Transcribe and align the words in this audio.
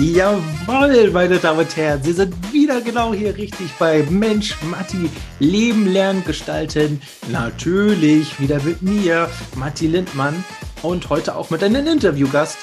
Jawohl, 0.00 1.10
meine 1.10 1.36
Damen 1.36 1.58
und 1.58 1.76
Herren, 1.76 2.02
Sie 2.02 2.14
sind 2.14 2.34
wieder 2.54 2.80
genau 2.80 3.12
hier 3.12 3.36
richtig 3.36 3.70
bei 3.78 4.02
Mensch, 4.08 4.56
Matti, 4.62 5.10
Leben, 5.40 5.92
Lernen, 5.92 6.24
Gestalten. 6.24 7.02
Natürlich 7.30 8.40
wieder 8.40 8.62
mit 8.62 8.80
mir, 8.80 9.28
Matti 9.56 9.88
Lindmann 9.88 10.42
und 10.80 11.10
heute 11.10 11.36
auch 11.36 11.50
mit 11.50 11.62
einem 11.62 11.86
Interviewgast. 11.86 12.56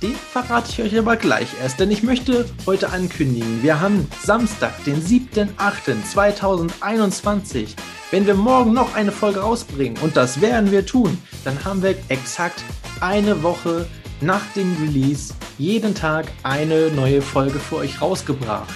Den 0.00 0.14
verrate 0.14 0.70
ich 0.70 0.80
euch 0.80 0.98
aber 0.98 1.16
gleich 1.16 1.48
erst, 1.60 1.80
denn 1.80 1.90
ich 1.90 2.02
möchte 2.02 2.46
heute 2.64 2.88
ankündigen, 2.88 3.62
wir 3.62 3.78
haben 3.78 4.08
Samstag, 4.22 4.82
den 4.84 5.04
7.8.2021. 5.04 7.74
Wenn 8.10 8.26
wir 8.26 8.34
morgen 8.34 8.72
noch 8.72 8.94
eine 8.94 9.12
Folge 9.12 9.40
rausbringen, 9.40 9.98
und 10.00 10.16
das 10.16 10.40
werden 10.40 10.72
wir 10.72 10.86
tun, 10.86 11.18
dann 11.44 11.62
haben 11.62 11.82
wir 11.82 11.94
exakt 12.08 12.64
eine 13.00 13.42
Woche 13.42 13.86
nach 14.22 14.46
dem 14.56 14.74
Release 14.80 15.34
jeden 15.60 15.94
Tag 15.94 16.26
eine 16.42 16.90
neue 16.90 17.20
Folge 17.20 17.58
für 17.58 17.76
euch 17.76 18.00
rausgebracht. 18.00 18.72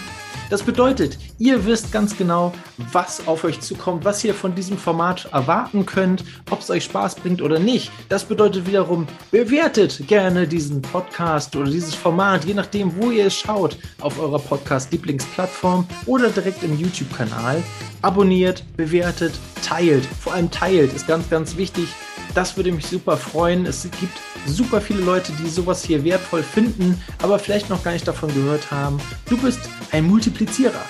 Das 0.50 0.62
bedeutet, 0.62 1.18
ihr 1.38 1.64
wisst 1.64 1.90
ganz 1.90 2.16
genau, 2.18 2.52
was 2.92 3.26
auf 3.26 3.44
euch 3.44 3.60
zukommt, 3.60 4.04
was 4.04 4.22
ihr 4.22 4.34
von 4.34 4.54
diesem 4.54 4.76
Format 4.76 5.26
erwarten 5.32 5.86
könnt, 5.86 6.22
ob 6.50 6.60
es 6.60 6.70
euch 6.70 6.84
Spaß 6.84 7.14
bringt 7.16 7.40
oder 7.40 7.58
nicht. 7.58 7.90
Das 8.10 8.24
bedeutet 8.24 8.66
wiederum, 8.66 9.06
bewertet 9.30 10.06
gerne 10.06 10.46
diesen 10.46 10.82
Podcast 10.82 11.56
oder 11.56 11.70
dieses 11.70 11.94
Format, 11.94 12.44
je 12.44 12.52
nachdem, 12.52 12.94
wo 13.00 13.10
ihr 13.10 13.26
es 13.28 13.34
schaut, 13.34 13.78
auf 14.00 14.20
eurer 14.20 14.38
Podcast-Lieblingsplattform 14.38 15.86
oder 16.04 16.28
direkt 16.28 16.62
im 16.62 16.78
YouTube-Kanal. 16.78 17.62
Abonniert, 18.02 18.62
bewertet, 18.76 19.32
teilt. 19.66 20.04
Vor 20.04 20.34
allem 20.34 20.50
teilt 20.50 20.92
ist 20.92 21.06
ganz, 21.06 21.30
ganz 21.30 21.56
wichtig. 21.56 21.88
Das 22.34 22.56
würde 22.56 22.72
mich 22.72 22.86
super 22.86 23.16
freuen. 23.16 23.66
Es 23.66 23.82
gibt 23.82 24.18
super 24.46 24.80
viele 24.80 25.00
Leute, 25.00 25.32
die 25.32 25.48
sowas 25.48 25.84
hier 25.84 26.04
wertvoll 26.04 26.42
finden, 26.42 27.00
aber 27.22 27.38
vielleicht 27.38 27.70
noch 27.70 27.82
gar 27.82 27.92
nicht 27.92 28.06
davon 28.06 28.32
gehört 28.34 28.70
haben. 28.70 28.98
Du 29.28 29.36
bist 29.36 29.60
ein 29.92 30.04
Multiplizierer. 30.04 30.84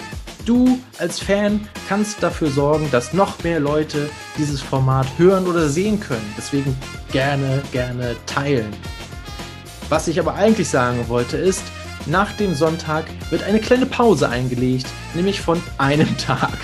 Du 0.45 0.79
als 0.99 1.21
Fan 1.21 1.67
kannst 1.89 2.23
dafür 2.23 2.51
sorgen, 2.51 2.91
dass 2.91 3.15
noch 3.15 3.43
mehr 3.43 3.61
Leute 3.61 4.11
dieses 4.37 4.61
Format 4.61 5.07
hören 5.17 5.47
oder 5.47 5.69
sehen 5.69 6.01
können. 6.01 6.35
Deswegen 6.37 6.77
gerne, 7.13 7.63
gerne 7.73 8.17
teilen. 8.27 8.71
Was 9.89 10.09
ich 10.09 10.19
aber 10.19 10.35
eigentlich 10.35 10.69
sagen 10.69 11.09
wollte 11.09 11.37
ist, 11.37 11.63
nach 12.07 12.33
dem 12.33 12.55
Sonntag 12.55 13.07
wird 13.31 13.43
eine 13.45 13.61
kleine 13.61 13.87
Pause 13.87 14.29
eingelegt, 14.29 14.87
nämlich 15.15 15.41
von 15.41 15.63
einem 15.79 16.17
Tag. 16.19 16.59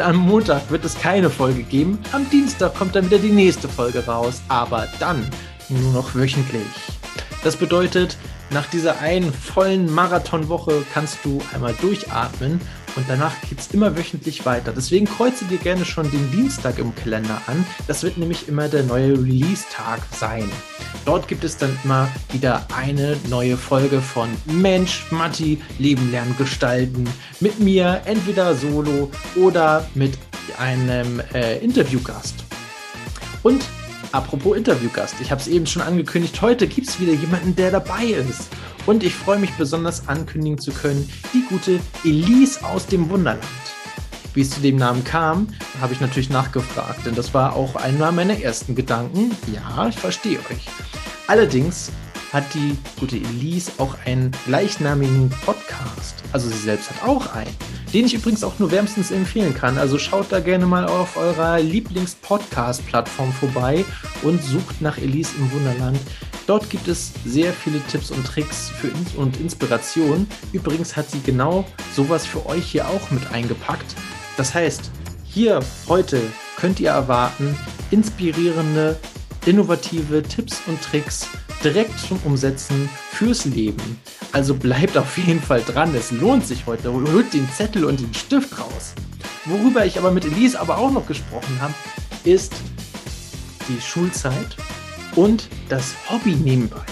Am 0.00 0.16
Montag 0.16 0.70
wird 0.70 0.84
es 0.84 0.98
keine 0.98 1.28
Folge 1.28 1.62
geben, 1.62 1.98
am 2.12 2.28
Dienstag 2.30 2.74
kommt 2.74 2.94
dann 2.94 3.06
wieder 3.06 3.18
die 3.18 3.32
nächste 3.32 3.68
Folge 3.68 4.04
raus, 4.06 4.40
aber 4.48 4.86
dann 5.00 5.28
nur 5.68 5.92
noch 5.92 6.14
wöchentlich. 6.14 6.66
Das 7.42 7.56
bedeutet, 7.56 8.16
nach 8.50 8.66
dieser 8.66 9.00
einen 9.00 9.32
vollen 9.32 9.92
Marathonwoche 9.92 10.84
kannst 10.92 11.18
du 11.24 11.40
einmal 11.52 11.74
durchatmen 11.80 12.60
und 12.96 13.04
danach 13.08 13.34
geht 13.48 13.60
es 13.60 13.68
immer 13.68 13.96
wöchentlich 13.96 14.44
weiter. 14.46 14.72
Deswegen 14.74 15.06
kreuze 15.06 15.44
dir 15.44 15.58
gerne 15.58 15.84
schon 15.84 16.10
den 16.10 16.30
Dienstag 16.30 16.78
im 16.78 16.94
Kalender 16.94 17.40
an. 17.46 17.64
Das 17.86 18.02
wird 18.02 18.18
nämlich 18.18 18.48
immer 18.48 18.68
der 18.68 18.82
neue 18.82 19.12
Release-Tag 19.12 20.00
sein. 20.12 20.50
Dort 21.04 21.28
gibt 21.28 21.44
es 21.44 21.56
dann 21.56 21.76
immer 21.84 22.08
wieder 22.32 22.66
eine 22.74 23.16
neue 23.28 23.56
Folge 23.56 24.00
von 24.00 24.28
Mensch, 24.46 25.04
Matti, 25.10 25.60
Leben 25.78 26.10
lernen, 26.10 26.34
gestalten. 26.36 27.08
Mit 27.40 27.60
mir, 27.60 28.02
entweder 28.04 28.54
solo 28.54 29.10
oder 29.36 29.88
mit 29.94 30.18
einem 30.58 31.20
äh, 31.34 31.58
Interviewgast. 31.58 32.34
Und 33.42 33.64
Apropos 34.10 34.56
Interviewgast, 34.56 35.16
ich 35.20 35.30
habe 35.30 35.40
es 35.40 35.48
eben 35.48 35.66
schon 35.66 35.82
angekündigt, 35.82 36.40
heute 36.40 36.66
gibt 36.66 36.88
es 36.88 36.98
wieder 36.98 37.12
jemanden, 37.12 37.54
der 37.54 37.70
dabei 37.70 38.04
ist. 38.04 38.48
Und 38.88 39.04
ich 39.04 39.14
freue 39.14 39.38
mich 39.38 39.50
besonders 39.58 40.08
ankündigen 40.08 40.56
zu 40.56 40.72
können, 40.72 41.06
die 41.34 41.44
gute 41.50 41.78
Elise 42.04 42.64
aus 42.64 42.86
dem 42.86 43.10
Wunderland. 43.10 43.44
Wie 44.32 44.40
es 44.40 44.48
zu 44.48 44.62
dem 44.62 44.76
Namen 44.76 45.04
kam, 45.04 45.48
habe 45.78 45.92
ich 45.92 46.00
natürlich 46.00 46.30
nachgefragt, 46.30 47.04
denn 47.04 47.14
das 47.14 47.34
war 47.34 47.54
auch 47.54 47.76
einer 47.76 48.10
meiner 48.12 48.40
ersten 48.40 48.74
Gedanken. 48.74 49.32
Ja, 49.52 49.88
ich 49.88 49.98
verstehe 49.98 50.38
euch. 50.38 50.68
Allerdings 51.26 51.92
hat 52.32 52.44
die 52.54 52.78
gute 52.98 53.16
Elise 53.16 53.72
auch 53.76 53.94
einen 54.06 54.30
gleichnamigen 54.46 55.28
Podcast. 55.44 56.24
Also 56.32 56.48
sie 56.48 56.56
selbst 56.56 56.88
hat 56.88 57.06
auch 57.06 57.34
einen, 57.34 57.54
den 57.92 58.06
ich 58.06 58.14
übrigens 58.14 58.44
auch 58.44 58.58
nur 58.58 58.70
wärmstens 58.70 59.10
empfehlen 59.10 59.54
kann. 59.54 59.78
Also 59.78 59.98
schaut 59.98 60.26
da 60.30 60.40
gerne 60.40 60.66
mal 60.66 60.86
auf 60.86 61.16
eurer 61.16 61.60
Lieblings-Podcast-Plattform 61.60 63.32
vorbei 63.32 63.84
und 64.22 64.42
sucht 64.42 64.80
nach 64.80 64.98
Elise 64.98 65.32
im 65.38 65.50
Wunderland. 65.52 65.98
Dort 66.46 66.70
gibt 66.70 66.88
es 66.88 67.12
sehr 67.24 67.52
viele 67.52 67.80
Tipps 67.90 68.10
und 68.10 68.26
Tricks 68.26 68.70
für 68.70 68.88
In 68.88 69.06
und 69.16 69.38
Inspiration. 69.38 70.26
Übrigens 70.52 70.96
hat 70.96 71.10
sie 71.10 71.20
genau 71.20 71.66
sowas 71.94 72.24
für 72.26 72.46
euch 72.46 72.64
hier 72.64 72.88
auch 72.88 73.10
mit 73.10 73.30
eingepackt. 73.32 73.94
Das 74.36 74.54
heißt, 74.54 74.90
hier 75.24 75.60
heute 75.88 76.22
könnt 76.56 76.80
ihr 76.80 76.90
erwarten 76.90 77.56
inspirierende, 77.90 78.98
innovative 79.46 80.22
Tipps 80.22 80.62
und 80.66 80.80
Tricks 80.80 81.28
direkt 81.64 81.98
zum 81.98 82.18
Umsetzen 82.24 82.88
fürs 83.12 83.44
Leben. 83.44 84.00
Also 84.32 84.54
bleibt 84.54 84.96
auf 84.96 85.16
jeden 85.18 85.40
Fall 85.40 85.62
dran, 85.62 85.94
es 85.94 86.10
lohnt 86.10 86.46
sich 86.46 86.66
heute. 86.66 86.92
Holt 86.92 87.32
den 87.32 87.48
Zettel 87.50 87.84
und 87.84 88.00
den 88.00 88.14
Stift 88.14 88.58
raus. 88.58 88.94
Worüber 89.44 89.84
ich 89.86 89.98
aber 89.98 90.10
mit 90.10 90.24
Elise 90.24 90.60
aber 90.60 90.78
auch 90.78 90.90
noch 90.90 91.06
gesprochen 91.06 91.58
habe, 91.60 91.74
ist 92.24 92.52
die 93.68 93.80
Schulzeit 93.80 94.56
und 95.16 95.48
das 95.68 95.94
Hobby 96.10 96.34
nebenbei. 96.34 96.82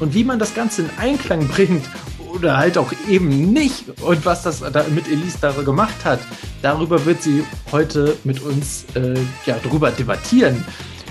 Und 0.00 0.14
wie 0.14 0.24
man 0.24 0.38
das 0.38 0.54
Ganze 0.54 0.82
in 0.82 0.90
Einklang 0.98 1.46
bringt 1.48 1.88
oder 2.34 2.56
halt 2.56 2.76
auch 2.76 2.92
eben 3.08 3.52
nicht 3.52 3.84
und 4.02 4.26
was 4.26 4.42
das 4.42 4.60
da 4.60 4.84
mit 4.88 5.06
Elise 5.06 5.38
da 5.40 5.52
gemacht 5.52 6.04
hat, 6.04 6.20
darüber 6.62 7.04
wird 7.06 7.22
sie 7.22 7.44
heute 7.70 8.16
mit 8.24 8.42
uns 8.42 8.86
äh, 8.94 9.14
ja, 9.46 9.56
drüber 9.58 9.90
debattieren. 9.92 10.64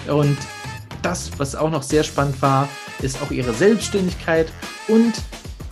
Und 0.08 0.38
das, 1.06 1.32
was 1.38 1.56
auch 1.56 1.70
noch 1.70 1.84
sehr 1.84 2.04
spannend 2.04 2.42
war, 2.42 2.68
ist 3.02 3.22
auch 3.22 3.32
ihre 3.32 3.54
Selbstständigkeit 3.54 4.52
und 4.88 5.14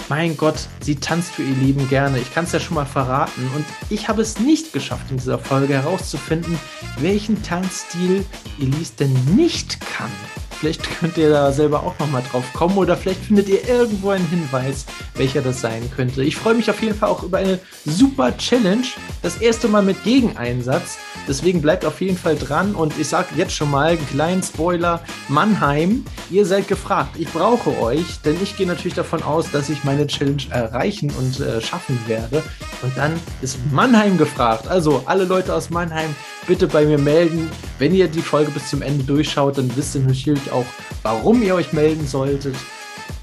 mein 0.10 0.36
Gott, 0.36 0.68
sie 0.82 0.98
tanzt 0.98 1.32
für 1.32 1.44
ihr 1.44 1.56
Leben 1.56 1.88
gerne. 1.88 2.20
Ich 2.20 2.34
kann 2.34 2.44
es 2.44 2.52
ja 2.52 2.60
schon 2.60 2.76
mal 2.76 2.86
verraten. 2.86 3.50
Und 3.56 3.64
ich 3.90 4.10
habe 4.10 4.22
es 4.22 4.40
nicht 4.40 4.74
geschafft, 4.74 5.10
in 5.10 5.16
dieser 5.16 5.40
Folge 5.40 5.74
herauszufinden, 5.74 6.60
welchen 7.00 7.42
Tanzstil 7.44 8.26
Elise 8.60 8.92
denn 9.00 9.14
nicht 9.38 9.80
kann. 9.80 10.12
Vielleicht 10.62 10.84
könnt 11.00 11.18
ihr 11.18 11.32
da 11.32 11.52
selber 11.52 11.82
auch 11.82 11.98
nochmal 11.98 12.22
drauf 12.30 12.46
kommen 12.54 12.78
oder 12.78 12.96
vielleicht 12.96 13.26
findet 13.26 13.50
ihr 13.50 13.68
irgendwo 13.68 14.12
einen 14.12 14.28
Hinweis, 14.28 14.86
welcher 15.16 15.42
das 15.42 15.60
sein 15.60 15.90
könnte. 15.96 16.24
Ich 16.24 16.36
freue 16.36 16.54
mich 16.54 16.70
auf 16.70 16.84
jeden 16.84 16.94
Fall 16.94 17.10
auch 17.10 17.24
über 17.24 17.40
eine 17.40 17.58
super 17.84 18.38
Challenge. 18.38 18.84
Das 19.24 19.38
erste 19.38 19.68
Mal 19.68 19.82
mit 19.82 20.04
Gegeneinsatz. 20.04 21.00
Deswegen 21.28 21.64
bleibt 21.64 21.84
auf 21.84 22.00
jeden 22.00 22.16
Fall 22.16 22.36
dran 22.36 22.76
und 22.76 22.94
ich 23.00 23.08
sage 23.08 23.30
jetzt 23.36 23.56
schon 23.56 23.72
mal 23.72 23.94
einen 23.94 24.08
kleinen 24.08 24.44
Spoiler. 24.44 25.02
Mannheim, 25.30 26.06
ihr 26.30 26.46
seid 26.46 26.68
gefragt. 26.68 27.16
Ich 27.18 27.28
brauche 27.30 27.76
euch, 27.82 28.22
denn 28.24 28.38
ich 28.44 28.56
gehe 28.56 28.68
natürlich 28.68 28.94
davon 28.94 29.24
aus, 29.24 29.50
dass 29.50 29.68
ich 29.68 29.84
meine 29.84 30.06
Challenge 30.06 30.44
erreichen 30.52 31.12
und 31.18 31.40
äh, 31.40 31.60
schaffen 31.60 31.98
werde. 32.06 32.44
Und 32.84 32.96
dann 32.96 33.20
ist 33.42 33.58
Mannheim 33.72 34.20
gefragt. 34.20 34.68
Also 34.68 35.02
alle 35.08 35.24
Leute 35.24 35.56
aus 35.56 35.72
Mannheim, 35.72 36.16
bitte 36.48 36.68
bei 36.68 36.86
mir 36.86 36.98
melden. 36.98 37.50
Wenn 37.80 37.94
ihr 37.94 38.08
die 38.08 38.22
Folge 38.22 38.52
bis 38.52 38.70
zum 38.70 38.82
Ende 38.82 39.04
durchschaut, 39.04 39.58
dann 39.58 39.76
wisst 39.76 39.96
ihr 39.96 40.02
natürlich 40.02 40.51
auch, 40.52 40.66
warum 41.04 41.42
ihr 41.42 41.56
euch 41.56 41.74
melden 41.74 42.08
solltet. 42.08 42.56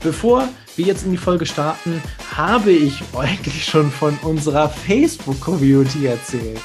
Bevor 0.03 0.49
wir 0.77 0.87
jetzt 0.87 1.05
in 1.05 1.11
die 1.11 1.19
Folge 1.19 1.47
starten, 1.47 2.03
habe 2.37 2.71
ich 2.71 3.03
eigentlich 3.16 3.65
schon 3.65 3.91
von 3.91 4.16
unserer 4.22 4.69
Facebook-Community 4.69 6.06
erzählt. 6.06 6.61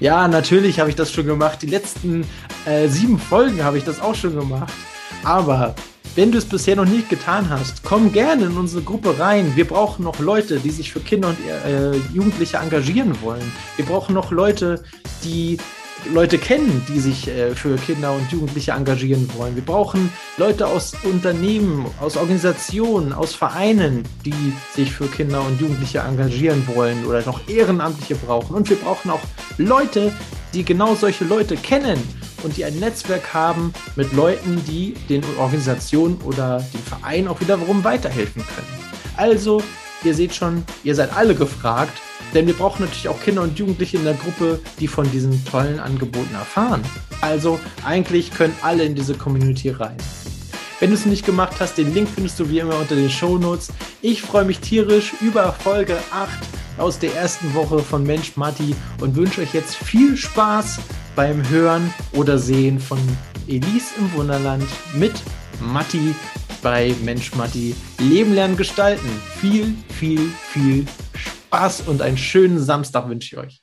Ja, 0.00 0.28
natürlich 0.28 0.78
habe 0.78 0.90
ich 0.90 0.96
das 0.96 1.10
schon 1.10 1.26
gemacht. 1.26 1.62
Die 1.62 1.66
letzten 1.66 2.26
äh, 2.66 2.88
sieben 2.88 3.18
Folgen 3.18 3.64
habe 3.64 3.78
ich 3.78 3.84
das 3.84 4.00
auch 4.00 4.14
schon 4.14 4.36
gemacht. 4.36 4.72
Aber 5.24 5.74
wenn 6.16 6.32
du 6.32 6.38
es 6.38 6.44
bisher 6.46 6.76
noch 6.76 6.84
nicht 6.86 7.08
getan 7.08 7.48
hast, 7.50 7.82
komm 7.82 8.12
gerne 8.12 8.46
in 8.46 8.56
unsere 8.56 8.82
Gruppe 8.82 9.18
rein. 9.18 9.52
Wir 9.54 9.66
brauchen 9.66 10.04
noch 10.04 10.18
Leute, 10.18 10.58
die 10.60 10.70
sich 10.70 10.92
für 10.92 11.00
Kinder 11.00 11.28
und 11.28 11.38
äh, 11.46 11.94
Jugendliche 12.14 12.56
engagieren 12.56 13.20
wollen. 13.22 13.52
Wir 13.76 13.84
brauchen 13.84 14.14
noch 14.14 14.30
Leute, 14.30 14.82
die 15.24 15.58
Leute 16.12 16.38
kennen, 16.38 16.84
die 16.88 17.00
sich 17.00 17.28
äh, 17.28 17.54
für 17.54 17.76
Kinder 17.76 18.12
und 18.12 18.30
Jugendliche 18.30 18.72
engagieren 18.72 19.28
wollen. 19.36 19.54
Wir 19.54 19.64
brauchen 19.64 20.10
Leute 20.36 20.66
aus 20.66 20.94
Unternehmen, 21.02 21.86
aus 22.00 22.16
Organisationen, 22.16 23.12
aus 23.12 23.34
Vereinen, 23.34 24.04
die 24.24 24.52
sich 24.74 24.92
für 24.92 25.06
Kinder 25.06 25.40
und 25.44 25.60
Jugendliche 25.60 26.00
engagieren 26.00 26.66
wollen 26.74 27.04
oder 27.04 27.24
noch 27.24 27.48
Ehrenamtliche 27.48 28.14
brauchen. 28.16 28.54
Und 28.54 28.68
wir 28.68 28.76
brauchen 28.76 29.10
auch 29.10 29.22
Leute, 29.58 30.12
die 30.54 30.64
genau 30.64 30.94
solche 30.94 31.24
Leute 31.24 31.56
kennen 31.56 31.98
und 32.42 32.56
die 32.56 32.64
ein 32.64 32.78
Netzwerk 32.78 33.34
haben 33.34 33.72
mit 33.96 34.12
Leuten, 34.12 34.62
die 34.66 34.94
den 35.08 35.22
Organisationen 35.38 36.18
oder 36.24 36.64
dem 36.72 36.82
Verein 36.82 37.28
auch 37.28 37.40
wiederum 37.40 37.84
weiterhelfen 37.84 38.44
können. 38.46 38.86
Also, 39.16 39.62
ihr 40.04 40.14
seht 40.14 40.34
schon, 40.34 40.64
ihr 40.84 40.94
seid 40.94 41.16
alle 41.16 41.34
gefragt, 41.34 42.00
denn 42.34 42.46
wir 42.46 42.54
brauchen 42.54 42.84
natürlich 42.84 43.08
auch 43.08 43.20
Kinder 43.20 43.42
und 43.42 43.58
Jugendliche 43.58 43.96
in 43.96 44.04
der 44.04 44.14
Gruppe, 44.14 44.60
die 44.78 44.88
von 44.88 45.10
diesen 45.10 45.44
tollen 45.44 45.80
Angeboten 45.80 46.34
erfahren. 46.34 46.82
Also, 47.20 47.58
eigentlich 47.84 48.30
können 48.30 48.54
alle 48.62 48.84
in 48.84 48.94
diese 48.94 49.14
Community 49.14 49.70
rein. 49.70 49.96
Wenn 50.78 50.90
du 50.90 50.96
es 50.96 51.06
nicht 51.06 51.24
gemacht 51.24 51.56
hast, 51.58 51.78
den 51.78 51.94
Link 51.94 52.08
findest 52.14 52.38
du 52.38 52.50
wie 52.50 52.58
immer 52.58 52.76
unter 52.76 52.94
den 52.94 53.08
Shownotes. 53.08 53.72
Ich 54.02 54.20
freue 54.20 54.44
mich 54.44 54.58
tierisch 54.58 55.14
über 55.22 55.52
Folge 55.52 55.96
8 56.10 56.28
aus 56.76 56.98
der 56.98 57.14
ersten 57.14 57.54
Woche 57.54 57.78
von 57.78 58.02
Mensch 58.02 58.36
Matti 58.36 58.76
und 59.00 59.16
wünsche 59.16 59.40
euch 59.40 59.54
jetzt 59.54 59.74
viel 59.74 60.16
Spaß 60.18 60.78
beim 61.14 61.48
Hören 61.48 61.94
oder 62.12 62.38
Sehen 62.38 62.78
von 62.78 62.98
Elise 63.48 63.94
im 63.98 64.12
Wunderland 64.12 64.66
mit 64.92 65.14
Matti 65.60 66.14
bei 66.62 66.94
Mensch 67.02 67.34
Matti 67.34 67.74
Leben 67.98 68.34
lernen 68.34 68.58
gestalten. 68.58 69.08
Viel, 69.40 69.74
viel, 69.88 70.30
viel 70.52 70.84
Spaß 71.14 71.35
und 71.86 72.02
einen 72.02 72.18
schönen 72.18 72.58
Samstag 72.58 73.08
wünsche 73.08 73.36
ich 73.36 73.42
euch. 73.42 73.62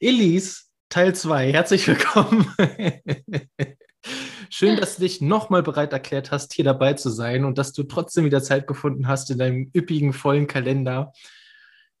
Elise, 0.00 0.64
Teil 0.88 1.14
2, 1.14 1.52
herzlich 1.52 1.86
willkommen. 1.86 2.46
Schön, 4.50 4.76
dass 4.76 4.96
du 4.96 5.02
dich 5.02 5.20
nochmal 5.20 5.62
bereit 5.62 5.92
erklärt 5.92 6.30
hast, 6.30 6.52
hier 6.54 6.64
dabei 6.64 6.92
zu 6.92 7.10
sein 7.10 7.44
und 7.44 7.58
dass 7.58 7.72
du 7.72 7.82
trotzdem 7.84 8.24
wieder 8.24 8.42
Zeit 8.42 8.66
gefunden 8.66 9.08
hast 9.08 9.30
in 9.30 9.38
deinem 9.38 9.70
üppigen, 9.74 10.12
vollen 10.12 10.46
Kalender. 10.46 11.12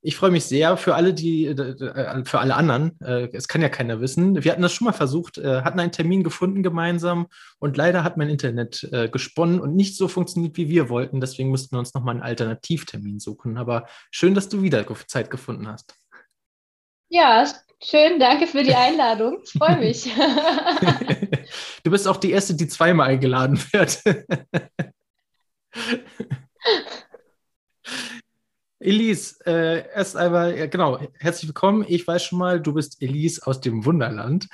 Ich 0.06 0.16
freue 0.16 0.30
mich 0.30 0.44
sehr 0.44 0.76
für 0.76 0.96
alle, 0.96 1.14
die, 1.14 1.46
äh, 1.46 2.24
für 2.26 2.38
alle 2.38 2.56
anderen. 2.56 3.00
Äh, 3.00 3.30
es 3.32 3.48
kann 3.48 3.62
ja 3.62 3.70
keiner 3.70 4.02
wissen. 4.02 4.44
Wir 4.44 4.52
hatten 4.52 4.60
das 4.60 4.74
schon 4.74 4.84
mal 4.84 4.92
versucht, 4.92 5.38
äh, 5.38 5.62
hatten 5.62 5.80
einen 5.80 5.92
Termin 5.92 6.22
gefunden 6.22 6.62
gemeinsam 6.62 7.26
und 7.58 7.78
leider 7.78 8.04
hat 8.04 8.18
mein 8.18 8.28
Internet 8.28 8.86
gesponnen 9.12 9.60
und 9.60 9.74
nicht 9.74 9.96
so 9.96 10.06
funktioniert, 10.06 10.58
wie 10.58 10.68
wir 10.68 10.90
wollten. 10.90 11.22
Deswegen 11.22 11.48
mussten 11.48 11.74
wir 11.74 11.78
uns 11.78 11.94
nochmal 11.94 12.16
einen 12.16 12.22
Alternativtermin 12.22 13.18
suchen. 13.18 13.56
Aber 13.56 13.86
schön, 14.10 14.34
dass 14.34 14.50
du 14.50 14.60
wieder 14.60 14.84
Zeit 15.06 15.30
gefunden 15.30 15.68
hast. 15.68 15.94
Ja, 17.08 17.50
schön, 17.82 18.20
danke 18.20 18.46
für 18.46 18.62
die 18.62 18.74
Einladung. 18.74 19.38
Ich 19.42 19.52
freue 19.58 19.78
mich. 19.78 20.04
du 21.82 21.90
bist 21.90 22.06
auch 22.06 22.18
die 22.18 22.32
Erste, 22.32 22.54
die 22.54 22.68
zweimal 22.68 23.08
eingeladen 23.08 23.58
wird. 23.72 24.02
Elise, 28.84 29.36
äh, 29.46 29.88
erst 29.94 30.14
einmal, 30.14 30.58
ja, 30.58 30.66
genau, 30.66 30.98
herzlich 31.18 31.48
willkommen. 31.48 31.86
Ich 31.88 32.06
weiß 32.06 32.22
schon 32.22 32.38
mal, 32.38 32.60
du 32.60 32.74
bist 32.74 33.00
Elise 33.00 33.46
aus 33.46 33.60
dem 33.60 33.86
Wunderland. 33.86 34.46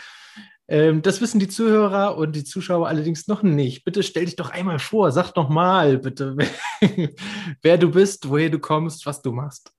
Ähm, 0.69 1.03
das 1.03 1.21
wissen 1.21 1.41
die 1.41 1.49
Zuhörer 1.49 2.17
und 2.17 2.37
die 2.37 2.45
Zuschauer 2.45 2.87
allerdings 2.87 3.27
noch 3.27 3.43
nicht. 3.43 3.85
Bitte 3.85 4.05
stell 4.05 4.27
dich 4.27 4.37
doch 4.37 4.51
einmal 4.51 4.79
vor, 4.79 5.11
sag 5.11 5.33
doch 5.33 5.49
mal 5.49 5.99
bitte, 5.99 6.37
wer 7.63 7.77
du 7.77 7.91
bist, 7.91 8.29
woher 8.29 8.51
du 8.51 8.61
kommst, 8.61 9.05
was 9.05 9.21
du 9.21 9.33
machst 9.33 9.73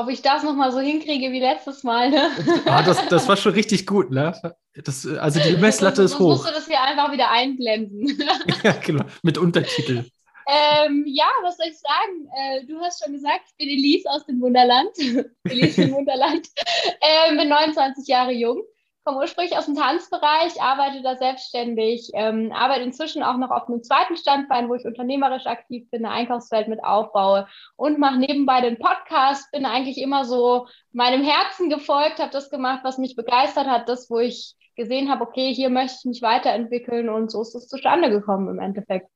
ob 0.00 0.08
ich 0.08 0.22
das 0.22 0.42
nochmal 0.42 0.72
so 0.72 0.78
hinkriege 0.78 1.30
wie 1.30 1.40
letztes 1.40 1.82
Mal. 1.82 2.10
Ne? 2.10 2.30
Ah, 2.64 2.82
das, 2.82 3.06
das 3.08 3.28
war 3.28 3.36
schon 3.36 3.52
richtig 3.52 3.86
gut, 3.86 4.10
ne? 4.10 4.34
Das, 4.72 5.06
also 5.06 5.40
die 5.40 5.56
Messlatte 5.56 6.02
ist 6.04 6.18
hoch. 6.18 6.30
musst 6.30 6.48
du 6.48 6.52
das 6.52 6.66
hier 6.66 6.80
einfach 6.80 7.12
wieder 7.12 7.30
einblenden. 7.30 8.18
ja, 8.62 8.72
genau, 8.72 9.04
mit 9.22 9.36
Untertitel. 9.36 10.04
Ähm, 10.50 11.04
ja, 11.06 11.28
was 11.42 11.56
soll 11.56 11.68
ich 11.68 11.78
sagen? 11.78 12.28
Äh, 12.36 12.66
du 12.66 12.80
hast 12.80 13.02
schon 13.02 13.12
gesagt, 13.12 13.42
ich 13.46 13.56
bin 13.56 13.68
Elise 13.68 14.10
aus 14.10 14.26
dem 14.26 14.40
Wunderland. 14.40 14.90
Elise 15.44 15.82
im 15.82 15.92
Wunderland. 15.92 16.48
Ähm, 17.02 17.36
bin 17.36 17.48
29 17.48 18.06
Jahre 18.08 18.32
jung 18.32 18.62
komme 19.04 19.18
ursprünglich 19.22 19.56
aus 19.56 19.66
dem 19.66 19.76
Tanzbereich, 19.76 20.60
arbeite 20.60 21.02
da 21.02 21.16
selbstständig, 21.16 22.10
ähm, 22.14 22.52
arbeite 22.52 22.82
inzwischen 22.82 23.22
auch 23.22 23.38
noch 23.38 23.50
auf 23.50 23.68
einem 23.68 23.82
zweiten 23.82 24.16
Standbein, 24.16 24.68
wo 24.68 24.74
ich 24.74 24.84
unternehmerisch 24.84 25.46
aktiv 25.46 25.88
bin, 25.90 26.04
eine 26.04 26.14
Einkaufswelt 26.14 26.68
mit 26.68 26.84
aufbaue 26.84 27.48
und 27.76 27.98
mache 27.98 28.18
nebenbei 28.18 28.60
den 28.60 28.78
Podcast, 28.78 29.50
bin 29.52 29.64
eigentlich 29.64 29.98
immer 29.98 30.24
so 30.24 30.66
meinem 30.92 31.24
Herzen 31.24 31.70
gefolgt, 31.70 32.18
habe 32.18 32.30
das 32.30 32.50
gemacht, 32.50 32.80
was 32.84 32.98
mich 32.98 33.16
begeistert 33.16 33.66
hat, 33.66 33.88
das, 33.88 34.10
wo 34.10 34.18
ich 34.18 34.54
gesehen 34.76 35.10
habe, 35.10 35.24
okay, 35.24 35.52
hier 35.54 35.70
möchte 35.70 35.96
ich 36.00 36.04
mich 36.04 36.22
weiterentwickeln 36.22 37.08
und 37.08 37.30
so 37.30 37.42
ist 37.42 37.54
es 37.54 37.68
zustande 37.68 38.10
gekommen 38.10 38.48
im 38.48 38.60
Endeffekt. 38.60 39.08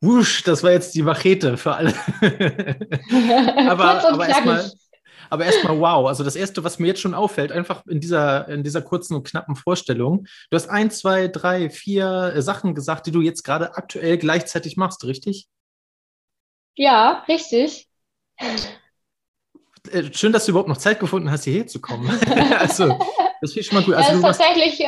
Wusch, 0.00 0.42
das 0.44 0.62
war 0.62 0.70
jetzt 0.70 0.94
die 0.94 1.02
Machete 1.02 1.56
für 1.56 1.74
alle. 1.74 1.94
aber 3.68 4.08
aber 4.08 4.28
erstmal 4.28 4.70
aber 5.30 5.44
erstmal 5.44 5.78
wow. 5.78 6.06
Also 6.06 6.24
das 6.24 6.36
Erste, 6.36 6.64
was 6.64 6.78
mir 6.78 6.88
jetzt 6.88 7.00
schon 7.00 7.14
auffällt, 7.14 7.52
einfach 7.52 7.86
in 7.86 8.00
dieser, 8.00 8.48
in 8.48 8.62
dieser 8.62 8.82
kurzen 8.82 9.14
und 9.14 9.24
knappen 9.26 9.56
Vorstellung, 9.56 10.26
du 10.50 10.54
hast 10.56 10.68
ein, 10.68 10.90
zwei, 10.90 11.28
drei, 11.28 11.70
vier 11.70 12.32
äh, 12.34 12.42
Sachen 12.42 12.74
gesagt, 12.74 13.06
die 13.06 13.10
du 13.10 13.20
jetzt 13.20 13.42
gerade 13.42 13.76
aktuell 13.76 14.18
gleichzeitig 14.18 14.76
machst, 14.76 15.04
richtig? 15.04 15.48
Ja, 16.76 17.24
richtig. 17.28 17.88
Äh, 19.90 20.12
schön, 20.12 20.32
dass 20.32 20.46
du 20.46 20.52
überhaupt 20.52 20.68
noch 20.68 20.76
Zeit 20.76 21.00
gefunden 21.00 21.30
hast, 21.30 21.44
hierher 21.44 21.66
zu 21.66 21.80
kommen. 21.80 22.08
also, 22.58 22.98
das 23.40 23.52
finde 23.52 23.60
ich 23.60 23.66
schon 23.66 23.78
mal 23.78 23.84
gut. 23.84 23.94
Also, 23.94 24.10
ja, 24.10 24.16
ist 24.16 24.22
tatsächlich, 24.22 24.84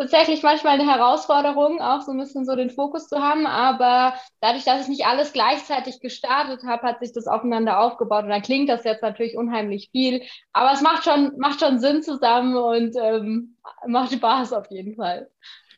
tatsächlich 0.00 0.42
manchmal 0.42 0.80
eine 0.80 0.90
Herausforderung, 0.90 1.82
auch 1.82 2.00
so 2.00 2.12
ein 2.12 2.18
bisschen 2.18 2.46
so 2.46 2.56
den 2.56 2.70
Fokus 2.70 3.06
zu 3.06 3.18
haben. 3.18 3.46
Aber 3.46 4.14
dadurch, 4.40 4.64
dass 4.64 4.80
ich 4.80 4.88
nicht 4.88 5.04
alles 5.04 5.34
gleichzeitig 5.34 6.00
gestartet 6.00 6.64
habe, 6.64 6.84
hat 6.84 7.00
sich 7.00 7.12
das 7.12 7.26
aufeinander 7.26 7.80
aufgebaut. 7.80 8.24
Und 8.24 8.30
dann 8.30 8.40
klingt 8.40 8.70
das 8.70 8.84
jetzt 8.84 9.02
natürlich 9.02 9.36
unheimlich 9.36 9.90
viel. 9.92 10.22
Aber 10.54 10.72
es 10.72 10.80
macht 10.80 11.04
schon, 11.04 11.36
macht 11.36 11.60
schon 11.60 11.80
Sinn 11.80 12.02
zusammen 12.02 12.56
und 12.56 12.96
ähm, 12.96 13.56
macht 13.86 14.12
Spaß 14.12 14.54
auf 14.54 14.70
jeden 14.70 14.96
Fall. 14.96 15.28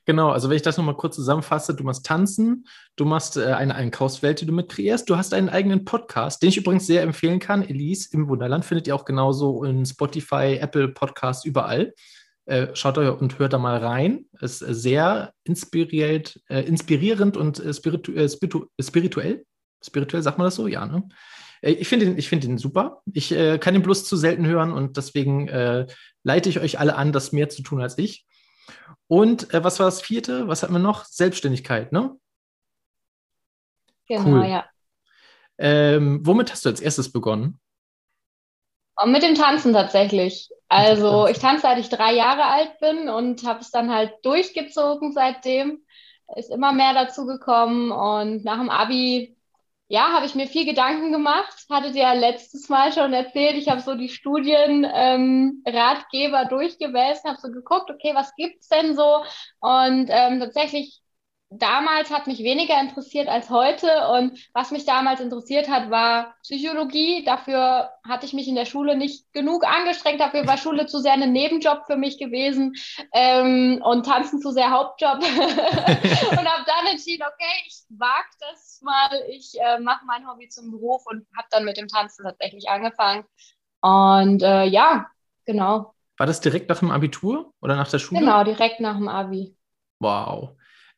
Genau, 0.04 0.30
also 0.30 0.48
wenn 0.48 0.56
ich 0.56 0.62
das 0.62 0.76
nochmal 0.76 0.96
kurz 0.96 1.16
zusammenfasse, 1.16 1.74
du 1.74 1.82
machst 1.82 2.06
Tanzen, 2.06 2.66
du 2.96 3.04
machst 3.04 3.36
äh, 3.36 3.46
eine 3.52 3.74
Einkaufswelt, 3.74 4.40
die 4.40 4.46
du 4.46 4.52
mit 4.52 4.68
kreierst, 4.68 5.08
du 5.10 5.16
hast 5.16 5.34
einen 5.34 5.48
eigenen 5.48 5.84
Podcast, 5.84 6.42
den 6.42 6.48
ich 6.48 6.56
übrigens 6.56 6.86
sehr 6.86 7.02
empfehlen 7.02 7.40
kann. 7.40 7.62
Elise 7.62 8.08
im 8.12 8.28
Wunderland 8.28 8.64
findet 8.64 8.86
ihr 8.86 8.94
auch 8.94 9.04
genauso 9.04 9.64
in 9.64 9.84
Spotify, 9.84 10.58
Apple 10.60 10.88
Podcasts, 10.88 11.44
überall. 11.44 11.92
Äh, 12.44 12.74
schaut 12.74 12.98
euch 12.98 13.20
und 13.20 13.38
hört 13.38 13.52
da 13.52 13.58
mal 13.58 13.78
rein. 13.78 14.26
Ist 14.40 14.58
sehr 14.58 15.32
inspiriert, 15.44 16.40
äh, 16.48 16.62
inspirierend 16.62 17.36
und 17.36 17.60
äh, 17.60 17.72
spiritu 17.72 18.12
äh, 18.12 18.28
spiritu 18.28 18.66
spirituell. 18.80 19.44
Spirituell, 19.84 20.22
sagt 20.22 20.38
man 20.38 20.46
das 20.46 20.56
so? 20.56 20.66
Ja, 20.66 20.86
ne? 20.86 21.08
Äh, 21.60 21.72
ich 21.72 21.88
finde 21.88 22.06
ihn, 22.06 22.20
find 22.22 22.44
ihn 22.44 22.58
super. 22.58 23.02
Ich 23.12 23.30
äh, 23.32 23.58
kann 23.58 23.74
ihn 23.74 23.82
bloß 23.82 24.04
zu 24.04 24.16
selten 24.16 24.46
hören 24.46 24.72
und 24.72 24.96
deswegen 24.96 25.48
leite 26.24 26.48
ich 26.48 26.60
euch 26.60 26.78
alle 26.78 26.96
an, 26.96 27.12
das 27.12 27.32
mehr 27.32 27.48
zu 27.48 27.62
tun 27.62 27.80
als 27.80 27.98
ich. 27.98 28.26
Und 29.08 29.52
was 29.52 29.78
war 29.78 29.86
das 29.86 30.00
vierte? 30.00 30.48
Was 30.48 30.62
hatten 30.62 30.72
wir 30.72 30.78
noch? 30.78 31.04
Selbstständigkeit, 31.04 31.92
ne? 31.92 32.16
Genau, 34.06 34.24
cool. 34.24 34.46
ja. 34.46 34.64
Ähm, 35.58 36.20
womit 36.24 36.52
hast 36.52 36.64
du 36.64 36.70
als 36.70 36.80
erstes 36.80 37.12
begonnen? 37.12 37.60
Und 39.02 39.12
mit 39.12 39.22
dem 39.22 39.34
Tanzen 39.34 39.72
tatsächlich. 39.72 40.48
Also 40.68 41.26
ich 41.26 41.38
tanze 41.38 41.62
seit 41.62 41.78
ich 41.78 41.88
drei 41.88 42.14
Jahre 42.14 42.44
alt 42.44 42.78
bin 42.80 43.08
und 43.08 43.44
habe 43.44 43.60
es 43.60 43.70
dann 43.70 43.92
halt 43.92 44.12
durchgezogen 44.22 45.12
seitdem. 45.12 45.84
Ist 46.36 46.50
immer 46.50 46.72
mehr 46.72 46.94
dazu 46.94 47.26
gekommen 47.26 47.90
und 47.90 48.44
nach 48.44 48.58
dem 48.58 48.70
Abi, 48.70 49.36
ja, 49.88 50.12
habe 50.12 50.24
ich 50.24 50.34
mir 50.34 50.46
viel 50.46 50.64
Gedanken 50.64 51.12
gemacht. 51.12 51.66
Hattet 51.68 51.94
ihr 51.94 52.04
ja 52.04 52.14
letztes 52.14 52.70
Mal 52.70 52.92
schon 52.92 53.12
erzählt. 53.12 53.56
Ich 53.56 53.68
habe 53.68 53.82
so 53.82 53.94
die 53.94 54.08
Studienratgeber 54.08 56.42
ähm, 56.42 56.48
durchgewälzt, 56.48 57.24
habe 57.24 57.38
so 57.38 57.50
geguckt, 57.50 57.90
okay, 57.90 58.12
was 58.14 58.34
gibt's 58.34 58.68
denn 58.68 58.96
so? 58.96 59.22
Und 59.60 60.06
ähm, 60.08 60.40
tatsächlich 60.40 61.01
damals 61.58 62.10
hat 62.10 62.26
mich 62.26 62.40
weniger 62.40 62.80
interessiert 62.80 63.28
als 63.28 63.50
heute. 63.50 64.08
Und 64.08 64.38
was 64.52 64.70
mich 64.70 64.84
damals 64.84 65.20
interessiert 65.20 65.68
hat, 65.68 65.90
war 65.90 66.34
Psychologie. 66.42 67.24
Dafür 67.24 67.90
hatte 68.06 68.26
ich 68.26 68.32
mich 68.32 68.48
in 68.48 68.54
der 68.54 68.64
Schule 68.64 68.96
nicht 68.96 69.32
genug 69.32 69.64
angestrengt. 69.66 70.20
Dafür 70.20 70.46
war 70.46 70.56
Schule 70.58 70.86
zu 70.86 70.98
sehr 70.98 71.12
ein 71.12 71.32
Nebenjob 71.32 71.86
für 71.86 71.96
mich 71.96 72.18
gewesen 72.18 72.74
ähm, 73.12 73.80
und 73.84 74.06
Tanzen 74.06 74.40
zu 74.40 74.50
sehr 74.50 74.70
Hauptjob. 74.70 75.18
und 75.18 75.24
habe 75.24 76.64
dann 76.66 76.86
entschieden, 76.90 77.22
okay, 77.22 77.64
ich 77.66 77.82
wage 77.90 78.30
das 78.40 78.80
mal. 78.82 79.10
Ich 79.28 79.54
äh, 79.60 79.78
mache 79.78 80.04
mein 80.06 80.28
Hobby 80.28 80.48
zum 80.48 80.70
Beruf 80.70 81.02
und 81.06 81.26
habe 81.36 81.48
dann 81.50 81.64
mit 81.64 81.76
dem 81.76 81.88
Tanzen 81.88 82.24
tatsächlich 82.24 82.68
angefangen. 82.68 83.24
Und 83.80 84.42
äh, 84.42 84.64
ja, 84.64 85.06
genau. 85.44 85.94
War 86.16 86.26
das 86.26 86.40
direkt 86.40 86.68
nach 86.68 86.78
dem 86.78 86.90
Abitur 86.90 87.52
oder 87.60 87.76
nach 87.76 87.90
der 87.90 87.98
Schule? 87.98 88.20
Genau, 88.20 88.44
direkt 88.44 88.80
nach 88.80 88.96
dem 88.96 89.08
Abi. 89.08 89.56
Wow. 89.98 90.50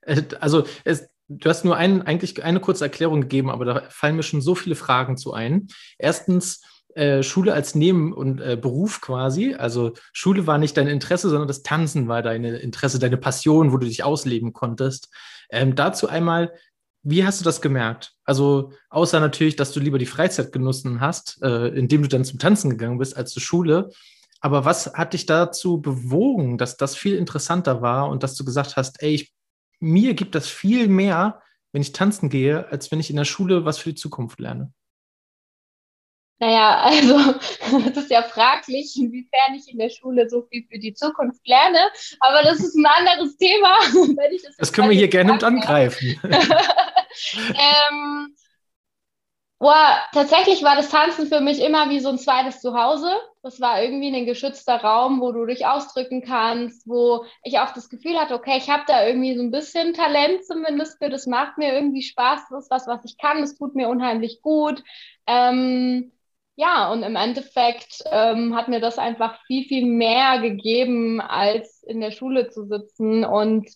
Äh, 0.07 0.23
also 0.41 0.65
es, 0.85 1.09
du 1.29 1.49
hast 1.49 1.65
nur 1.65 1.77
ein, 1.77 2.03
eigentlich 2.03 2.43
eine 2.45 2.61
kurze 2.61 2.85
Erklärung 2.85 3.23
gegeben, 3.23 3.51
aber 3.51 3.65
da 3.65 3.83
fallen 3.89 4.17
mir 4.17 4.23
schon 4.23 4.41
so 4.41 4.55
viele 4.55 4.75
Fragen 4.75 5.17
zu 5.17 5.33
ein. 5.33 5.69
Erstens, 5.99 6.63
äh, 6.95 7.25
Schule 7.25 7.53
als 7.55 7.75
Neben- 7.75 8.13
und 8.13 8.41
äh, 8.41 8.57
Beruf 8.57 9.01
quasi. 9.01 9.55
Also 9.55 9.95
Schule 10.13 10.47
war 10.47 10.59
nicht 10.59 10.77
dein 10.77 10.87
Interesse, 10.87 11.29
sondern 11.29 11.49
das 11.49 11.63
Tanzen 11.63 12.07
war 12.07 12.23
dein 12.23 12.45
Interesse, 12.45 13.01
deine 13.01 13.17
Passion, 13.17 13.73
wo 13.73 13.79
du 13.79 13.87
dich 13.87 14.05
ausleben 14.05 14.53
konntest. 14.53 15.09
Ähm, 15.51 15.75
dazu 15.75 16.09
einmal, 16.09 16.53
wie 17.03 17.25
hast 17.25 17.41
du 17.41 17.45
das 17.45 17.61
gemerkt? 17.61 18.13
Also 18.25 18.73
außer 18.91 19.19
natürlich, 19.19 19.57
dass 19.57 19.73
du 19.73 19.81
lieber 19.81 19.99
die 19.99 20.07
Freizeit 20.07 20.53
genossen 20.53 21.01
hast, 21.01 21.43
äh, 21.43 21.69
indem 21.69 22.03
du 22.03 22.09
dann 22.09 22.25
zum 22.25 22.39
Tanzen 22.39 22.71
gegangen 22.71 22.99
bist 22.99 23.17
als 23.17 23.33
zur 23.33 23.43
Schule. 23.43 23.91
Aber 24.41 24.65
was 24.65 24.95
hat 24.95 25.15
dich 25.15 25.27
dazu 25.27 25.81
bewogen, 25.81 26.59
dass 26.59 26.77
das 26.77 26.95
viel 26.95 27.17
interessanter 27.17 27.83
war 27.83 28.09
und 28.09 28.23
dass 28.23 28.37
du 28.37 28.45
gesagt 28.45 28.77
hast, 28.77 29.03
ey, 29.03 29.15
ich 29.15 29.34
mir 29.81 30.15
gibt 30.15 30.35
das 30.35 30.49
viel 30.49 30.89
mehr, 30.89 31.43
wenn 31.73 31.83
ich 31.83 31.93
tanzen 31.93 32.29
gehe, 32.31 32.69
als 32.71 32.91
wenn 32.91 33.01
ich 33.01 33.11
in 33.11 33.17
der 33.17 33.25
Schule 33.25 33.65
was 33.65 33.79
für 33.79 33.91
die 33.91 33.97
Zukunft 33.97 34.39
lerne. 34.39 34.73
Naja, 36.41 36.81
also 36.81 37.35
es 37.91 37.97
ist 37.97 38.11
ja 38.11 38.23
fraglich, 38.23 38.97
inwiefern 38.97 39.55
ich 39.57 39.73
in 39.73 39.79
der 39.79 39.91
Schule 39.91 40.29
so 40.29 40.43
viel 40.43 40.67
für 40.71 40.79
die 40.79 40.95
Zukunft 40.95 41.47
lerne, 41.47 41.79
aber 42.21 42.43
das 42.43 42.59
ist 42.59 42.77
ein 42.77 42.87
anderes 42.87 43.37
Thema. 43.37 43.79
das, 44.45 44.57
das 44.57 44.73
können 44.73 44.91
wir 44.91 44.97
hier 44.97 45.09
gerne 45.09 45.33
mit 45.33 45.45
angreifen. 45.45 46.21
ähm, 47.33 48.35
boah, 49.65 49.99
tatsächlich 50.13 50.63
war 50.63 50.77
das 50.77 50.91
Tanzen 50.91 51.27
für 51.27 51.41
mich 51.41 51.59
immer 51.59 51.89
wie 51.89 51.99
so 51.99 52.11
ein 52.11 52.19
zweites 52.19 52.61
Zuhause. 52.61 53.11
Das 53.43 53.63
war 53.63 53.83
irgendwie 53.83 54.15
ein 54.15 54.27
geschützter 54.27 54.77
Raum, 54.77 55.23
wo 55.23 55.33
du 55.33 55.47
dich 55.47 55.65
ausdrücken 55.65 56.23
kannst, 56.23 56.87
wo 56.87 57.25
ich 57.43 57.59
auch 57.59 57.73
das 57.73 57.89
Gefühl 57.89 58.19
hatte, 58.21 58.35
okay, 58.35 58.59
ich 58.59 58.69
habe 58.69 58.83
da 58.87 59.07
irgendwie 59.07 59.35
so 59.35 59.43
ein 59.43 59.51
bisschen 59.51 59.95
Talent 59.95 60.45
zumindest 60.45 60.99
für, 60.99 61.09
das 61.09 61.27
macht 61.27 61.57
mir 61.57 61.73
irgendwie 61.73 62.03
Spaß, 62.03 62.43
das 62.51 62.65
ist 62.65 62.71
was, 62.71 62.87
was 62.87 63.07
ich 63.07 63.17
kann, 63.17 63.41
das 63.41 63.57
tut 63.57 63.75
mir 63.75 63.89
unheimlich 63.89 64.43
gut. 64.43 64.85
Ähm, 65.27 66.13
ja, 66.57 66.93
und 66.93 67.03
im 67.03 67.17
Endeffekt 67.17 68.05
ähm, 68.13 68.55
hat 68.55 68.69
mir 68.69 68.81
das 68.81 68.99
einfach 68.99 69.41
viel, 69.47 69.65
viel 69.65 69.87
mehr 69.87 70.41
gegeben, 70.41 71.23
als 71.23 71.83
in 71.85 72.03
der 72.03 72.11
Schule 72.11 72.51
zu 72.51 72.67
sitzen 72.67 73.25
und 73.25 73.67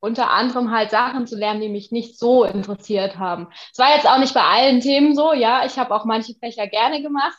unter 0.00 0.30
anderem 0.30 0.70
halt 0.70 0.90
Sachen 0.90 1.26
zu 1.26 1.36
lernen, 1.36 1.60
die 1.60 1.68
mich 1.68 1.92
nicht 1.92 2.18
so 2.18 2.44
interessiert 2.44 3.18
haben. 3.18 3.48
Es 3.70 3.78
war 3.78 3.94
jetzt 3.94 4.06
auch 4.06 4.18
nicht 4.18 4.34
bei 4.34 4.42
allen 4.42 4.80
Themen 4.80 5.14
so, 5.14 5.32
ja, 5.34 5.64
ich 5.66 5.78
habe 5.78 5.94
auch 5.94 6.06
manche 6.06 6.34
Fächer 6.34 6.66
gerne 6.66 7.02
gemacht. 7.02 7.38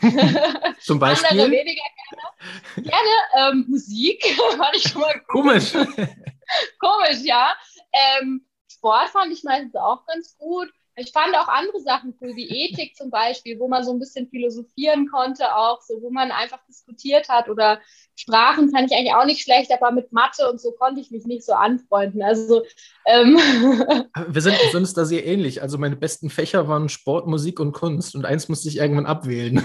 Zum 0.80 0.98
Beispiel? 0.98 1.28
Andere 1.30 1.50
weniger 1.50 1.82
gerne. 1.82 2.88
Gerne 2.88 3.52
ähm, 3.52 3.66
Musik, 3.68 4.24
fand 4.56 4.76
ich 4.76 4.82
schon 4.82 5.02
mal 5.02 5.12
gut. 5.12 5.28
Komisch. 5.28 5.72
Komisch, 6.78 7.20
ja. 7.22 7.54
Ähm, 7.92 8.46
Sport 8.70 9.10
fand 9.10 9.32
ich 9.32 9.44
meistens 9.44 9.76
auch 9.76 10.06
ganz 10.06 10.36
gut. 10.38 10.72
Ich 11.00 11.12
fand 11.12 11.34
auch 11.34 11.48
andere 11.48 11.80
Sachen 11.80 12.14
cool, 12.20 12.36
wie 12.36 12.48
Ethik 12.48 12.94
zum 12.94 13.10
Beispiel, 13.10 13.58
wo 13.58 13.68
man 13.68 13.84
so 13.84 13.92
ein 13.92 13.98
bisschen 13.98 14.28
philosophieren 14.28 15.08
konnte, 15.08 15.56
auch 15.56 15.80
so, 15.80 16.02
wo 16.02 16.10
man 16.10 16.30
einfach 16.30 16.58
diskutiert 16.68 17.28
hat. 17.30 17.48
Oder 17.48 17.80
Sprachen 18.16 18.70
fand 18.70 18.90
ich 18.90 18.96
eigentlich 18.96 19.14
auch 19.14 19.24
nicht 19.24 19.42
schlecht, 19.42 19.72
aber 19.72 19.92
mit 19.92 20.12
Mathe 20.12 20.50
und 20.50 20.60
so 20.60 20.72
konnte 20.72 21.00
ich 21.00 21.10
mich 21.10 21.24
nicht 21.24 21.44
so 21.44 21.54
anfreunden. 21.54 22.22
Also 22.22 22.62
ähm 23.06 23.36
wir 24.28 24.42
sind, 24.42 24.56
uns 24.74 24.92
da 24.92 25.06
sehr 25.06 25.24
ähnlich. 25.24 25.62
Also 25.62 25.78
meine 25.78 25.96
besten 25.96 26.28
Fächer 26.28 26.68
waren 26.68 26.90
Sport, 26.90 27.26
Musik 27.26 27.60
und 27.60 27.72
Kunst 27.72 28.14
und 28.14 28.26
eins 28.26 28.48
musste 28.48 28.68
ich 28.68 28.76
irgendwann 28.76 29.06
abwählen. 29.06 29.64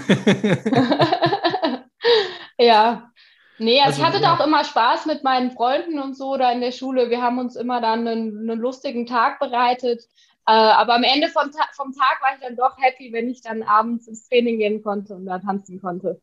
ja. 2.58 3.10
Nee, 3.58 3.80
also, 3.80 4.00
ich 4.00 4.06
hatte 4.06 4.20
ja. 4.20 4.22
da 4.22 4.34
auch 4.36 4.46
immer 4.46 4.64
Spaß 4.64 5.06
mit 5.06 5.24
meinen 5.24 5.50
Freunden 5.50 5.98
und 5.98 6.16
so 6.16 6.36
da 6.36 6.52
in 6.52 6.60
der 6.60 6.72
Schule. 6.72 7.08
Wir 7.10 7.22
haben 7.22 7.38
uns 7.38 7.56
immer 7.56 7.80
dann 7.80 8.06
einen, 8.06 8.50
einen 8.50 8.60
lustigen 8.60 9.06
Tag 9.06 9.38
bereitet. 9.38 10.02
Äh, 10.46 10.52
aber 10.52 10.94
am 10.94 11.02
Ende 11.02 11.28
vom, 11.28 11.50
Ta 11.50 11.66
vom 11.72 11.92
Tag 11.92 12.20
war 12.22 12.34
ich 12.34 12.40
dann 12.40 12.56
doch 12.56 12.76
happy, 12.78 13.12
wenn 13.12 13.28
ich 13.28 13.42
dann 13.42 13.62
abends 13.62 14.06
ins 14.06 14.28
Training 14.28 14.58
gehen 14.58 14.82
konnte 14.82 15.14
und 15.14 15.26
da 15.26 15.38
tanzen 15.38 15.80
konnte. 15.80 16.20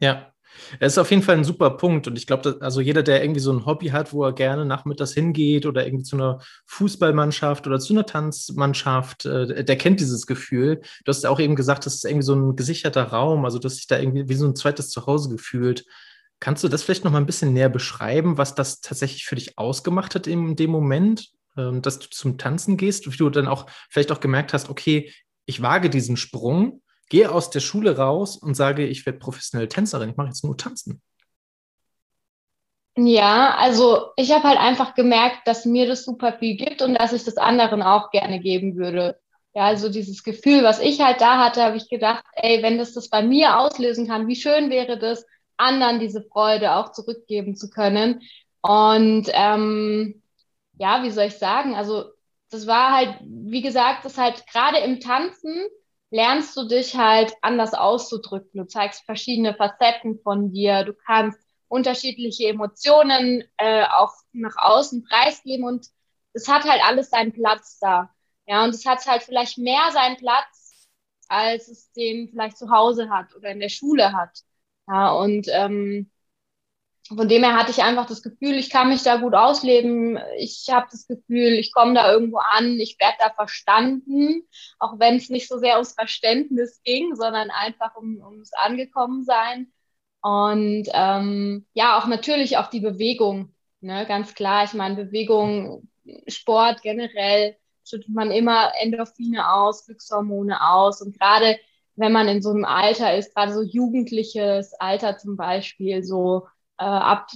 Ja, 0.00 0.32
es 0.80 0.94
ist 0.94 0.98
auf 0.98 1.10
jeden 1.10 1.22
Fall 1.22 1.36
ein 1.36 1.44
super 1.44 1.70
Punkt. 1.70 2.06
Und 2.08 2.16
ich 2.16 2.26
glaube, 2.26 2.58
also 2.60 2.80
jeder, 2.80 3.02
der 3.02 3.22
irgendwie 3.22 3.40
so 3.40 3.52
ein 3.52 3.66
Hobby 3.66 3.88
hat, 3.88 4.12
wo 4.12 4.24
er 4.24 4.32
gerne 4.32 4.64
nachmittags 4.64 5.12
hingeht 5.12 5.66
oder 5.66 5.86
irgendwie 5.86 6.04
zu 6.04 6.16
einer 6.16 6.40
Fußballmannschaft 6.66 7.66
oder 7.66 7.78
zu 7.78 7.92
einer 7.92 8.06
Tanzmannschaft, 8.06 9.26
äh, 9.26 9.64
der 9.64 9.76
kennt 9.76 10.00
dieses 10.00 10.26
Gefühl. 10.26 10.80
Du 11.04 11.10
hast 11.10 11.22
ja 11.22 11.30
auch 11.30 11.40
eben 11.40 11.56
gesagt, 11.56 11.86
das 11.86 11.96
ist 11.96 12.04
irgendwie 12.04 12.24
so 12.26 12.34
ein 12.34 12.56
gesicherter 12.56 13.04
Raum, 13.04 13.44
also 13.44 13.58
dass 13.58 13.76
sich 13.76 13.86
da 13.86 13.98
irgendwie 13.98 14.28
wie 14.28 14.34
so 14.34 14.46
ein 14.46 14.56
zweites 14.56 14.90
Zuhause 14.90 15.28
gefühlt. 15.28 15.84
Kannst 16.40 16.64
du 16.64 16.68
das 16.68 16.82
vielleicht 16.82 17.04
noch 17.04 17.12
mal 17.12 17.18
ein 17.18 17.26
bisschen 17.26 17.52
näher 17.52 17.68
beschreiben, 17.68 18.38
was 18.38 18.54
das 18.54 18.80
tatsächlich 18.80 19.26
für 19.26 19.34
dich 19.36 19.58
ausgemacht 19.58 20.14
hat 20.14 20.26
in 20.26 20.56
dem 20.56 20.70
Moment? 20.70 21.30
Ähm, 21.56 21.82
dass 21.82 21.98
du 21.98 22.08
zum 22.08 22.38
Tanzen 22.38 22.76
gehst, 22.76 23.10
wie 23.10 23.16
du 23.16 23.28
dann 23.30 23.48
auch 23.48 23.66
vielleicht 23.88 24.12
auch 24.12 24.20
gemerkt 24.20 24.52
hast, 24.52 24.70
okay, 24.70 25.12
ich 25.46 25.62
wage 25.62 25.90
diesen 25.90 26.16
Sprung, 26.16 26.82
gehe 27.08 27.30
aus 27.30 27.50
der 27.50 27.60
Schule 27.60 27.96
raus 27.96 28.36
und 28.36 28.54
sage, 28.54 28.86
ich 28.86 29.04
werde 29.04 29.18
professionelle 29.18 29.68
Tänzerin, 29.68 30.10
ich 30.10 30.16
mache 30.16 30.28
jetzt 30.28 30.44
nur 30.44 30.56
Tanzen. 30.56 31.02
Ja, 32.96 33.54
also 33.56 34.10
ich 34.16 34.32
habe 34.32 34.44
halt 34.44 34.58
einfach 34.58 34.94
gemerkt, 34.94 35.46
dass 35.46 35.64
mir 35.64 35.86
das 35.86 36.04
super 36.04 36.34
viel 36.38 36.56
gibt 36.56 36.82
und 36.82 36.94
dass 36.94 37.12
ich 37.12 37.24
das 37.24 37.36
anderen 37.36 37.82
auch 37.82 38.10
gerne 38.10 38.40
geben 38.40 38.76
würde. 38.76 39.18
Ja, 39.54 39.64
also 39.64 39.88
dieses 39.88 40.22
Gefühl, 40.22 40.62
was 40.62 40.80
ich 40.80 41.00
halt 41.00 41.20
da 41.20 41.38
hatte, 41.44 41.62
habe 41.62 41.76
ich 41.76 41.88
gedacht, 41.88 42.24
ey, 42.34 42.62
wenn 42.62 42.78
das 42.78 42.92
das 42.92 43.08
bei 43.08 43.22
mir 43.22 43.58
auslösen 43.58 44.06
kann, 44.06 44.28
wie 44.28 44.36
schön 44.36 44.70
wäre 44.70 44.98
das, 44.98 45.26
anderen 45.56 45.98
diese 45.98 46.22
Freude 46.22 46.76
auch 46.76 46.92
zurückgeben 46.92 47.56
zu 47.56 47.70
können. 47.70 48.22
Und 48.60 49.28
ähm, 49.32 50.19
ja, 50.80 51.02
wie 51.04 51.10
soll 51.10 51.26
ich 51.26 51.38
sagen? 51.38 51.74
Also, 51.74 52.06
das 52.50 52.66
war 52.66 52.92
halt, 52.92 53.18
wie 53.22 53.62
gesagt, 53.62 54.04
das 54.04 54.18
halt 54.18 54.46
gerade 54.48 54.78
im 54.78 55.00
Tanzen 55.00 55.54
lernst 56.10 56.56
du 56.56 56.66
dich 56.66 56.96
halt 56.96 57.34
anders 57.42 57.74
auszudrücken. 57.74 58.60
Du 58.60 58.66
zeigst 58.66 59.04
verschiedene 59.04 59.54
Facetten 59.54 60.18
von 60.22 60.50
dir. 60.52 60.84
Du 60.84 60.94
kannst 60.94 61.38
unterschiedliche 61.68 62.48
Emotionen 62.48 63.44
äh, 63.58 63.84
auch 63.84 64.12
nach 64.32 64.56
außen 64.56 65.04
preisgeben 65.04 65.64
und 65.66 65.86
es 66.32 66.48
hat 66.48 66.64
halt 66.64 66.82
alles 66.84 67.10
seinen 67.10 67.32
Platz 67.32 67.78
da. 67.80 68.12
Ja, 68.46 68.64
und 68.64 68.70
es 68.74 68.86
hat 68.86 69.06
halt 69.06 69.22
vielleicht 69.22 69.58
mehr 69.58 69.90
seinen 69.92 70.16
Platz, 70.16 70.88
als 71.28 71.68
es 71.68 71.92
den 71.92 72.28
vielleicht 72.30 72.58
zu 72.58 72.70
Hause 72.70 73.10
hat 73.10 73.34
oder 73.36 73.50
in 73.50 73.60
der 73.60 73.68
Schule 73.68 74.12
hat. 74.12 74.40
Ja, 74.88 75.12
und 75.12 75.46
ähm, 75.50 76.10
von 77.16 77.28
dem 77.28 77.42
her 77.42 77.56
hatte 77.56 77.72
ich 77.72 77.82
einfach 77.82 78.06
das 78.06 78.22
Gefühl, 78.22 78.54
ich 78.54 78.70
kann 78.70 78.88
mich 78.88 79.02
da 79.02 79.16
gut 79.16 79.34
ausleben. 79.34 80.18
Ich 80.38 80.68
habe 80.70 80.86
das 80.90 81.06
Gefühl, 81.06 81.54
ich 81.54 81.72
komme 81.72 81.94
da 81.94 82.12
irgendwo 82.12 82.38
an, 82.38 82.78
ich 82.78 82.98
werde 83.00 83.16
da 83.18 83.30
verstanden, 83.30 84.42
auch 84.78 84.98
wenn 84.98 85.16
es 85.16 85.28
nicht 85.28 85.48
so 85.48 85.58
sehr 85.58 85.74
ums 85.74 85.92
Verständnis 85.92 86.80
ging, 86.84 87.16
sondern 87.16 87.50
einfach 87.50 87.96
um, 87.96 88.20
ums 88.22 88.52
Angekommensein. 88.52 89.72
Und 90.22 90.88
ähm, 90.92 91.66
ja, 91.72 91.98
auch 91.98 92.06
natürlich 92.06 92.58
auch 92.58 92.68
die 92.68 92.80
Bewegung, 92.80 93.54
ne? 93.80 94.06
ganz 94.06 94.34
klar. 94.34 94.64
Ich 94.64 94.74
meine, 94.74 94.96
Bewegung, 94.96 95.88
Sport 96.28 96.82
generell 96.82 97.56
schüttet 97.84 98.10
man 98.10 98.30
immer 98.30 98.72
Endorphine 98.80 99.52
aus, 99.52 99.86
Glückshormone 99.86 100.62
aus. 100.62 101.02
Und 101.02 101.18
gerade 101.18 101.58
wenn 101.96 102.12
man 102.12 102.28
in 102.28 102.42
so 102.42 102.50
einem 102.50 102.64
Alter 102.64 103.16
ist, 103.16 103.34
gerade 103.34 103.52
so 103.52 103.62
jugendliches 103.62 104.74
Alter 104.74 105.18
zum 105.18 105.36
Beispiel, 105.36 106.02
so 106.02 106.46
äh, 106.80 106.84
ab 106.84 107.28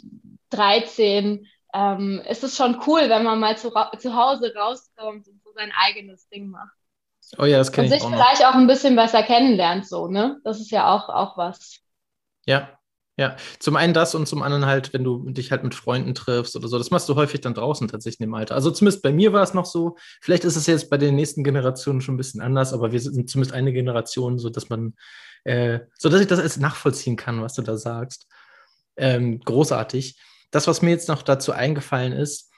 13 0.50 1.46
ähm, 1.74 2.22
ist 2.28 2.42
es 2.44 2.56
schon 2.56 2.80
cool, 2.86 3.08
wenn 3.08 3.24
man 3.24 3.38
mal 3.38 3.58
zu, 3.58 3.70
zu 3.98 4.14
Hause 4.14 4.52
rauskommt 4.56 5.28
und 5.28 5.42
so 5.44 5.52
sein 5.54 5.72
eigenes 5.76 6.28
Ding 6.28 6.48
macht. 6.48 6.72
Oh 7.38 7.44
ja, 7.44 7.58
das 7.58 7.72
kenne 7.72 7.88
ich 7.88 7.92
Und 7.92 8.00
sich 8.00 8.08
vielleicht 8.08 8.44
auch 8.44 8.54
ein 8.54 8.66
bisschen 8.66 8.96
besser 8.96 9.22
kennenlernt, 9.22 9.86
so, 9.86 10.08
ne? 10.08 10.40
Das 10.44 10.60
ist 10.60 10.70
ja 10.70 10.94
auch, 10.94 11.08
auch 11.08 11.36
was. 11.36 11.78
Ja, 12.46 12.78
ja. 13.16 13.36
Zum 13.58 13.76
einen 13.76 13.94
das 13.94 14.14
und 14.14 14.26
zum 14.26 14.42
anderen 14.42 14.66
halt, 14.66 14.92
wenn 14.92 15.04
du 15.04 15.28
dich 15.30 15.50
halt 15.50 15.64
mit 15.64 15.74
Freunden 15.74 16.14
triffst 16.14 16.54
oder 16.54 16.68
so. 16.68 16.78
Das 16.78 16.90
machst 16.90 17.08
du 17.08 17.14
häufig 17.16 17.40
dann 17.40 17.54
draußen 17.54 17.88
tatsächlich 17.88 18.26
im 18.26 18.34
Alter. 18.34 18.54
Also 18.54 18.70
zumindest 18.70 19.02
bei 19.02 19.12
mir 19.12 19.32
war 19.32 19.42
es 19.42 19.54
noch 19.54 19.66
so. 19.66 19.96
Vielleicht 20.20 20.44
ist 20.44 20.56
es 20.56 20.66
jetzt 20.66 20.90
bei 20.90 20.98
den 20.98 21.16
nächsten 21.16 21.44
Generationen 21.44 22.00
schon 22.00 22.14
ein 22.14 22.18
bisschen 22.18 22.40
anders, 22.40 22.72
aber 22.72 22.92
wir 22.92 23.00
sind 23.00 23.28
zumindest 23.28 23.54
eine 23.54 23.72
Generation, 23.72 24.38
so 24.38 24.50
dass 24.50 24.68
man, 24.68 24.94
äh, 25.44 25.80
so 25.98 26.08
dass 26.08 26.20
ich 26.20 26.26
das 26.26 26.40
als 26.40 26.58
nachvollziehen 26.58 27.16
kann, 27.16 27.42
was 27.42 27.54
du 27.54 27.62
da 27.62 27.76
sagst 27.76 28.26
ähm, 28.96 29.40
großartig. 29.40 30.18
Das, 30.50 30.66
was 30.66 30.82
mir 30.82 30.90
jetzt 30.90 31.08
noch 31.08 31.22
dazu 31.22 31.52
eingefallen 31.52 32.12
ist, 32.12 32.50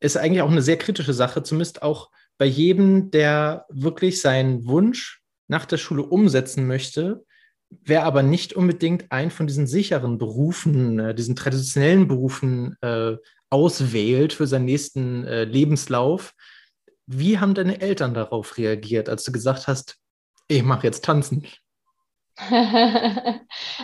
ist 0.00 0.16
eigentlich 0.16 0.42
auch 0.42 0.50
eine 0.50 0.62
sehr 0.62 0.78
kritische 0.78 1.14
Sache, 1.14 1.42
zumindest 1.42 1.82
auch 1.82 2.10
bei 2.38 2.46
jedem, 2.46 3.10
der 3.10 3.66
wirklich 3.68 4.20
seinen 4.20 4.66
Wunsch 4.66 5.20
nach 5.46 5.66
der 5.66 5.76
Schule 5.76 6.02
umsetzen 6.02 6.66
möchte, 6.66 7.24
wer 7.68 8.04
aber 8.04 8.22
nicht 8.22 8.54
unbedingt 8.54 9.12
einen 9.12 9.30
von 9.30 9.46
diesen 9.46 9.66
sicheren 9.66 10.18
Berufen, 10.18 10.98
äh, 10.98 11.14
diesen 11.14 11.36
traditionellen 11.36 12.08
Berufen 12.08 12.76
äh, 12.80 13.16
auswählt 13.50 14.32
für 14.32 14.46
seinen 14.46 14.64
nächsten 14.64 15.24
äh, 15.24 15.44
Lebenslauf. 15.44 16.32
Wie 17.06 17.38
haben 17.38 17.54
deine 17.54 17.80
Eltern 17.80 18.14
darauf 18.14 18.56
reagiert, 18.56 19.08
als 19.08 19.24
du 19.24 19.32
gesagt 19.32 19.66
hast, 19.66 19.98
ich 20.48 20.62
mache 20.62 20.86
jetzt 20.86 21.04
tanzen? 21.04 21.46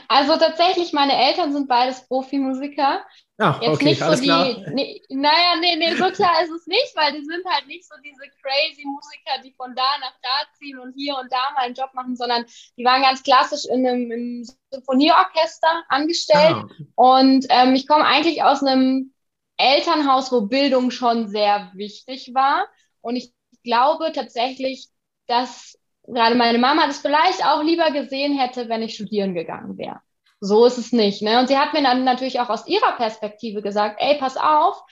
also 0.08 0.36
tatsächlich, 0.36 0.92
meine 0.92 1.16
Eltern 1.16 1.52
sind 1.52 1.68
beides 1.68 2.06
Profimusiker. 2.06 3.04
Ach, 3.38 3.60
Jetzt 3.60 3.74
okay, 3.74 3.84
nicht 3.84 4.02
so 4.02 4.14
die, 4.14 4.22
klar. 4.22 4.46
Nee, 4.72 5.02
naja, 5.10 5.56
nee, 5.60 5.76
nee, 5.76 5.94
so 5.94 6.10
klar 6.10 6.42
ist 6.42 6.50
es 6.50 6.66
nicht, 6.66 6.96
weil 6.96 7.12
die 7.12 7.24
sind 7.24 7.44
halt 7.46 7.66
nicht 7.66 7.86
so 7.86 7.94
diese 8.02 8.22
crazy 8.40 8.84
Musiker, 8.84 9.42
die 9.44 9.52
von 9.52 9.74
da 9.74 9.98
nach 10.00 10.14
da 10.22 10.56
ziehen 10.58 10.78
und 10.78 10.94
hier 10.96 11.16
und 11.18 11.30
da 11.30 11.52
mal 11.54 11.66
einen 11.66 11.74
Job 11.74 11.90
machen, 11.92 12.16
sondern 12.16 12.46
die 12.78 12.84
waren 12.84 13.02
ganz 13.02 13.22
klassisch 13.22 13.66
in 13.66 13.86
einem 13.86 14.10
im 14.10 14.48
Symphonieorchester 14.70 15.84
angestellt. 15.88 16.56
Ah. 16.56 16.68
Und 16.94 17.46
ähm, 17.50 17.74
ich 17.74 17.86
komme 17.86 18.06
eigentlich 18.06 18.42
aus 18.42 18.62
einem 18.62 19.12
Elternhaus, 19.58 20.32
wo 20.32 20.42
Bildung 20.42 20.90
schon 20.90 21.28
sehr 21.28 21.70
wichtig 21.74 22.32
war. 22.32 22.66
Und 23.02 23.16
ich 23.16 23.34
glaube 23.64 24.12
tatsächlich, 24.12 24.88
dass 25.26 25.78
gerade 26.06 26.34
meine 26.34 26.58
Mama 26.58 26.86
das 26.86 26.98
vielleicht 26.98 27.44
auch 27.44 27.62
lieber 27.62 27.90
gesehen 27.90 28.38
hätte, 28.38 28.68
wenn 28.68 28.82
ich 28.82 28.94
studieren 28.94 29.34
gegangen 29.34 29.78
wäre. 29.78 30.00
So 30.40 30.66
ist 30.66 30.78
es 30.78 30.92
nicht. 30.92 31.22
Ne? 31.22 31.38
Und 31.38 31.48
sie 31.48 31.58
hat 31.58 31.72
mir 31.72 31.82
dann 31.82 32.04
natürlich 32.04 32.40
auch 32.40 32.50
aus 32.50 32.66
ihrer 32.66 32.92
Perspektive 32.96 33.62
gesagt, 33.62 33.96
ey, 34.00 34.18
pass 34.18 34.36
auf, 34.36 34.82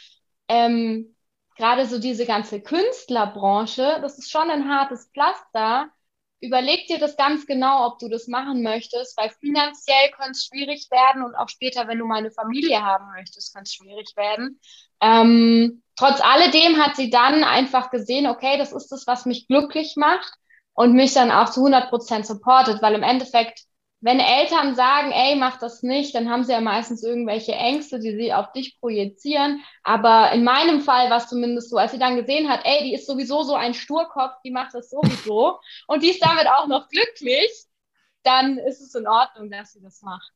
ähm, 0.48 1.14
gerade 1.56 1.86
so 1.86 1.98
diese 1.98 2.26
ganze 2.26 2.60
Künstlerbranche, 2.60 3.98
das 4.00 4.18
ist 4.18 4.30
schon 4.30 4.50
ein 4.50 4.68
hartes 4.68 5.10
Pflaster, 5.12 5.90
überleg 6.40 6.86
dir 6.88 6.98
das 6.98 7.16
ganz 7.16 7.46
genau, 7.46 7.86
ob 7.86 7.98
du 7.98 8.08
das 8.08 8.26
machen 8.26 8.62
möchtest, 8.62 9.16
weil 9.16 9.30
finanziell 9.40 10.10
könnte 10.10 10.32
es 10.32 10.46
schwierig 10.46 10.88
werden 10.90 11.22
und 11.22 11.34
auch 11.34 11.48
später, 11.48 11.88
wenn 11.88 11.98
du 11.98 12.06
mal 12.06 12.18
eine 12.18 12.30
Familie 12.30 12.82
haben 12.82 13.10
möchtest, 13.12 13.54
kann 13.54 13.62
es 13.62 13.74
schwierig 13.74 14.12
werden. 14.16 14.60
Ähm, 15.00 15.82
trotz 15.96 16.20
alledem 16.20 16.82
hat 16.82 16.96
sie 16.96 17.10
dann 17.10 17.44
einfach 17.44 17.90
gesehen, 17.90 18.26
okay, 18.26 18.58
das 18.58 18.72
ist 18.72 18.88
das, 18.88 19.06
was 19.06 19.26
mich 19.26 19.46
glücklich 19.46 19.94
macht 19.96 20.32
und 20.74 20.94
mich 20.94 21.14
dann 21.14 21.30
auch 21.30 21.50
zu 21.50 21.60
100 21.60 21.88
Prozent 21.90 22.26
supportet, 22.26 22.82
weil 22.82 22.94
im 22.94 23.02
Endeffekt 23.02 23.64
wenn 24.04 24.20
Eltern 24.20 24.74
sagen, 24.74 25.12
ey, 25.12 25.34
mach 25.34 25.58
das 25.58 25.82
nicht, 25.82 26.14
dann 26.14 26.28
haben 26.28 26.44
sie 26.44 26.52
ja 26.52 26.60
meistens 26.60 27.02
irgendwelche 27.02 27.52
Ängste, 27.52 27.98
die 28.00 28.14
sie 28.14 28.34
auf 28.34 28.52
dich 28.52 28.78
projizieren. 28.78 29.62
Aber 29.82 30.30
in 30.32 30.44
meinem 30.44 30.82
Fall 30.82 31.08
war 31.08 31.16
es 31.16 31.28
zumindest 31.28 31.70
so, 31.70 31.78
als 31.78 31.92
sie 31.92 31.98
dann 31.98 32.16
gesehen 32.16 32.50
hat, 32.50 32.60
ey, 32.64 32.84
die 32.84 32.92
ist 32.92 33.06
sowieso 33.06 33.44
so 33.44 33.54
ein 33.54 33.72
Sturkopf, 33.72 34.34
die 34.44 34.50
macht 34.50 34.74
das 34.74 34.90
sowieso 34.90 35.58
und 35.86 36.02
die 36.02 36.10
ist 36.10 36.22
damit 36.22 36.46
auch 36.48 36.66
noch 36.66 36.90
glücklich, 36.90 37.50
dann 38.24 38.58
ist 38.58 38.82
es 38.82 38.94
in 38.94 39.06
Ordnung, 39.06 39.50
dass 39.50 39.72
sie 39.72 39.80
das 39.80 40.02
macht. 40.02 40.34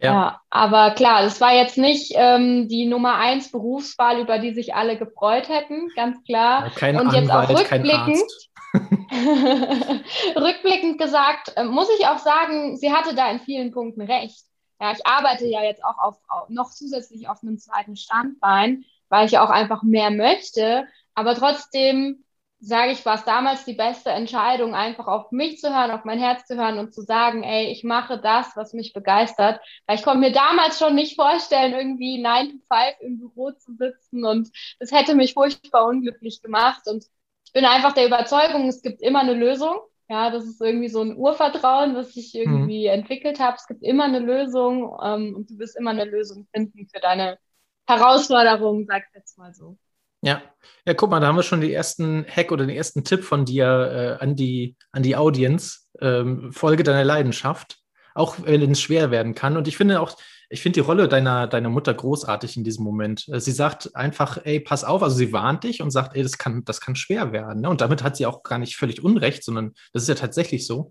Ja. 0.00 0.12
ja 0.12 0.40
aber 0.50 0.92
klar, 0.92 1.22
das 1.22 1.40
war 1.40 1.52
jetzt 1.52 1.76
nicht 1.76 2.12
ähm, 2.14 2.68
die 2.68 2.86
Nummer 2.86 3.16
eins 3.16 3.50
Berufswahl, 3.50 4.20
über 4.20 4.38
die 4.38 4.54
sich 4.54 4.74
alle 4.74 4.96
gefreut 4.96 5.48
hätten, 5.48 5.88
ganz 5.96 6.22
klar. 6.24 6.66
Ja, 6.66 6.70
kein 6.74 6.96
und 6.96 7.08
Anwalt, 7.08 7.50
jetzt 7.50 7.60
auch 7.60 7.72
rückblickend. 7.72 8.22
Rückblickend 10.36 10.98
gesagt, 10.98 11.52
äh, 11.56 11.64
muss 11.64 11.88
ich 11.98 12.06
auch 12.06 12.18
sagen, 12.18 12.76
sie 12.76 12.92
hatte 12.92 13.14
da 13.14 13.30
in 13.30 13.40
vielen 13.40 13.72
Punkten 13.72 14.02
recht. 14.02 14.44
Ja, 14.80 14.92
ich 14.92 15.04
arbeite 15.06 15.46
ja 15.46 15.62
jetzt 15.62 15.84
auch 15.84 15.98
auf, 15.98 16.16
auf, 16.28 16.48
noch 16.48 16.70
zusätzlich 16.70 17.28
auf 17.28 17.42
einem 17.42 17.58
zweiten 17.58 17.96
Standbein, 17.96 18.84
weil 19.08 19.26
ich 19.26 19.38
auch 19.38 19.50
einfach 19.50 19.82
mehr 19.82 20.10
möchte. 20.10 20.86
Aber 21.14 21.34
trotzdem 21.34 22.24
sage 22.60 22.92
ich, 22.92 23.06
war 23.06 23.14
es 23.14 23.24
damals 23.24 23.64
die 23.64 23.74
beste 23.74 24.10
Entscheidung, 24.10 24.74
einfach 24.74 25.06
auf 25.06 25.30
mich 25.30 25.58
zu 25.58 25.74
hören, 25.74 25.92
auf 25.92 26.04
mein 26.04 26.18
Herz 26.18 26.46
zu 26.46 26.56
hören 26.56 26.78
und 26.78 26.92
zu 26.92 27.02
sagen, 27.02 27.44
ey, 27.44 27.70
ich 27.70 27.84
mache 27.84 28.20
das, 28.20 28.56
was 28.56 28.72
mich 28.72 28.92
begeistert. 28.92 29.60
Weil 29.86 29.96
ich 29.96 30.02
konnte 30.02 30.20
mir 30.20 30.32
damals 30.32 30.78
schon 30.78 30.94
nicht 30.94 31.14
vorstellen, 31.14 31.72
irgendwie 31.72 32.20
9 32.20 32.50
to 32.50 32.56
5 32.68 33.00
im 33.00 33.18
Büro 33.18 33.52
zu 33.52 33.74
sitzen 33.74 34.24
und 34.24 34.50
das 34.80 34.90
hätte 34.90 35.14
mich 35.14 35.34
furchtbar 35.34 35.86
unglücklich 35.86 36.42
gemacht. 36.42 36.82
Und 36.86 37.04
ich 37.44 37.52
bin 37.52 37.64
einfach 37.64 37.92
der 37.92 38.06
Überzeugung, 38.06 38.66
es 38.68 38.82
gibt 38.82 39.02
immer 39.02 39.20
eine 39.20 39.34
Lösung. 39.34 39.78
Ja, 40.10 40.30
das 40.30 40.44
ist 40.44 40.60
irgendwie 40.60 40.88
so 40.88 41.02
ein 41.02 41.16
Urvertrauen, 41.16 41.94
was 41.94 42.16
ich 42.16 42.34
irgendwie 42.34 42.88
mhm. 42.88 42.94
entwickelt 42.94 43.40
habe. 43.40 43.56
Es 43.56 43.66
gibt 43.66 43.82
immer 43.82 44.04
eine 44.04 44.20
Lösung 44.20 44.96
ähm, 45.02 45.34
und 45.36 45.50
du 45.50 45.58
wirst 45.58 45.76
immer 45.76 45.90
eine 45.90 46.06
Lösung 46.06 46.48
finden 46.52 46.88
für 46.88 46.98
deine 46.98 47.38
Herausforderungen, 47.86 48.86
sag 48.86 49.04
ich 49.08 49.14
jetzt 49.14 49.38
mal 49.38 49.54
so. 49.54 49.76
Ja, 50.22 50.42
ja, 50.86 50.94
guck 50.94 51.10
mal, 51.10 51.20
da 51.20 51.26
haben 51.26 51.36
wir 51.36 51.42
schon 51.42 51.60
den 51.60 51.70
ersten 51.70 52.24
Hack 52.26 52.50
oder 52.50 52.66
den 52.66 52.74
ersten 52.74 53.04
Tipp 53.04 53.22
von 53.22 53.44
dir 53.44 54.18
äh, 54.20 54.24
an, 54.24 54.36
die, 54.36 54.76
an 54.90 55.02
die 55.02 55.16
Audience. 55.16 55.80
Ähm, 56.00 56.50
Folge 56.52 56.82
deiner 56.82 57.04
Leidenschaft, 57.04 57.78
auch 58.14 58.36
wenn 58.42 58.70
es 58.70 58.80
schwer 58.80 59.10
werden 59.10 59.34
kann. 59.34 59.56
Und 59.56 59.68
ich 59.68 59.76
finde 59.76 60.00
auch, 60.00 60.16
ich 60.48 60.62
finde 60.62 60.80
die 60.80 60.86
Rolle 60.86 61.08
deiner, 61.08 61.46
deiner 61.46 61.68
Mutter 61.68 61.92
großartig 61.92 62.56
in 62.56 62.64
diesem 62.64 62.84
Moment. 62.84 63.28
Äh, 63.28 63.40
sie 63.40 63.52
sagt 63.52 63.94
einfach, 63.94 64.38
ey, 64.44 64.60
pass 64.60 64.82
auf, 64.82 65.02
also 65.02 65.14
sie 65.14 65.32
warnt 65.32 65.64
dich 65.64 65.82
und 65.82 65.90
sagt, 65.90 66.16
ey, 66.16 66.22
das 66.22 66.38
kann, 66.38 66.64
das 66.64 66.80
kann 66.80 66.96
schwer 66.96 67.32
werden. 67.32 67.60
Ne? 67.60 67.68
Und 67.68 67.80
damit 67.80 68.02
hat 68.02 68.16
sie 68.16 68.26
auch 68.26 68.42
gar 68.42 68.58
nicht 68.58 68.76
völlig 68.76 69.04
Unrecht, 69.04 69.44
sondern 69.44 69.74
das 69.92 70.04
ist 70.04 70.08
ja 70.08 70.14
tatsächlich 70.14 70.66
so. 70.66 70.90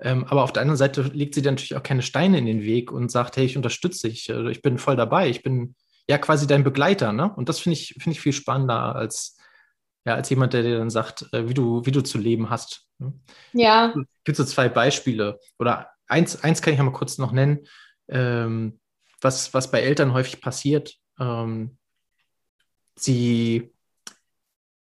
Ähm, 0.00 0.24
aber 0.24 0.44
auf 0.44 0.52
der 0.52 0.62
anderen 0.62 0.78
Seite 0.78 1.02
legt 1.02 1.34
sie 1.34 1.42
dir 1.42 1.50
natürlich 1.50 1.76
auch 1.76 1.82
keine 1.82 2.02
Steine 2.02 2.38
in 2.38 2.46
den 2.46 2.62
Weg 2.62 2.92
und 2.92 3.10
sagt, 3.10 3.36
hey, 3.36 3.44
ich 3.44 3.56
unterstütze 3.56 4.08
dich, 4.08 4.28
äh, 4.28 4.50
ich 4.50 4.62
bin 4.62 4.78
voll 4.78 4.96
dabei, 4.96 5.28
ich 5.28 5.42
bin 5.42 5.74
ja 6.08 6.18
quasi 6.18 6.46
dein 6.46 6.64
Begleiter, 6.64 7.12
ne? 7.12 7.32
Und 7.34 7.48
das 7.48 7.60
finde 7.60 7.74
ich, 7.74 7.94
finde 7.98 8.12
ich 8.12 8.20
viel 8.20 8.32
spannender 8.32 8.94
als, 8.94 9.38
ja, 10.04 10.14
als 10.14 10.28
jemand, 10.30 10.52
der 10.52 10.62
dir 10.62 10.78
dann 10.78 10.90
sagt, 10.90 11.26
äh, 11.32 11.48
wie 11.48 11.54
du, 11.54 11.84
wie 11.86 11.92
du 11.92 12.02
zu 12.02 12.18
leben 12.18 12.50
hast. 12.50 12.86
Ne? 12.98 13.12
Ja. 13.52 13.94
Es 13.96 14.24
gibt 14.24 14.36
so 14.36 14.44
zwei 14.44 14.68
Beispiele. 14.68 15.38
Oder 15.58 15.90
eins, 16.06 16.42
eins 16.42 16.60
kann 16.60 16.72
ich 16.72 16.78
ja 16.78 16.84
mal 16.84 16.92
kurz 16.92 17.18
noch 17.18 17.32
nennen. 17.32 17.66
Ähm, 18.08 18.80
was, 19.20 19.54
was 19.54 19.70
bei 19.70 19.80
Eltern 19.80 20.12
häufig 20.12 20.40
passiert. 20.40 20.94
Ähm, 21.18 21.78
sie 22.96 23.73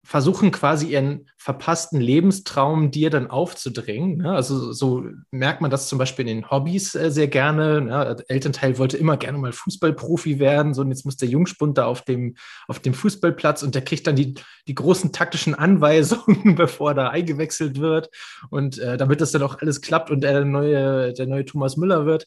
versuchen 0.05 0.51
quasi 0.51 0.89
ihren 0.89 1.31
verpassten 1.39 2.01
Lebenstraum 2.01 2.91
dir 2.91 3.09
dann 3.09 3.31
aufzudrängen. 3.31 4.19
Ne? 4.19 4.33
Also 4.33 4.73
so 4.73 5.05
merkt 5.31 5.63
man 5.63 5.71
das 5.71 5.89
zum 5.89 5.99
Beispiel 5.99 6.29
in 6.29 6.37
den 6.37 6.51
Hobbys 6.51 6.95
äh, 6.95 7.11
sehr 7.11 7.29
gerne. 7.29 7.81
Ne? 7.81 8.17
Elternteil 8.29 8.79
wollte 8.79 8.99
immer 8.99 9.17
gerne 9.17 9.39
mal 9.39 9.53
Fußballprofi 9.53 10.39
werden, 10.39 10.75
so 10.75 10.83
und 10.83 10.91
jetzt 10.91 11.07
muss 11.07 11.17
der 11.17 11.29
Jungspund 11.29 11.79
da 11.79 11.87
auf 11.87 12.03
dem, 12.03 12.37
auf 12.69 12.81
dem 12.81 12.93
Fußballplatz 12.93 13.63
und 13.63 13.75
der 13.75 13.83
kriegt 13.83 14.07
dann 14.07 14.17
die, 14.17 14.35
die 14.69 14.75
großen 14.75 15.11
taktischen 15.13 15.55
Anweisungen, 15.55 16.55
bevor 16.57 16.95
da 16.95 17.09
eingewechselt 17.09 17.81
wird 17.81 18.11
und 18.51 18.79
äh, 18.79 18.99
damit 18.99 19.23
das 19.23 19.33
dann 19.33 19.43
auch 19.43 19.59
alles 19.61 19.81
klappt 19.81 20.11
und 20.11 20.23
er 20.23 20.35
der 20.35 20.45
neue, 20.45 21.15
der 21.15 21.27
neue 21.27 21.47
Thomas 21.47 21.77
Müller 21.77 22.05
wird. 22.05 22.27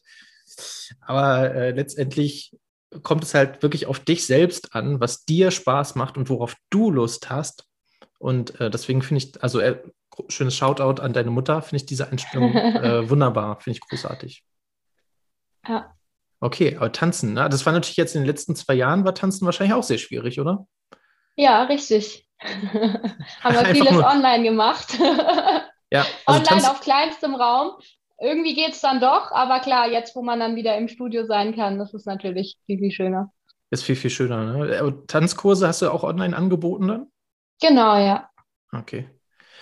Aber 1.00 1.54
äh, 1.54 1.70
letztendlich 1.70 2.52
kommt 3.02 3.24
es 3.24 3.34
halt 3.34 3.62
wirklich 3.62 3.86
auf 3.86 4.00
dich 4.00 4.26
selbst 4.26 4.74
an, 4.74 5.00
was 5.00 5.24
dir 5.24 5.50
Spaß 5.50 5.94
macht 5.94 6.16
und 6.16 6.28
worauf 6.28 6.54
du 6.70 6.90
Lust 6.90 7.30
hast. 7.30 7.67
Und 8.18 8.60
äh, 8.60 8.70
deswegen 8.70 9.02
finde 9.02 9.24
ich, 9.24 9.42
also 9.42 9.60
äh, 9.60 9.80
schönes 10.28 10.56
Shoutout 10.56 11.00
an 11.00 11.12
deine 11.12 11.30
Mutter, 11.30 11.62
finde 11.62 11.76
ich 11.76 11.86
diese 11.86 12.08
Einstellung 12.10 12.54
äh, 12.54 13.08
wunderbar, 13.10 13.60
finde 13.60 13.78
ich 13.78 13.88
großartig. 13.88 14.44
Ja. 15.66 15.94
Okay, 16.40 16.76
aber 16.76 16.92
tanzen, 16.92 17.34
ne? 17.34 17.48
das 17.48 17.66
war 17.66 17.72
natürlich 17.72 17.96
jetzt 17.96 18.14
in 18.14 18.22
den 18.22 18.26
letzten 18.26 18.54
zwei 18.54 18.74
Jahren, 18.74 19.04
war 19.04 19.14
tanzen 19.14 19.44
wahrscheinlich 19.44 19.74
auch 19.74 19.82
sehr 19.82 19.98
schwierig, 19.98 20.40
oder? 20.40 20.66
Ja, 21.36 21.64
richtig. 21.64 22.28
Haben 22.40 23.54
wir 23.54 23.66
vieles 23.74 23.92
nur... 23.92 24.06
online 24.06 24.44
gemacht. 24.44 24.98
ja, 25.90 26.06
also 26.26 26.52
online 26.52 26.70
auf 26.70 26.80
kleinstem 26.80 27.34
Raum 27.34 27.72
irgendwie 28.20 28.54
geht 28.54 28.72
es 28.72 28.80
dann 28.80 29.00
doch, 29.00 29.30
aber 29.30 29.60
klar, 29.60 29.88
jetzt, 29.90 30.16
wo 30.16 30.22
man 30.22 30.40
dann 30.40 30.56
wieder 30.56 30.76
im 30.76 30.88
Studio 30.88 31.24
sein 31.26 31.54
kann, 31.54 31.78
das 31.78 31.94
ist 31.94 32.06
natürlich 32.06 32.58
viel, 32.66 32.78
viel 32.78 32.90
schöner. 32.90 33.32
Ist 33.70 33.84
viel, 33.84 33.96
viel 33.96 34.10
schöner. 34.10 34.44
Ne? 34.44 35.02
Tanzkurse 35.06 35.68
hast 35.68 35.82
du 35.82 35.90
auch 35.90 36.02
online 36.02 36.36
angeboten 36.36 36.88
dann? 36.88 37.06
Genau, 37.60 37.96
ja. 37.98 38.28
Okay. 38.72 39.08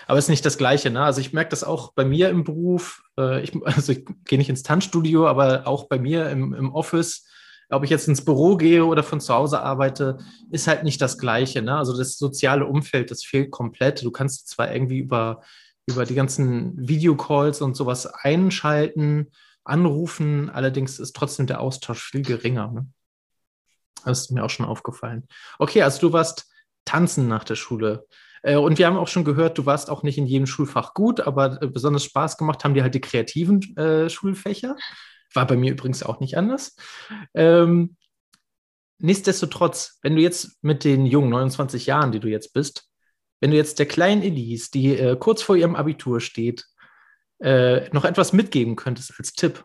Aber 0.06 0.18
es 0.18 0.26
ist 0.26 0.30
nicht 0.30 0.46
das 0.46 0.58
Gleiche, 0.58 0.90
ne? 0.90 1.02
Also 1.02 1.20
ich 1.20 1.32
merke 1.32 1.50
das 1.50 1.64
auch 1.64 1.92
bei 1.92 2.04
mir 2.04 2.30
im 2.30 2.44
Beruf. 2.44 3.02
Äh, 3.18 3.42
ich, 3.42 3.52
also 3.64 3.92
ich 3.92 4.04
gehe 4.24 4.38
nicht 4.38 4.50
ins 4.50 4.62
Tanzstudio, 4.62 5.26
aber 5.26 5.66
auch 5.66 5.88
bei 5.88 5.98
mir 5.98 6.30
im, 6.30 6.54
im 6.54 6.72
Office, 6.72 7.26
ob 7.68 7.82
ich 7.82 7.90
jetzt 7.90 8.06
ins 8.06 8.24
Büro 8.24 8.56
gehe 8.56 8.84
oder 8.84 9.02
von 9.02 9.20
zu 9.20 9.34
Hause 9.34 9.60
arbeite, 9.60 10.18
ist 10.50 10.68
halt 10.68 10.84
nicht 10.84 11.00
das 11.00 11.18
Gleiche. 11.18 11.62
Ne? 11.62 11.76
Also 11.76 11.96
das 11.96 12.16
soziale 12.16 12.66
Umfeld, 12.66 13.10
das 13.10 13.24
fehlt 13.24 13.50
komplett. 13.50 14.04
Du 14.04 14.12
kannst 14.12 14.48
zwar 14.48 14.72
irgendwie 14.72 14.98
über 14.98 15.42
über 15.86 16.04
die 16.04 16.14
ganzen 16.14 16.88
Videocalls 16.88 17.62
und 17.62 17.76
sowas 17.76 18.06
einschalten, 18.06 19.30
anrufen. 19.64 20.50
Allerdings 20.50 20.98
ist 20.98 21.14
trotzdem 21.14 21.46
der 21.46 21.60
Austausch 21.60 22.10
viel 22.10 22.22
geringer. 22.22 22.72
Ne? 22.72 22.88
Das 24.04 24.20
ist 24.20 24.30
mir 24.32 24.44
auch 24.44 24.50
schon 24.50 24.66
aufgefallen. 24.66 25.26
Okay, 25.58 25.82
also 25.82 26.00
du 26.00 26.12
warst 26.12 26.48
tanzen 26.86 27.28
nach 27.28 27.44
der 27.44 27.56
Schule. 27.56 28.06
Äh, 28.42 28.56
und 28.56 28.78
wir 28.78 28.86
haben 28.86 28.96
auch 28.96 29.08
schon 29.08 29.24
gehört, 29.24 29.58
du 29.58 29.66
warst 29.66 29.90
auch 29.90 30.02
nicht 30.02 30.16
in 30.16 30.26
jedem 30.26 30.46
Schulfach 30.46 30.94
gut, 30.94 31.20
aber 31.20 31.60
äh, 31.60 31.66
besonders 31.66 32.04
Spaß 32.04 32.38
gemacht 32.38 32.64
haben 32.64 32.74
dir 32.74 32.82
halt 32.82 32.94
die 32.94 33.00
kreativen 33.00 33.76
äh, 33.76 34.08
Schulfächer. 34.08 34.76
War 35.34 35.46
bei 35.46 35.56
mir 35.56 35.72
übrigens 35.72 36.02
auch 36.02 36.20
nicht 36.20 36.38
anders. 36.38 36.76
Ähm, 37.34 37.96
nichtsdestotrotz, 38.98 39.98
wenn 40.02 40.16
du 40.16 40.22
jetzt 40.22 40.62
mit 40.62 40.84
den 40.84 41.04
jungen 41.04 41.30
29 41.30 41.86
Jahren, 41.86 42.12
die 42.12 42.20
du 42.20 42.28
jetzt 42.28 42.54
bist, 42.54 42.88
wenn 43.40 43.50
du 43.50 43.56
jetzt 43.56 43.78
der 43.78 43.86
kleinen 43.86 44.22
Elise, 44.22 44.70
die 44.72 44.96
äh, 44.96 45.16
kurz 45.16 45.42
vor 45.42 45.56
ihrem 45.56 45.76
Abitur 45.76 46.20
steht, 46.20 46.64
äh, 47.40 47.88
noch 47.90 48.04
etwas 48.04 48.32
mitgeben 48.32 48.76
könntest 48.76 49.12
als 49.18 49.32
Tipp, 49.34 49.64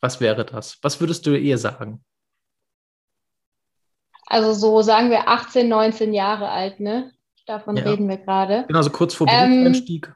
was 0.00 0.20
wäre 0.20 0.44
das? 0.46 0.78
Was 0.82 1.00
würdest 1.00 1.26
du 1.26 1.36
ihr 1.36 1.58
sagen? 1.58 2.04
Also 4.28 4.52
so 4.52 4.82
sagen 4.82 5.10
wir 5.10 5.28
18, 5.28 5.68
19 5.68 6.12
Jahre 6.12 6.50
alt, 6.50 6.80
ne? 6.80 7.12
Davon 7.46 7.76
ja. 7.76 7.84
reden 7.84 8.08
wir 8.08 8.18
gerade. 8.18 8.64
Genau, 8.68 8.82
so 8.82 8.90
kurz 8.90 9.14
vor 9.14 9.26
Berufseinstieg. 9.26 10.06
Ähm, 10.06 10.14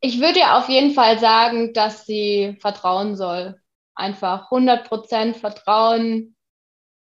ich 0.00 0.20
würde 0.20 0.38
ihr 0.40 0.56
auf 0.56 0.68
jeden 0.68 0.92
Fall 0.92 1.18
sagen, 1.18 1.72
dass 1.72 2.06
sie 2.06 2.56
vertrauen 2.60 3.16
soll. 3.16 3.60
Einfach 3.94 4.50
100% 4.50 5.34
vertrauen, 5.34 6.34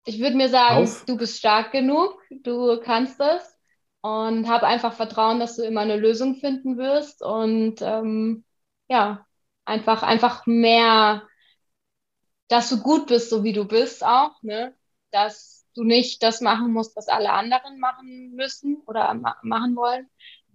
ich 0.05 0.19
würde 0.19 0.35
mir 0.35 0.49
sagen, 0.49 0.83
Auf. 0.83 1.05
du 1.05 1.17
bist 1.17 1.37
stark 1.37 1.71
genug, 1.71 2.17
du 2.29 2.79
kannst 2.79 3.19
es 3.19 3.57
und 4.01 4.47
habe 4.49 4.67
einfach 4.67 4.93
Vertrauen, 4.93 5.39
dass 5.39 5.55
du 5.55 5.63
immer 5.63 5.81
eine 5.81 5.95
Lösung 5.95 6.35
finden 6.35 6.77
wirst 6.77 7.23
und 7.23 7.81
ähm, 7.81 8.43
ja, 8.89 9.25
einfach, 9.65 10.03
einfach 10.03 10.45
mehr, 10.45 11.23
dass 12.53 12.69
du 12.69 12.79
gut 12.79 13.07
bist, 13.07 13.31
so 13.31 13.43
wie 13.43 13.51
du 13.51 13.65
bist 13.65 14.05
auch, 14.05 14.31
ne? 14.43 14.75
Dass 15.11 15.65
du 15.75 15.83
nicht 15.83 16.21
das 16.21 16.39
machen 16.39 16.71
musst, 16.71 16.95
was 16.95 17.07
alle 17.07 17.31
anderen 17.31 17.79
machen 17.79 18.35
müssen 18.35 18.77
oder 18.85 19.11
ma 19.15 19.35
machen 19.41 19.75
wollen, 19.75 20.07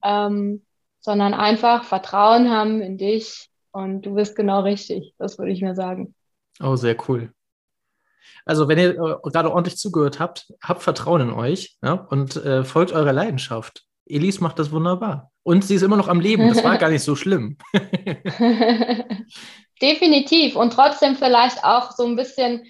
ähm, 0.04 0.64
sondern 1.00 1.34
einfach 1.34 1.82
Vertrauen 1.82 2.50
haben 2.50 2.80
in 2.80 2.98
dich 2.98 3.50
und 3.72 4.02
du 4.02 4.14
bist 4.14 4.36
genau 4.36 4.60
richtig. 4.60 5.12
Das 5.18 5.38
würde 5.38 5.50
ich 5.50 5.60
mir 5.60 5.74
sagen. 5.74 6.14
Oh, 6.60 6.76
sehr 6.76 6.96
cool. 7.08 7.32
Also, 8.44 8.68
wenn 8.68 8.78
ihr 8.78 8.90
äh, 8.90 9.30
gerade 9.30 9.50
ordentlich 9.50 9.76
zugehört 9.76 10.20
habt, 10.20 10.52
habt 10.62 10.84
Vertrauen 10.84 11.22
in 11.22 11.32
euch 11.32 11.78
ja, 11.82 11.94
und 11.94 12.36
äh, 12.36 12.62
folgt 12.62 12.92
eurer 12.92 13.12
Leidenschaft. 13.12 13.84
Elise 14.06 14.40
macht 14.40 14.60
das 14.60 14.70
wunderbar. 14.70 15.32
Und 15.42 15.64
sie 15.64 15.74
ist 15.74 15.82
immer 15.82 15.96
noch 15.96 16.08
am 16.08 16.20
Leben. 16.20 16.48
Das 16.48 16.62
war 16.62 16.78
gar 16.78 16.90
nicht 16.90 17.02
so 17.02 17.16
schlimm. 17.16 17.58
Definitiv. 19.80 20.56
Und 20.56 20.72
trotzdem 20.72 21.16
vielleicht 21.16 21.64
auch 21.64 21.92
so 21.92 22.04
ein 22.04 22.16
bisschen, 22.16 22.66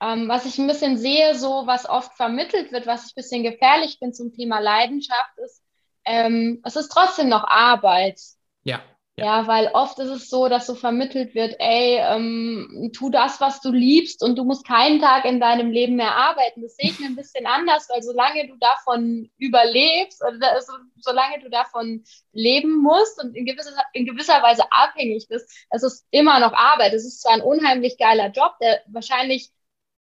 ähm, 0.00 0.28
was 0.28 0.46
ich 0.46 0.58
ein 0.58 0.66
bisschen 0.66 0.96
sehe, 0.96 1.34
so 1.34 1.66
was 1.66 1.88
oft 1.88 2.14
vermittelt 2.14 2.72
wird, 2.72 2.86
was 2.86 3.06
ich 3.06 3.12
ein 3.12 3.22
bisschen 3.22 3.42
gefährlich 3.42 3.96
finde 3.98 4.14
zum 4.14 4.32
Thema 4.32 4.60
Leidenschaft, 4.60 5.38
ist, 5.44 5.62
ähm, 6.04 6.60
es 6.64 6.76
ist 6.76 6.88
trotzdem 6.88 7.28
noch 7.28 7.44
Arbeit. 7.44 8.20
Ja. 8.64 8.80
Ja. 9.16 9.24
ja. 9.24 9.46
weil 9.46 9.70
oft 9.74 9.98
ist 9.98 10.08
es 10.08 10.30
so, 10.30 10.48
dass 10.48 10.66
so 10.66 10.74
vermittelt 10.74 11.34
wird, 11.34 11.54
ey, 11.58 11.98
ähm, 11.98 12.90
tu 12.94 13.10
das, 13.10 13.40
was 13.40 13.60
du 13.60 13.70
liebst 13.70 14.22
und 14.22 14.36
du 14.36 14.44
musst 14.44 14.66
keinen 14.66 15.00
Tag 15.00 15.24
in 15.24 15.40
deinem 15.40 15.70
Leben 15.70 15.96
mehr 15.96 16.14
arbeiten. 16.16 16.62
Das 16.62 16.76
sehe 16.76 16.90
ich 16.90 16.98
mir 16.98 17.06
ein 17.06 17.16
bisschen 17.16 17.46
anders, 17.46 17.88
weil 17.90 18.02
solange 18.02 18.48
du 18.48 18.56
davon 18.58 19.30
überlebst, 19.38 20.22
oder 20.22 20.60
so, 20.60 20.72
solange 20.98 21.40
du 21.40 21.50
davon 21.50 22.04
leben 22.32 22.82
musst 22.82 23.22
und 23.22 23.34
in 23.36 23.44
gewisser, 23.44 23.72
in 23.92 24.06
gewisser 24.06 24.42
Weise 24.42 24.64
abhängig 24.70 25.26
bist, 25.28 25.50
es 25.70 25.82
ist 25.82 26.06
immer 26.10 26.40
noch 26.40 26.52
Arbeit. 26.52 26.92
Es 26.94 27.04
ist 27.04 27.20
zwar 27.22 27.34
ein 27.34 27.42
unheimlich 27.42 27.98
geiler 27.98 28.30
Job, 28.30 28.56
der 28.60 28.80
wahrscheinlich 28.86 29.50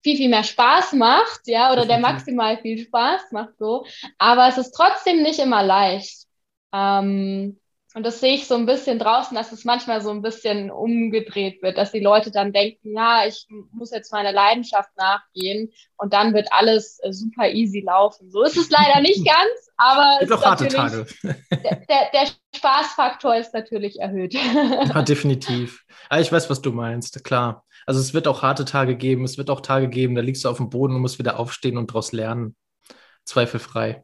viel, 0.04 0.18
viel 0.18 0.30
mehr 0.30 0.44
Spaß 0.44 0.94
macht, 0.94 1.48
ja, 1.48 1.72
oder 1.72 1.86
der 1.86 1.98
maximal 2.00 2.58
viel 2.58 2.78
Spaß 2.78 3.32
macht 3.32 3.58
so, 3.58 3.86
aber 4.18 4.48
es 4.48 4.58
ist 4.58 4.72
trotzdem 4.72 5.24
nicht 5.24 5.40
immer 5.40 5.64
leicht. 5.64 6.28
Ähm, 6.74 7.60
und 7.96 8.04
das 8.04 8.20
sehe 8.20 8.34
ich 8.34 8.48
so 8.48 8.56
ein 8.56 8.66
bisschen 8.66 8.98
draußen, 8.98 9.36
dass 9.36 9.52
es 9.52 9.66
manchmal 9.66 10.02
so 10.02 10.10
ein 10.10 10.24
bisschen 10.24 10.72
umgedreht 10.72 11.62
wird, 11.62 11.78
dass 11.78 11.92
die 11.92 12.00
Leute 12.00 12.32
dann 12.32 12.52
denken, 12.52 12.96
ja, 12.96 13.26
ich 13.28 13.46
muss 13.72 13.92
jetzt 13.92 14.12
meiner 14.12 14.32
Leidenschaft 14.32 14.90
nachgehen 14.98 15.72
und 15.98 16.12
dann 16.12 16.34
wird 16.34 16.48
alles 16.52 17.00
äh, 17.04 17.14
super 17.14 17.50
easy 17.50 17.82
laufen. 17.82 18.32
So 18.32 18.44
ist 18.44 18.58
es 18.58 18.72
leider 18.72 19.00
nicht 19.02 19.24
ganz, 19.26 19.72
aber 19.78 20.18
es 20.22 20.30
ist 20.30 20.46
harte 20.46 20.68
Tage. 20.68 21.06
Der, 21.24 21.76
der, 21.88 22.10
der, 22.14 22.28
Spaßfaktor 22.56 23.36
ist 23.36 23.54
natürlich 23.54 24.00
erhöht. 24.00 24.36
Ja, 24.36 25.02
definitiv. 25.02 25.84
Ja, 26.12 26.20
ich 26.20 26.32
weiß, 26.32 26.52
was 26.52 26.62
du 26.62 26.72
meinst, 26.72 27.24
klar. 27.24 27.66
Also 27.88 28.00
es 28.00 28.14
wird 28.14 28.28
auch 28.28 28.44
harte 28.44 28.64
Tage 28.64 28.96
geben, 28.96 29.24
es 29.24 29.40
wird 29.40 29.50
auch 29.50 29.62
Tage 29.62 29.90
geben, 29.90 30.14
da 30.14 30.22
liegst 30.22 30.46
du 30.46 30.50
auf 30.50 30.58
dem 30.58 30.70
Boden 30.70 30.96
und 30.96 31.02
musst 31.02 31.18
wieder 31.18 31.40
aufstehen 31.40 31.78
und 31.78 31.90
daraus 31.90 32.12
lernen. 32.12 32.56
Zweifelfrei. 33.26 34.04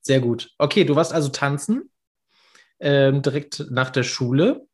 Sehr 0.00 0.20
gut. 0.20 0.50
Okay, 0.58 0.84
du 0.84 0.96
warst 0.96 1.12
also 1.12 1.28
tanzen 1.28 1.90
ähm, 2.80 3.22
direkt 3.22 3.66
nach 3.70 3.90
der 3.90 4.02
Schule. 4.02 4.66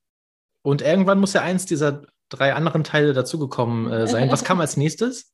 Und 0.63 0.83
irgendwann 0.83 1.21
muss 1.21 1.33
ja 1.33 1.43
eins 1.43 1.67
dieser 1.67 2.03
drei 2.29 2.55
anderen 2.55 2.85
Teile 2.85 3.13
dazugekommen 3.13 3.93
äh, 3.93 4.07
sein. 4.07 4.31
Was 4.31 4.45
kam 4.45 4.61
als 4.61 4.77
nächstes? 4.77 5.33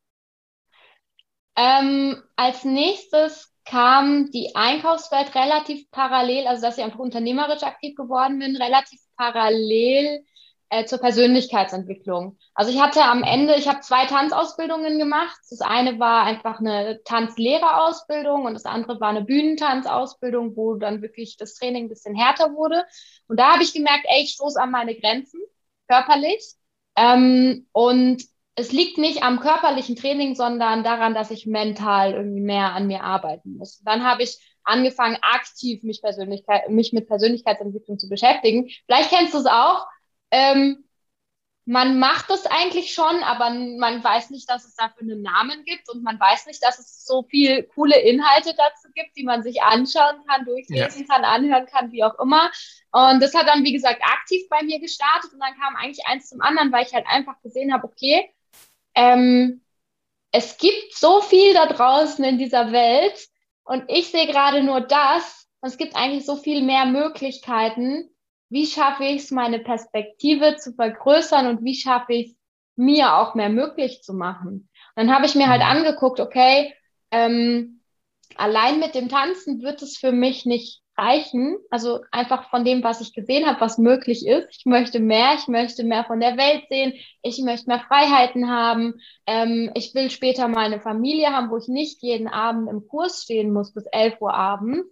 Ähm, 1.56 2.22
als 2.36 2.64
nächstes 2.64 3.52
kam 3.64 4.30
die 4.30 4.54
Einkaufswelt 4.54 5.34
relativ 5.34 5.90
parallel, 5.90 6.46
also 6.46 6.62
dass 6.62 6.78
ich 6.78 6.84
einfach 6.84 6.98
unternehmerisch 6.98 7.62
aktiv 7.62 7.94
geworden 7.94 8.38
bin, 8.38 8.56
relativ 8.56 9.00
parallel 9.16 10.24
äh, 10.72 10.86
zur 10.86 11.00
Persönlichkeitsentwicklung. 11.00 12.38
Also 12.54 12.72
ich 12.72 12.80
hatte 12.80 13.04
am 13.04 13.22
Ende, 13.24 13.56
ich 13.56 13.68
habe 13.68 13.80
zwei 13.80 14.06
Tanzausbildungen 14.06 14.98
gemacht. 14.98 15.38
Das 15.50 15.60
eine 15.60 15.98
war 15.98 16.24
einfach 16.24 16.60
eine 16.60 17.02
Tanzlehrerausbildung 17.04 18.46
und 18.46 18.54
das 18.54 18.64
andere 18.64 18.98
war 18.98 19.10
eine 19.10 19.22
Bühnentanzausbildung, 19.22 20.56
wo 20.56 20.76
dann 20.76 21.02
wirklich 21.02 21.36
das 21.36 21.56
Training 21.56 21.84
ein 21.84 21.88
bisschen 21.90 22.14
härter 22.14 22.54
wurde. 22.54 22.86
Und 23.28 23.38
da 23.38 23.52
habe 23.52 23.62
ich 23.62 23.74
gemerkt, 23.74 24.06
ey, 24.08 24.22
ich 24.22 24.30
stoße 24.30 24.58
an 24.58 24.70
meine 24.70 24.94
Grenzen 24.94 25.40
körperlich. 25.88 26.54
Ähm, 26.96 27.66
und 27.72 28.24
es 28.54 28.72
liegt 28.72 28.96
nicht 28.96 29.22
am 29.22 29.40
körperlichen 29.40 29.96
Training, 29.96 30.34
sondern 30.34 30.84
daran, 30.84 31.12
dass 31.12 31.30
ich 31.30 31.44
mental 31.44 32.14
irgendwie 32.14 32.40
mehr 32.40 32.72
an 32.72 32.86
mir 32.86 33.02
arbeiten 33.04 33.58
muss. 33.58 33.82
Dann 33.82 34.04
habe 34.04 34.22
ich 34.22 34.38
angefangen, 34.64 35.18
aktiv 35.20 35.82
mich, 35.82 36.00
Persönlichkeit, 36.00 36.70
mich 36.70 36.94
mit 36.94 37.08
Persönlichkeitsentwicklung 37.08 37.98
zu 37.98 38.08
beschäftigen. 38.08 38.70
Vielleicht 38.86 39.10
kennst 39.10 39.34
du 39.34 39.38
es 39.38 39.46
auch 39.46 39.86
ähm, 40.32 40.84
man 41.64 42.00
macht 42.00 42.28
es 42.30 42.44
eigentlich 42.46 42.92
schon, 42.92 43.22
aber 43.22 43.50
man 43.50 44.02
weiß 44.02 44.30
nicht, 44.30 44.50
dass 44.50 44.64
es 44.64 44.74
dafür 44.74 45.02
einen 45.02 45.22
Namen 45.22 45.64
gibt 45.64 45.88
und 45.90 46.02
man 46.02 46.18
weiß 46.18 46.46
nicht, 46.46 46.60
dass 46.64 46.80
es 46.80 47.04
so 47.04 47.22
viel 47.22 47.62
coole 47.62 48.00
Inhalte 48.00 48.52
dazu 48.56 48.88
gibt, 48.94 49.16
die 49.16 49.22
man 49.22 49.44
sich 49.44 49.62
anschauen 49.62 50.24
kann, 50.26 50.44
durchlesen 50.44 51.06
ja. 51.06 51.14
kann, 51.14 51.24
anhören 51.24 51.66
kann, 51.66 51.92
wie 51.92 52.02
auch 52.02 52.18
immer. 52.18 52.50
Und 52.90 53.22
das 53.22 53.34
hat 53.34 53.46
dann, 53.46 53.62
wie 53.62 53.72
gesagt, 53.72 54.02
aktiv 54.02 54.42
bei 54.50 54.64
mir 54.64 54.80
gestartet 54.80 55.32
und 55.32 55.38
dann 55.38 55.54
kam 55.54 55.76
eigentlich 55.76 56.04
eins 56.06 56.28
zum 56.28 56.40
anderen, 56.40 56.72
weil 56.72 56.84
ich 56.84 56.94
halt 56.94 57.06
einfach 57.06 57.40
gesehen 57.42 57.72
habe, 57.72 57.84
okay, 57.84 58.28
ähm, 58.96 59.62
es 60.32 60.56
gibt 60.56 60.96
so 60.96 61.20
viel 61.20 61.54
da 61.54 61.66
draußen 61.66 62.24
in 62.24 62.38
dieser 62.38 62.72
Welt 62.72 63.28
und 63.62 63.84
ich 63.88 64.10
sehe 64.10 64.26
gerade 64.26 64.64
nur 64.64 64.80
das 64.80 65.46
und 65.60 65.68
es 65.68 65.76
gibt 65.76 65.94
eigentlich 65.94 66.26
so 66.26 66.34
viel 66.34 66.62
mehr 66.62 66.86
Möglichkeiten 66.86 68.10
wie 68.52 68.66
schaffe 68.66 69.04
ich 69.04 69.22
es, 69.22 69.30
meine 69.30 69.58
Perspektive 69.58 70.56
zu 70.56 70.74
vergrößern 70.74 71.46
und 71.46 71.64
wie 71.64 71.74
schaffe 71.74 72.12
ich 72.12 72.26
es, 72.28 72.36
mir 72.76 73.16
auch 73.16 73.34
mehr 73.34 73.48
möglich 73.48 74.02
zu 74.02 74.12
machen. 74.12 74.68
Und 74.94 75.06
dann 75.06 75.14
habe 75.14 75.26
ich 75.26 75.34
mir 75.34 75.48
halt 75.48 75.62
mhm. 75.62 75.68
angeguckt, 75.68 76.20
okay, 76.20 76.74
ähm, 77.10 77.80
allein 78.36 78.78
mit 78.78 78.94
dem 78.94 79.08
Tanzen 79.08 79.62
wird 79.62 79.82
es 79.82 79.96
für 79.96 80.12
mich 80.12 80.44
nicht 80.44 80.82
reichen. 80.96 81.56
Also 81.70 82.00
einfach 82.10 82.50
von 82.50 82.64
dem, 82.64 82.82
was 82.82 83.00
ich 83.00 83.14
gesehen 83.14 83.46
habe, 83.46 83.60
was 83.60 83.78
möglich 83.78 84.26
ist. 84.26 84.48
Ich 84.50 84.66
möchte 84.66 85.00
mehr, 85.00 85.34
ich 85.34 85.48
möchte 85.48 85.84
mehr 85.84 86.04
von 86.04 86.20
der 86.20 86.36
Welt 86.36 86.64
sehen, 86.68 86.92
ich 87.22 87.40
möchte 87.40 87.68
mehr 87.68 87.80
Freiheiten 87.80 88.50
haben. 88.50 89.00
Ähm, 89.26 89.70
ich 89.74 89.94
will 89.94 90.10
später 90.10 90.48
mal 90.48 90.66
eine 90.66 90.80
Familie 90.80 91.30
haben, 91.30 91.50
wo 91.50 91.56
ich 91.56 91.68
nicht 91.68 92.02
jeden 92.02 92.28
Abend 92.28 92.68
im 92.68 92.86
Kurs 92.86 93.22
stehen 93.22 93.52
muss 93.52 93.72
bis 93.72 93.84
11 93.86 94.20
Uhr 94.20 94.34
abends, 94.34 94.86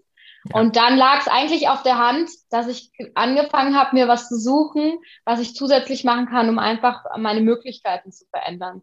und 0.53 0.77
dann 0.77 0.97
lag 0.97 1.21
es 1.21 1.29
eigentlich 1.29 1.69
auf 1.69 1.83
der 1.83 1.99
Hand, 1.99 2.31
dass 2.51 2.67
ich 2.67 2.91
angefangen 3.15 3.79
habe, 3.79 3.95
mir 3.95 4.09
was 4.09 4.29
zu 4.29 4.39
suchen, 4.39 4.99
was 5.25 5.41
ich 5.41 5.55
zusätzlich 5.55 6.05
machen 6.05 6.27
kann, 6.27 6.49
um 6.49 6.59
einfach 6.59 7.05
meine 7.19 7.41
Möglichkeiten 7.41 8.11
zu 8.11 8.25
verändern. 8.31 8.83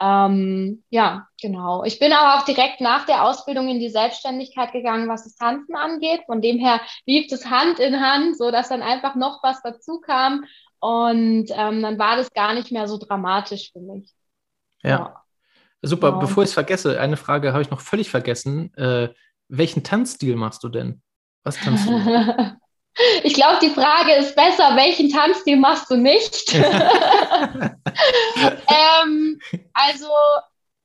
Ähm, 0.00 0.84
ja, 0.90 1.26
genau. 1.40 1.82
Ich 1.84 1.98
bin 1.98 2.12
aber 2.12 2.38
auch 2.38 2.44
direkt 2.44 2.80
nach 2.80 3.04
der 3.06 3.24
Ausbildung 3.24 3.68
in 3.68 3.80
die 3.80 3.88
Selbstständigkeit 3.88 4.72
gegangen, 4.72 5.08
was 5.08 5.24
das 5.24 5.34
Tanzen 5.34 5.74
angeht. 5.74 6.20
Von 6.26 6.40
dem 6.40 6.58
her 6.58 6.80
lief 7.04 7.32
es 7.32 7.50
Hand 7.50 7.80
in 7.80 8.00
Hand, 8.00 8.38
so 8.38 8.50
dass 8.50 8.68
dann 8.68 8.82
einfach 8.82 9.16
noch 9.16 9.42
was 9.42 9.60
dazu 9.62 10.00
kam. 10.00 10.44
Und 10.78 11.46
ähm, 11.50 11.82
dann 11.82 11.98
war 11.98 12.16
das 12.16 12.32
gar 12.32 12.54
nicht 12.54 12.70
mehr 12.70 12.86
so 12.86 12.98
dramatisch 12.98 13.72
für 13.72 13.80
mich. 13.80 14.12
Ja. 14.82 14.90
ja. 14.90 15.24
Super, 15.82 16.10
genau. 16.10 16.20
bevor 16.20 16.42
ich 16.42 16.50
es 16.50 16.54
vergesse, 16.54 17.00
eine 17.00 17.16
Frage 17.16 17.52
habe 17.52 17.62
ich 17.62 17.70
noch 17.70 17.80
völlig 17.80 18.10
vergessen. 18.10 18.74
Äh, 18.74 19.08
welchen 19.48 19.82
Tanzstil 19.82 20.36
machst 20.36 20.62
du 20.62 20.68
denn? 20.68 21.02
Was 21.44 21.56
tanzt 21.56 21.88
du? 21.88 21.92
Ich 23.22 23.34
glaube, 23.34 23.58
die 23.62 23.70
Frage 23.70 24.12
ist 24.14 24.34
besser, 24.34 24.74
welchen 24.74 25.08
Tanzstil 25.08 25.56
machst 25.56 25.88
du 25.88 25.96
nicht? 25.96 26.52
ähm, 26.56 27.78
also, 29.72 30.08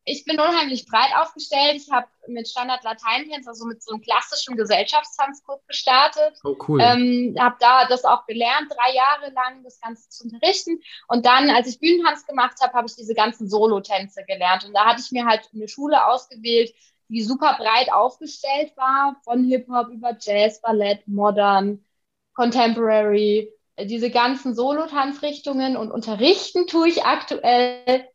ich 0.05 0.25
bin 0.25 0.39
unheimlich 0.39 0.85
breit 0.85 1.11
aufgestellt. 1.15 1.75
Ich 1.75 1.89
habe 1.91 2.07
mit 2.27 2.47
Standard 2.47 2.83
Lateintanz, 2.83 3.47
also 3.47 3.65
mit 3.65 3.81
so 3.81 3.93
einem 3.93 4.01
klassischen 4.01 4.55
Gesellschaftstanzkurs 4.55 5.65
gestartet. 5.65 6.39
Oh, 6.43 6.55
cool. 6.67 6.81
Ähm, 6.81 7.35
habe 7.39 7.55
da 7.59 7.87
das 7.87 8.03
auch 8.03 8.25
gelernt, 8.25 8.69
drei 8.69 8.93
Jahre 8.93 9.31
lang 9.33 9.63
das 9.63 9.79
Ganze 9.79 10.09
zu 10.09 10.25
unterrichten. 10.25 10.81
Und 11.07 11.25
dann, 11.25 11.49
als 11.49 11.67
ich 11.67 11.79
Bühnentanz 11.79 12.25
gemacht 12.25 12.57
habe, 12.61 12.73
habe 12.73 12.87
ich 12.87 12.95
diese 12.95 13.13
ganzen 13.13 13.49
Solotänze 13.49 14.23
gelernt. 14.25 14.65
Und 14.65 14.73
da 14.73 14.85
hatte 14.85 15.01
ich 15.03 15.11
mir 15.11 15.25
halt 15.25 15.49
eine 15.53 15.67
Schule 15.67 16.05
ausgewählt, 16.05 16.73
die 17.13 17.23
super 17.23 17.55
breit 17.57 17.93
aufgestellt 17.93 18.75
war, 18.75 19.15
von 19.23 19.43
Hip-Hop 19.45 19.89
über 19.89 20.17
Jazz, 20.19 20.59
Ballett, 20.61 21.07
Modern, 21.07 21.85
Contemporary, 22.33 23.51
äh, 23.75 23.85
diese 23.85 24.09
ganzen 24.09 24.55
Solo-Tanzrichtungen 24.55 25.77
und 25.77 25.91
unterrichten 25.91 26.65
tue 26.67 26.89
ich 26.89 27.05
aktuell 27.05 28.07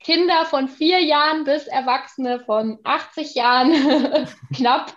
Kinder 0.00 0.44
von 0.44 0.68
vier 0.68 1.00
Jahren 1.00 1.44
bis 1.44 1.66
Erwachsene 1.68 2.40
von 2.40 2.78
80 2.84 3.34
Jahren, 3.34 4.28
knapp. 4.54 4.96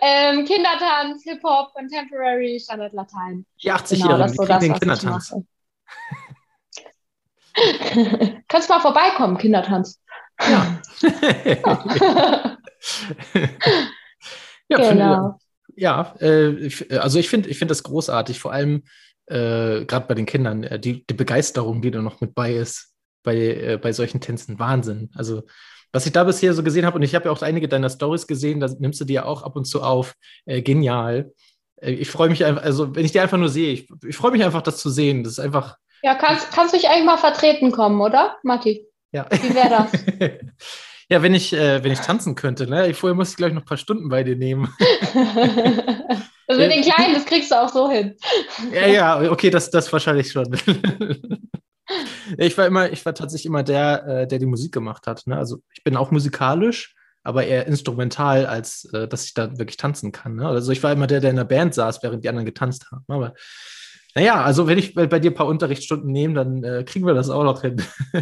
Ähm, 0.00 0.44
Kindertanz, 0.44 1.24
Hip-Hop, 1.24 1.74
Contemporary, 1.74 2.60
Standard 2.60 2.92
Latein. 2.92 3.44
Die 3.62 3.72
80-Jährigen, 3.72 4.32
genau, 4.32 4.44
so 4.46 4.58
den 4.58 4.74
Kindertanz. 4.74 5.34
Kannst 8.48 8.68
mal 8.68 8.80
vorbeikommen, 8.80 9.38
Kindertanz. 9.38 10.00
Ja. 10.48 10.80
ja, 14.68 14.76
genau. 14.76 14.88
Finde, 14.88 15.34
ja, 15.76 16.14
äh, 16.20 16.70
also 16.98 17.18
ich 17.18 17.28
finde 17.28 17.48
ich 17.48 17.58
find 17.58 17.70
das 17.70 17.82
großartig, 17.82 18.38
vor 18.40 18.52
allem 18.52 18.82
äh, 19.26 19.84
gerade 19.84 20.06
bei 20.06 20.14
den 20.14 20.26
Kindern, 20.26 20.64
äh, 20.64 20.78
die, 20.78 21.06
die 21.06 21.14
Begeisterung, 21.14 21.82
die 21.82 21.90
da 21.90 22.02
noch 22.02 22.20
mit 22.20 22.34
bei 22.34 22.54
ist, 22.54 22.94
bei, 23.22 23.36
äh, 23.36 23.78
bei 23.80 23.92
solchen 23.92 24.20
Tänzen, 24.20 24.58
Wahnsinn. 24.58 25.10
Also 25.14 25.42
was 25.92 26.06
ich 26.06 26.12
da 26.12 26.24
bisher 26.24 26.54
so 26.54 26.62
gesehen 26.62 26.86
habe, 26.86 26.96
und 26.96 27.02
ich 27.02 27.14
habe 27.14 27.26
ja 27.26 27.30
auch 27.32 27.42
einige 27.42 27.68
deiner 27.68 27.90
Stories 27.90 28.26
gesehen, 28.26 28.60
da 28.60 28.68
nimmst 28.78 29.00
du 29.00 29.04
dir 29.04 29.26
auch 29.26 29.42
ab 29.42 29.56
und 29.56 29.64
zu 29.64 29.82
auf, 29.82 30.14
äh, 30.46 30.62
genial. 30.62 31.32
Ich 31.80 32.10
freue 32.10 32.28
mich 32.28 32.44
einfach, 32.44 32.62
also 32.62 32.94
wenn 32.94 33.04
ich 33.04 33.12
die 33.12 33.20
einfach 33.20 33.38
nur 33.38 33.48
sehe, 33.48 33.72
ich, 33.72 33.88
ich 34.06 34.16
freue 34.16 34.32
mich 34.32 34.44
einfach, 34.44 34.62
das 34.62 34.78
zu 34.78 34.90
sehen. 34.90 35.24
Das 35.24 35.34
ist 35.34 35.38
einfach. 35.38 35.76
Ja, 36.02 36.14
kannst, 36.14 36.52
kannst 36.52 36.74
du 36.74 36.78
dich 36.78 36.88
eigentlich 36.88 37.06
mal 37.06 37.16
vertreten 37.16 37.72
kommen, 37.72 38.00
oder, 38.00 38.36
Matti? 38.42 38.86
Ja. 39.12 39.26
Wie 39.30 39.54
wäre 39.54 39.68
das? 39.68 39.92
Ja, 41.12 41.22
wenn 41.22 41.34
ich, 41.34 41.52
äh, 41.52 41.82
wenn 41.82 41.90
ich 41.90 41.98
tanzen 41.98 42.36
könnte, 42.36 42.68
ne? 42.68 42.94
Vorher 42.94 43.16
muss 43.16 43.30
ich, 43.30 43.36
glaube 43.36 43.50
ich, 43.50 43.54
noch 43.56 43.62
ein 43.62 43.66
paar 43.66 43.76
Stunden 43.76 44.08
bei 44.08 44.22
dir 44.22 44.36
nehmen. 44.36 44.72
das 44.78 45.12
mit 46.56 46.70
den 46.70 46.84
Kleinen, 46.84 47.14
das 47.14 47.26
kriegst 47.26 47.50
du 47.50 47.60
auch 47.60 47.68
so 47.68 47.90
hin. 47.90 48.14
ja, 48.72 48.86
ja, 48.86 49.30
okay, 49.32 49.50
das, 49.50 49.70
das 49.70 49.92
wahrscheinlich 49.92 50.30
schon. 50.30 50.56
ich 52.38 52.56
war 52.56 52.64
immer, 52.64 52.92
ich 52.92 53.04
war 53.04 53.12
tatsächlich 53.12 53.46
immer 53.46 53.64
der, 53.64 54.06
äh, 54.06 54.26
der 54.28 54.38
die 54.38 54.46
Musik 54.46 54.70
gemacht 54.70 55.08
hat. 55.08 55.26
Ne? 55.26 55.36
Also 55.36 55.58
ich 55.74 55.82
bin 55.82 55.96
auch 55.96 56.12
musikalisch, 56.12 56.94
aber 57.24 57.44
eher 57.44 57.66
instrumental, 57.66 58.46
als 58.46 58.84
äh, 58.92 59.08
dass 59.08 59.24
ich 59.24 59.34
da 59.34 59.58
wirklich 59.58 59.78
tanzen 59.78 60.12
kann. 60.12 60.36
Ne? 60.36 60.46
Also 60.46 60.70
ich 60.70 60.80
war 60.84 60.92
immer 60.92 61.08
der, 61.08 61.18
der 61.18 61.30
in 61.30 61.36
der 61.36 61.44
Band 61.44 61.74
saß, 61.74 62.04
während 62.04 62.22
die 62.22 62.28
anderen 62.28 62.46
getanzt 62.46 62.86
haben. 62.92 63.04
Aber 63.08 63.34
naja, 64.14 64.42
also 64.42 64.66
wenn 64.66 64.78
ich 64.78 64.94
bei 64.94 65.06
dir 65.06 65.30
ein 65.30 65.34
paar 65.34 65.46
Unterrichtsstunden 65.46 66.10
nehme, 66.10 66.34
dann 66.34 66.64
äh, 66.64 66.84
kriegen 66.84 67.06
wir 67.06 67.14
das 67.14 67.30
auch 67.30 67.44
noch 67.44 67.62
hin. 67.62 67.82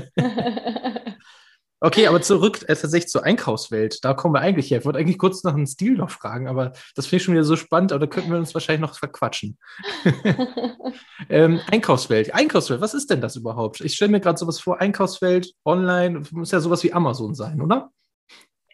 Okay, 1.81 2.09
aber 2.09 2.21
zurück 2.21 2.63
äh, 2.63 2.75
tatsächlich 2.75 3.09
zur 3.09 3.23
Einkaufswelt. 3.23 4.05
Da 4.05 4.13
kommen 4.13 4.35
wir 4.35 4.41
eigentlich 4.41 4.71
her. 4.71 4.81
Ich 4.81 4.85
wollte 4.85 4.99
eigentlich 4.99 5.19
kurz 5.19 5.45
nach 5.45 5.55
dem 5.55 5.67
Stil 5.67 5.93
noch 5.93 6.11
fragen, 6.11 6.49
aber 6.49 6.73
das 6.97 7.07
finde 7.07 7.17
ich 7.19 7.23
schon 7.23 7.35
wieder 7.35 7.45
so 7.45 7.55
spannend, 7.55 7.93
aber 7.93 8.01
da 8.01 8.07
könnten 8.09 8.33
wir 8.33 8.39
uns 8.39 8.53
wahrscheinlich 8.53 8.81
noch 8.81 8.99
verquatschen. 8.99 9.59
ähm, 11.29 11.61
Einkaufswelt. 11.71 12.35
Einkaufswelt, 12.35 12.81
was 12.81 12.95
ist 12.95 13.11
denn 13.11 13.21
das 13.21 13.37
überhaupt? 13.37 13.81
Ich 13.81 13.95
stelle 13.95 14.11
mir 14.11 14.21
gerade 14.21 14.39
sowas 14.39 14.59
vor, 14.59 14.81
Einkaufswelt, 14.81 15.53
online, 15.65 16.25
muss 16.33 16.51
ja 16.51 16.59
sowas 16.59 16.83
wie 16.83 16.93
Amazon 16.93 17.37
sein, 17.37 17.61
oder? 17.61 17.91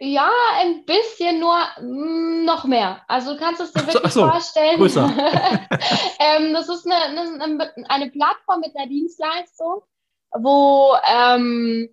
Ja, 0.04 0.30
ein 0.58 0.84
bisschen 0.84 1.40
nur 1.40 1.56
mm, 1.80 2.44
noch 2.44 2.64
mehr. 2.64 3.02
Also 3.08 3.32
du 3.32 3.40
kannst 3.40 3.60
es 3.60 3.72
dir 3.72 3.86
wirklich 3.86 4.12
so, 4.12 4.28
vorstellen. 4.28 4.78
ähm, 6.18 6.52
das 6.52 6.68
ist 6.68 6.86
eine, 6.86 7.40
eine, 7.40 7.72
eine, 7.88 8.10
Plattform 8.10 8.60
mit 8.60 8.76
einer 8.76 8.86
Dienstleistung, 8.86 9.82
wo 10.32 10.94
ähm, 11.06 11.88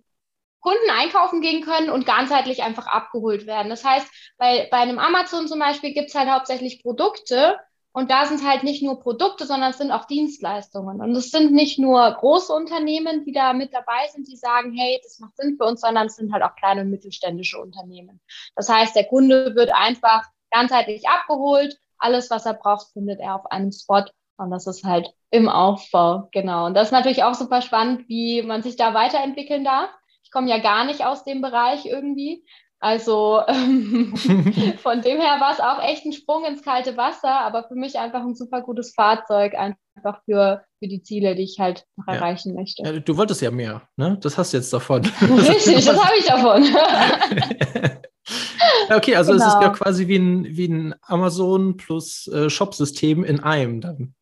Kunden 0.60 0.90
einkaufen 0.90 1.40
gehen 1.40 1.64
können 1.64 1.88
und 1.88 2.04
ganzheitlich 2.04 2.62
einfach 2.62 2.86
abgeholt 2.86 3.46
werden. 3.46 3.70
Das 3.70 3.82
heißt, 3.82 4.06
bei, 4.36 4.68
bei 4.70 4.76
einem 4.76 4.98
Amazon 4.98 5.48
zum 5.48 5.58
Beispiel 5.58 5.94
gibt 5.94 6.10
es 6.10 6.14
halt 6.14 6.28
hauptsächlich 6.28 6.82
Produkte 6.82 7.58
und 7.94 8.10
da 8.10 8.24
sind 8.24 8.46
halt 8.46 8.62
nicht 8.62 8.82
nur 8.82 9.00
Produkte, 9.00 9.44
sondern 9.44 9.70
es 9.70 9.78
sind 9.78 9.92
auch 9.92 10.06
Dienstleistungen. 10.06 11.00
Und 11.00 11.14
es 11.14 11.30
sind 11.30 11.52
nicht 11.52 11.78
nur 11.78 12.10
große 12.10 12.52
Unternehmen, 12.52 13.24
die 13.24 13.32
da 13.32 13.52
mit 13.52 13.74
dabei 13.74 14.08
sind, 14.10 14.26
die 14.28 14.36
sagen, 14.36 14.72
hey, 14.72 14.98
das 15.02 15.18
macht 15.18 15.36
Sinn 15.36 15.56
für 15.58 15.66
uns, 15.66 15.82
sondern 15.82 16.06
es 16.06 16.16
sind 16.16 16.32
halt 16.32 16.42
auch 16.42 16.56
kleine 16.56 16.82
und 16.82 16.90
mittelständische 16.90 17.60
Unternehmen. 17.60 18.20
Das 18.56 18.70
heißt, 18.70 18.96
der 18.96 19.04
Kunde 19.04 19.54
wird 19.54 19.74
einfach 19.74 20.24
ganzheitlich 20.50 21.06
abgeholt. 21.06 21.78
Alles, 21.98 22.30
was 22.30 22.46
er 22.46 22.54
braucht, 22.54 22.92
findet 22.94 23.20
er 23.20 23.36
auf 23.36 23.50
einem 23.50 23.72
Spot. 23.72 24.04
Und 24.38 24.50
das 24.50 24.66
ist 24.66 24.84
halt 24.84 25.12
im 25.30 25.50
Aufbau, 25.50 26.28
genau. 26.32 26.66
Und 26.66 26.74
das 26.74 26.88
ist 26.88 26.92
natürlich 26.92 27.24
auch 27.24 27.34
super 27.34 27.60
spannend, 27.60 28.08
wie 28.08 28.42
man 28.42 28.62
sich 28.62 28.76
da 28.76 28.94
weiterentwickeln 28.94 29.64
darf 29.64 29.90
komme 30.32 30.48
ja 30.48 30.58
gar 30.58 30.84
nicht 30.84 31.04
aus 31.04 31.22
dem 31.22 31.42
Bereich 31.42 31.86
irgendwie. 31.86 32.44
Also 32.82 33.40
ähm, 33.46 34.12
von 34.82 35.02
dem 35.02 35.20
her 35.20 35.38
war 35.38 35.52
es 35.52 35.60
auch 35.60 35.80
echt 35.88 36.04
ein 36.04 36.12
Sprung 36.12 36.44
ins 36.44 36.64
kalte 36.64 36.96
Wasser, 36.96 37.30
aber 37.30 37.62
für 37.68 37.76
mich 37.76 37.96
einfach 37.96 38.22
ein 38.22 38.34
super 38.34 38.60
gutes 38.60 38.92
Fahrzeug, 38.92 39.54
einfach 39.54 40.20
für, 40.24 40.64
für 40.80 40.88
die 40.88 41.00
Ziele, 41.00 41.36
die 41.36 41.44
ich 41.44 41.60
halt 41.60 41.86
noch 41.94 42.08
ja. 42.08 42.14
erreichen 42.14 42.54
möchte. 42.54 42.82
Ja, 42.82 42.98
du 42.98 43.16
wolltest 43.16 43.40
ja 43.40 43.52
mehr, 43.52 43.82
ne? 43.94 44.18
Das 44.20 44.36
hast 44.36 44.52
du 44.52 44.56
jetzt 44.56 44.72
davon. 44.72 45.06
Richtig, 45.20 45.84
das 45.84 45.96
habe 45.96 46.16
ich 46.18 46.24
davon. 46.24 46.64
okay, 48.96 49.14
also 49.14 49.30
genau. 49.30 49.44
es 49.44 49.52
ist 49.52 49.60
genau. 49.60 49.62
ja 49.62 49.68
quasi 49.68 50.08
wie 50.08 50.16
ein, 50.16 50.44
wie 50.44 50.66
ein 50.66 50.94
Amazon 51.02 51.76
plus 51.76 52.26
äh, 52.34 52.50
Shop-System 52.50 53.22
in 53.22 53.38
einem 53.38 53.80
dann. 53.80 54.16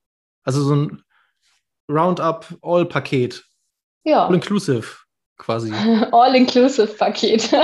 Also 0.44 0.62
so 0.62 0.77
ein 0.77 1.03
Roundup-All-Paket. 1.90 3.42
Ja. 4.05 4.27
All-inclusive 4.27 4.99
quasi. 5.38 5.73
All-Inclusive-Paket. 6.12 7.55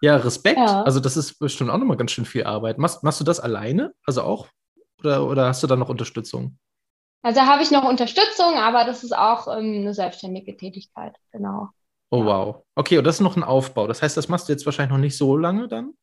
Ja, 0.00 0.16
Respekt. 0.16 0.58
Ja. 0.58 0.82
Also, 0.82 1.00
das 1.00 1.16
ist 1.16 1.38
bestimmt 1.38 1.70
auch 1.70 1.78
nochmal 1.78 1.96
ganz 1.96 2.12
schön 2.12 2.24
viel 2.24 2.44
Arbeit. 2.44 2.78
Machst, 2.78 3.02
machst 3.02 3.20
du 3.20 3.24
das 3.24 3.40
alleine? 3.40 3.94
Also 4.04 4.22
auch? 4.22 4.48
Oder, 5.00 5.26
oder 5.26 5.46
hast 5.46 5.62
du 5.62 5.66
da 5.66 5.76
noch 5.76 5.88
Unterstützung? 5.88 6.58
Also 7.22 7.42
habe 7.42 7.62
ich 7.62 7.70
noch 7.70 7.84
Unterstützung, 7.84 8.54
aber 8.56 8.84
das 8.84 9.04
ist 9.04 9.16
auch 9.16 9.46
ähm, 9.46 9.82
eine 9.82 9.94
selbstständige 9.94 10.56
Tätigkeit, 10.56 11.14
genau. 11.30 11.68
Oh 12.10 12.24
wow. 12.24 12.64
Okay, 12.74 12.98
und 12.98 13.04
das 13.04 13.16
ist 13.16 13.20
noch 13.20 13.36
ein 13.36 13.44
Aufbau. 13.44 13.86
Das 13.86 14.02
heißt, 14.02 14.16
das 14.16 14.28
machst 14.28 14.48
du 14.48 14.52
jetzt 14.52 14.66
wahrscheinlich 14.66 14.92
noch 14.92 14.98
nicht 14.98 15.16
so 15.16 15.36
lange 15.36 15.68
dann? 15.68 15.94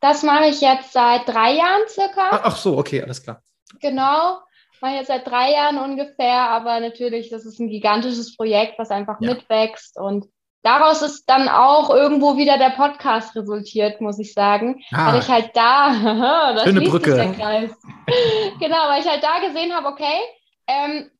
Das 0.00 0.22
mache 0.22 0.46
ich 0.46 0.60
jetzt 0.60 0.92
seit 0.92 1.28
drei 1.28 1.54
Jahren 1.56 1.82
circa. 1.88 2.28
Ach, 2.30 2.40
ach 2.44 2.56
so, 2.56 2.78
okay, 2.78 3.02
alles 3.02 3.22
klar. 3.22 3.42
Genau 3.80 4.38
mache 4.84 4.96
jetzt 4.96 5.06
seit 5.06 5.26
drei 5.26 5.52
Jahren 5.52 5.78
ungefähr, 5.78 6.50
aber 6.50 6.78
natürlich, 6.78 7.30
das 7.30 7.46
ist 7.46 7.58
ein 7.58 7.68
gigantisches 7.68 8.36
Projekt, 8.36 8.78
was 8.78 8.90
einfach 8.90 9.18
ja. 9.20 9.32
mitwächst 9.32 9.98
und 9.98 10.26
daraus 10.64 11.02
ist 11.02 11.26
dann 11.26 11.48
auch 11.48 11.90
irgendwo 11.90 12.36
wieder 12.36 12.58
der 12.58 12.70
Podcast 12.70 13.36
resultiert, 13.36 14.00
muss 14.00 14.18
ich 14.18 14.32
sagen, 14.32 14.82
ah. 14.92 15.12
weil 15.12 15.20
ich 15.20 15.28
halt 15.28 15.50
da, 15.54 15.94
da 16.56 16.64
Schöne 16.64 16.80
Brücke. 16.80 17.14
der 17.14 17.32
Kreis. 17.32 17.70
genau, 18.58 18.88
weil 18.88 19.00
ich 19.00 19.08
halt 19.08 19.22
da 19.22 19.46
gesehen 19.46 19.72
habe, 19.72 19.86
okay, 19.86 20.18
ähm, 20.66 21.10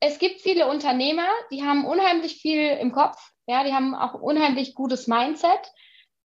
es 0.00 0.18
gibt 0.18 0.40
viele 0.40 0.66
Unternehmer, 0.66 1.28
die 1.50 1.62
haben 1.62 1.86
unheimlich 1.86 2.36
viel 2.36 2.66
im 2.80 2.92
Kopf, 2.92 3.16
ja, 3.46 3.64
die 3.64 3.72
haben 3.72 3.94
auch 3.94 4.14
unheimlich 4.14 4.74
gutes 4.74 5.06
Mindset, 5.06 5.72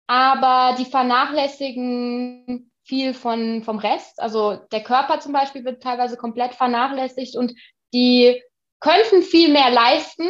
aber 0.06 0.76
die 0.76 0.84
vernachlässigen 0.84 2.70
viel 2.84 3.14
von, 3.14 3.62
vom 3.62 3.78
Rest. 3.78 4.20
Also 4.20 4.56
der 4.72 4.82
Körper 4.82 5.20
zum 5.20 5.32
Beispiel 5.32 5.64
wird 5.64 5.82
teilweise 5.82 6.16
komplett 6.16 6.54
vernachlässigt 6.54 7.36
und 7.36 7.54
die 7.94 8.42
könnten 8.80 9.22
viel 9.22 9.52
mehr 9.52 9.70
leisten, 9.70 10.28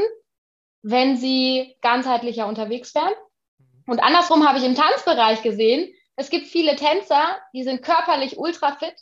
wenn 0.82 1.16
sie 1.16 1.76
ganzheitlicher 1.82 2.46
unterwegs 2.46 2.94
wären. 2.94 3.12
Und 3.86 4.00
andersrum 4.00 4.46
habe 4.46 4.58
ich 4.58 4.64
im 4.64 4.74
Tanzbereich 4.74 5.42
gesehen, 5.42 5.92
es 6.16 6.30
gibt 6.30 6.46
viele 6.46 6.76
Tänzer, 6.76 7.38
die 7.54 7.62
sind 7.62 7.82
körperlich 7.82 8.38
ultra 8.38 8.76
fit, 8.76 8.94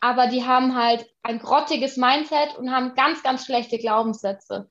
aber 0.00 0.26
die 0.26 0.44
haben 0.44 0.76
halt 0.76 1.06
ein 1.22 1.38
grottiges 1.38 1.96
Mindset 1.96 2.56
und 2.58 2.70
haben 2.70 2.94
ganz, 2.94 3.22
ganz 3.22 3.44
schlechte 3.44 3.78
Glaubenssätze. 3.78 4.70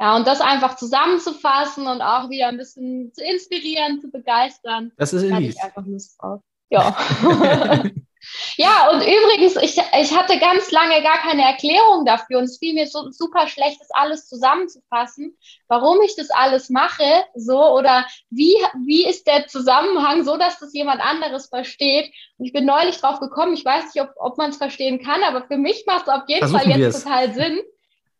Ja, 0.00 0.16
und 0.16 0.26
das 0.26 0.40
einfach 0.40 0.76
zusammenzufassen 0.76 1.86
und 1.86 2.02
auch 2.02 2.28
wieder 2.28 2.48
ein 2.48 2.56
bisschen 2.56 3.12
zu 3.14 3.22
inspirieren, 3.22 4.00
zu 4.00 4.10
begeistern. 4.10 4.92
Das 4.96 5.12
ist 5.12 5.22
Elise. 5.22 5.56
ich 5.56 5.62
einfach 5.62 5.86
Lust 5.86 6.20
drauf. 6.20 6.40
Ja. 6.70 6.96
ja, 8.56 8.90
und 8.90 9.00
übrigens, 9.00 9.56
ich, 9.56 9.76
ich 10.00 10.16
hatte 10.16 10.38
ganz 10.38 10.70
lange 10.70 11.02
gar 11.02 11.18
keine 11.18 11.42
Erklärung 11.42 12.04
dafür 12.04 12.38
und 12.38 12.44
es 12.44 12.58
fiel 12.58 12.74
mir 12.74 12.86
so 12.86 13.10
super 13.10 13.48
schlecht, 13.48 13.80
das 13.80 13.90
alles 13.90 14.28
zusammenzufassen, 14.28 15.36
warum 15.68 16.00
ich 16.02 16.16
das 16.16 16.30
alles 16.30 16.70
mache, 16.70 17.24
so 17.34 17.58
oder 17.74 18.06
wie, 18.30 18.56
wie 18.84 19.06
ist 19.06 19.26
der 19.26 19.46
Zusammenhang, 19.46 20.24
so 20.24 20.36
dass 20.36 20.58
das 20.58 20.72
jemand 20.72 21.00
anderes 21.00 21.46
versteht. 21.46 22.12
Und 22.38 22.46
ich 22.46 22.52
bin 22.52 22.64
neulich 22.64 22.98
drauf 22.98 23.20
gekommen, 23.20 23.54
ich 23.54 23.64
weiß 23.64 23.94
nicht, 23.94 24.02
ob, 24.02 24.10
ob 24.16 24.38
man 24.38 24.50
es 24.50 24.56
verstehen 24.56 25.02
kann, 25.02 25.22
aber 25.22 25.46
für 25.46 25.58
mich 25.58 25.84
macht 25.86 26.06
es 26.06 26.12
auf 26.12 26.22
jeden 26.28 26.40
Versuchen 26.40 26.72
Fall 26.72 26.80
jetzt 26.80 27.02
total 27.04 27.34
Sinn. 27.34 27.60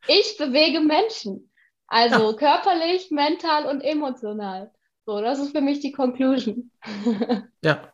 Ich 0.07 0.37
bewege 0.37 0.81
Menschen. 0.81 1.51
Also 1.87 2.33
ja. 2.33 2.37
körperlich, 2.37 3.11
mental 3.11 3.67
und 3.67 3.81
emotional. 3.83 4.73
So, 5.07 5.21
das 5.21 5.39
ist 5.39 5.53
für 5.53 5.61
mich 5.61 5.81
die 5.81 5.93
Conclusion. 5.93 6.71
ja, 7.63 7.94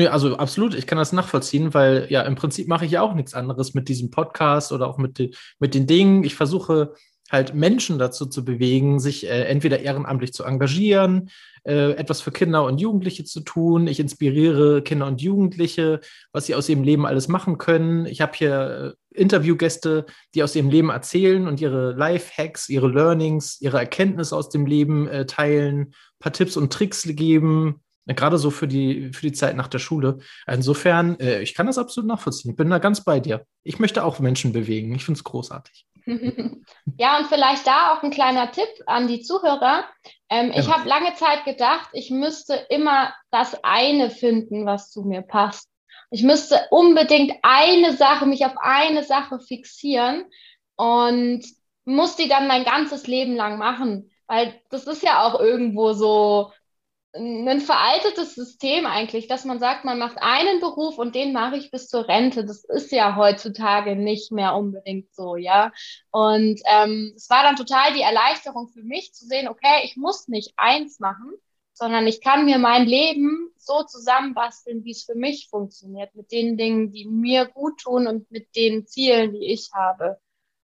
Nö, 0.00 0.08
also 0.08 0.34
absolut, 0.38 0.74
ich 0.74 0.86
kann 0.86 0.96
das 0.96 1.12
nachvollziehen, 1.12 1.74
weil 1.74 2.06
ja, 2.08 2.22
im 2.22 2.34
Prinzip 2.34 2.68
mache 2.68 2.86
ich 2.86 2.92
ja 2.92 3.02
auch 3.02 3.12
nichts 3.12 3.34
anderes 3.34 3.74
mit 3.74 3.90
diesem 3.90 4.10
Podcast 4.10 4.72
oder 4.72 4.88
auch 4.88 4.96
mit, 4.96 5.18
den, 5.18 5.32
mit 5.58 5.74
den 5.74 5.86
Dingen. 5.86 6.24
Ich 6.24 6.36
versuche 6.36 6.94
halt 7.30 7.54
Menschen 7.54 7.98
dazu 7.98 8.24
zu 8.24 8.42
bewegen, 8.42 8.98
sich 8.98 9.26
äh, 9.26 9.44
entweder 9.44 9.80
ehrenamtlich 9.80 10.32
zu 10.32 10.44
engagieren, 10.44 11.28
äh, 11.64 11.90
etwas 11.92 12.22
für 12.22 12.30
Kinder 12.30 12.64
und 12.64 12.80
Jugendliche 12.80 13.24
zu 13.24 13.40
tun. 13.40 13.88
Ich 13.88 14.00
inspiriere 14.00 14.80
Kinder 14.80 15.06
und 15.06 15.20
Jugendliche, 15.20 16.00
was 16.32 16.46
sie 16.46 16.54
aus 16.54 16.66
ihrem 16.70 16.82
Leben 16.82 17.04
alles 17.04 17.28
machen 17.28 17.58
können. 17.58 18.06
Ich 18.06 18.22
habe 18.22 18.32
hier 18.34 18.96
äh, 19.12 19.20
Interviewgäste, 19.20 20.06
die 20.34 20.42
aus 20.42 20.56
ihrem 20.56 20.70
Leben 20.70 20.88
erzählen 20.88 21.46
und 21.46 21.60
ihre 21.60 21.92
Life-Hacks, 21.92 22.70
ihre 22.70 22.88
Learnings, 22.88 23.60
ihre 23.60 23.80
Erkenntnisse 23.80 24.34
aus 24.34 24.48
dem 24.48 24.64
Leben 24.64 25.08
äh, 25.08 25.26
teilen, 25.26 25.78
ein 25.80 25.92
paar 26.20 26.32
Tipps 26.32 26.56
und 26.56 26.72
Tricks 26.72 27.02
geben, 27.02 27.82
Gerade 28.14 28.38
so 28.38 28.50
für 28.50 28.68
die, 28.68 29.12
für 29.12 29.22
die 29.22 29.32
Zeit 29.32 29.56
nach 29.56 29.68
der 29.68 29.78
Schule. 29.78 30.18
Insofern, 30.46 31.18
äh, 31.20 31.42
ich 31.42 31.54
kann 31.54 31.66
das 31.66 31.78
absolut 31.78 32.08
nachvollziehen. 32.08 32.52
Ich 32.52 32.56
bin 32.56 32.70
da 32.70 32.78
ganz 32.78 33.04
bei 33.04 33.20
dir. 33.20 33.46
Ich 33.62 33.78
möchte 33.78 34.04
auch 34.04 34.18
Menschen 34.18 34.52
bewegen. 34.52 34.94
Ich 34.94 35.04
finde 35.04 35.18
es 35.18 35.24
großartig. 35.24 35.86
ja, 36.98 37.18
und 37.18 37.26
vielleicht 37.26 37.66
da 37.66 37.92
auch 37.92 38.02
ein 38.02 38.10
kleiner 38.10 38.50
Tipp 38.50 38.68
an 38.86 39.06
die 39.06 39.20
Zuhörer. 39.20 39.84
Ähm, 40.28 40.52
ja. 40.52 40.60
Ich 40.60 40.72
habe 40.72 40.88
lange 40.88 41.14
Zeit 41.14 41.44
gedacht, 41.44 41.90
ich 41.92 42.10
müsste 42.10 42.54
immer 42.68 43.12
das 43.30 43.58
eine 43.62 44.10
finden, 44.10 44.66
was 44.66 44.90
zu 44.90 45.02
mir 45.02 45.22
passt. 45.22 45.68
Ich 46.10 46.22
müsste 46.22 46.60
unbedingt 46.70 47.34
eine 47.42 47.96
Sache, 47.96 48.26
mich 48.26 48.44
auf 48.44 48.56
eine 48.58 49.04
Sache 49.04 49.38
fixieren 49.40 50.24
und 50.76 51.44
muss 51.84 52.16
die 52.16 52.28
dann 52.28 52.48
mein 52.48 52.64
ganzes 52.64 53.06
Leben 53.06 53.36
lang 53.36 53.58
machen. 53.58 54.10
Weil 54.26 54.60
das 54.70 54.84
ist 54.84 55.02
ja 55.02 55.24
auch 55.24 55.38
irgendwo 55.40 55.92
so 55.92 56.52
ein 57.12 57.60
veraltetes 57.60 58.34
System 58.34 58.86
eigentlich, 58.86 59.26
dass 59.26 59.44
man 59.44 59.58
sagt, 59.58 59.84
man 59.84 59.98
macht 59.98 60.18
einen 60.20 60.60
Beruf 60.60 60.96
und 60.98 61.14
den 61.14 61.32
mache 61.32 61.56
ich 61.56 61.70
bis 61.70 61.88
zur 61.88 62.06
Rente. 62.06 62.44
Das 62.44 62.64
ist 62.64 62.92
ja 62.92 63.16
heutzutage 63.16 63.96
nicht 63.96 64.30
mehr 64.30 64.54
unbedingt 64.54 65.12
so, 65.14 65.36
ja. 65.36 65.72
Und 66.10 66.60
ähm, 66.66 67.12
es 67.16 67.28
war 67.28 67.42
dann 67.42 67.56
total 67.56 67.94
die 67.94 68.02
Erleichterung 68.02 68.68
für 68.68 68.82
mich 68.82 69.12
zu 69.12 69.26
sehen, 69.26 69.48
okay, 69.48 69.80
ich 69.84 69.96
muss 69.96 70.28
nicht 70.28 70.52
eins 70.56 71.00
machen, 71.00 71.32
sondern 71.72 72.06
ich 72.06 72.20
kann 72.20 72.44
mir 72.44 72.58
mein 72.58 72.86
Leben 72.86 73.50
so 73.56 73.82
zusammenbasteln, 73.82 74.84
wie 74.84 74.92
es 74.92 75.04
für 75.04 75.16
mich 75.16 75.48
funktioniert, 75.48 76.14
mit 76.14 76.30
den 76.30 76.56
Dingen, 76.56 76.92
die 76.92 77.06
mir 77.06 77.46
gut 77.46 77.80
tun 77.80 78.06
und 78.06 78.30
mit 78.30 78.54
den 78.54 78.86
Zielen, 78.86 79.32
die 79.32 79.52
ich 79.52 79.70
habe. 79.72 80.20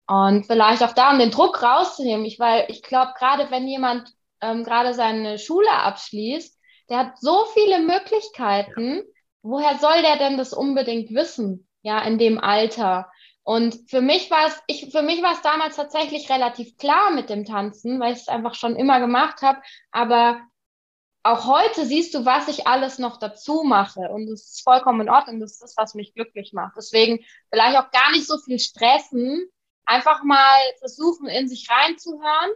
Und 0.07 0.47
vielleicht 0.47 0.83
auch 0.83 0.93
da, 0.93 1.13
um 1.13 1.19
den 1.19 1.31
Druck 1.31 1.63
rauszunehmen, 1.63 2.27
ich, 2.27 2.39
weil 2.39 2.67
ich 2.69 2.83
glaube, 2.83 3.13
gerade 3.19 3.51
wenn 3.51 3.67
jemand 3.67 4.16
ähm, 4.41 4.65
gerade 4.65 4.95
seine 4.95 5.39
Schule 5.39 5.71
abschließt, 5.71 6.59
der 6.89 6.99
hat 6.99 7.19
so 7.19 7.45
viele 7.55 7.81
Möglichkeiten. 7.81 9.03
Woher 9.43 9.79
soll 9.79 10.03
der 10.03 10.17
denn 10.17 10.37
das 10.37 10.53
unbedingt 10.53 11.13
wissen? 11.15 11.69
Ja, 11.83 12.01
in 12.03 12.19
dem 12.19 12.39
Alter. 12.39 13.11
Und 13.43 13.89
für 13.89 14.01
mich 14.01 14.31
war 14.31 14.49
es, 14.49 14.61
ich, 14.67 14.91
für 14.91 15.03
mich 15.03 15.23
war 15.23 15.33
es 15.33 15.43
damals 15.43 15.77
tatsächlich 15.77 16.29
relativ 16.31 16.77
klar 16.79 17.13
mit 17.13 17.31
dem 17.31 17.45
Tanzen, 17.45 18.01
weil 18.01 18.13
ich 18.13 18.21
es 18.21 18.29
einfach 18.29 18.55
schon 18.55 18.75
immer 18.75 18.99
gemacht 18.99 19.43
habe. 19.43 19.61
Aber 19.93 20.41
auch 21.23 21.47
heute 21.47 21.87
siehst 21.87 22.15
du, 22.15 22.25
was 22.25 22.49
ich 22.49 22.67
alles 22.67 22.99
noch 22.99 23.19
dazu 23.19 23.63
mache. 23.65 24.01
Und 24.11 24.29
es 24.29 24.51
ist 24.51 24.65
vollkommen 24.65 25.03
in 25.03 25.11
Ordnung. 25.11 25.41
Das 25.41 25.53
ist 25.53 25.63
das, 25.63 25.77
was 25.77 25.95
mich 25.95 26.15
glücklich 26.15 26.53
macht. 26.53 26.75
Deswegen 26.77 27.25
vielleicht 27.51 27.79
auch 27.79 27.91
gar 27.93 28.11
nicht 28.11 28.27
so 28.27 28.39
viel 28.39 28.59
stressen. 28.59 29.49
Einfach 29.85 30.25
mal 30.25 30.59
versuchen, 30.81 31.29
in 31.29 31.49
sich 31.49 31.69
reinzuhören 31.71 32.51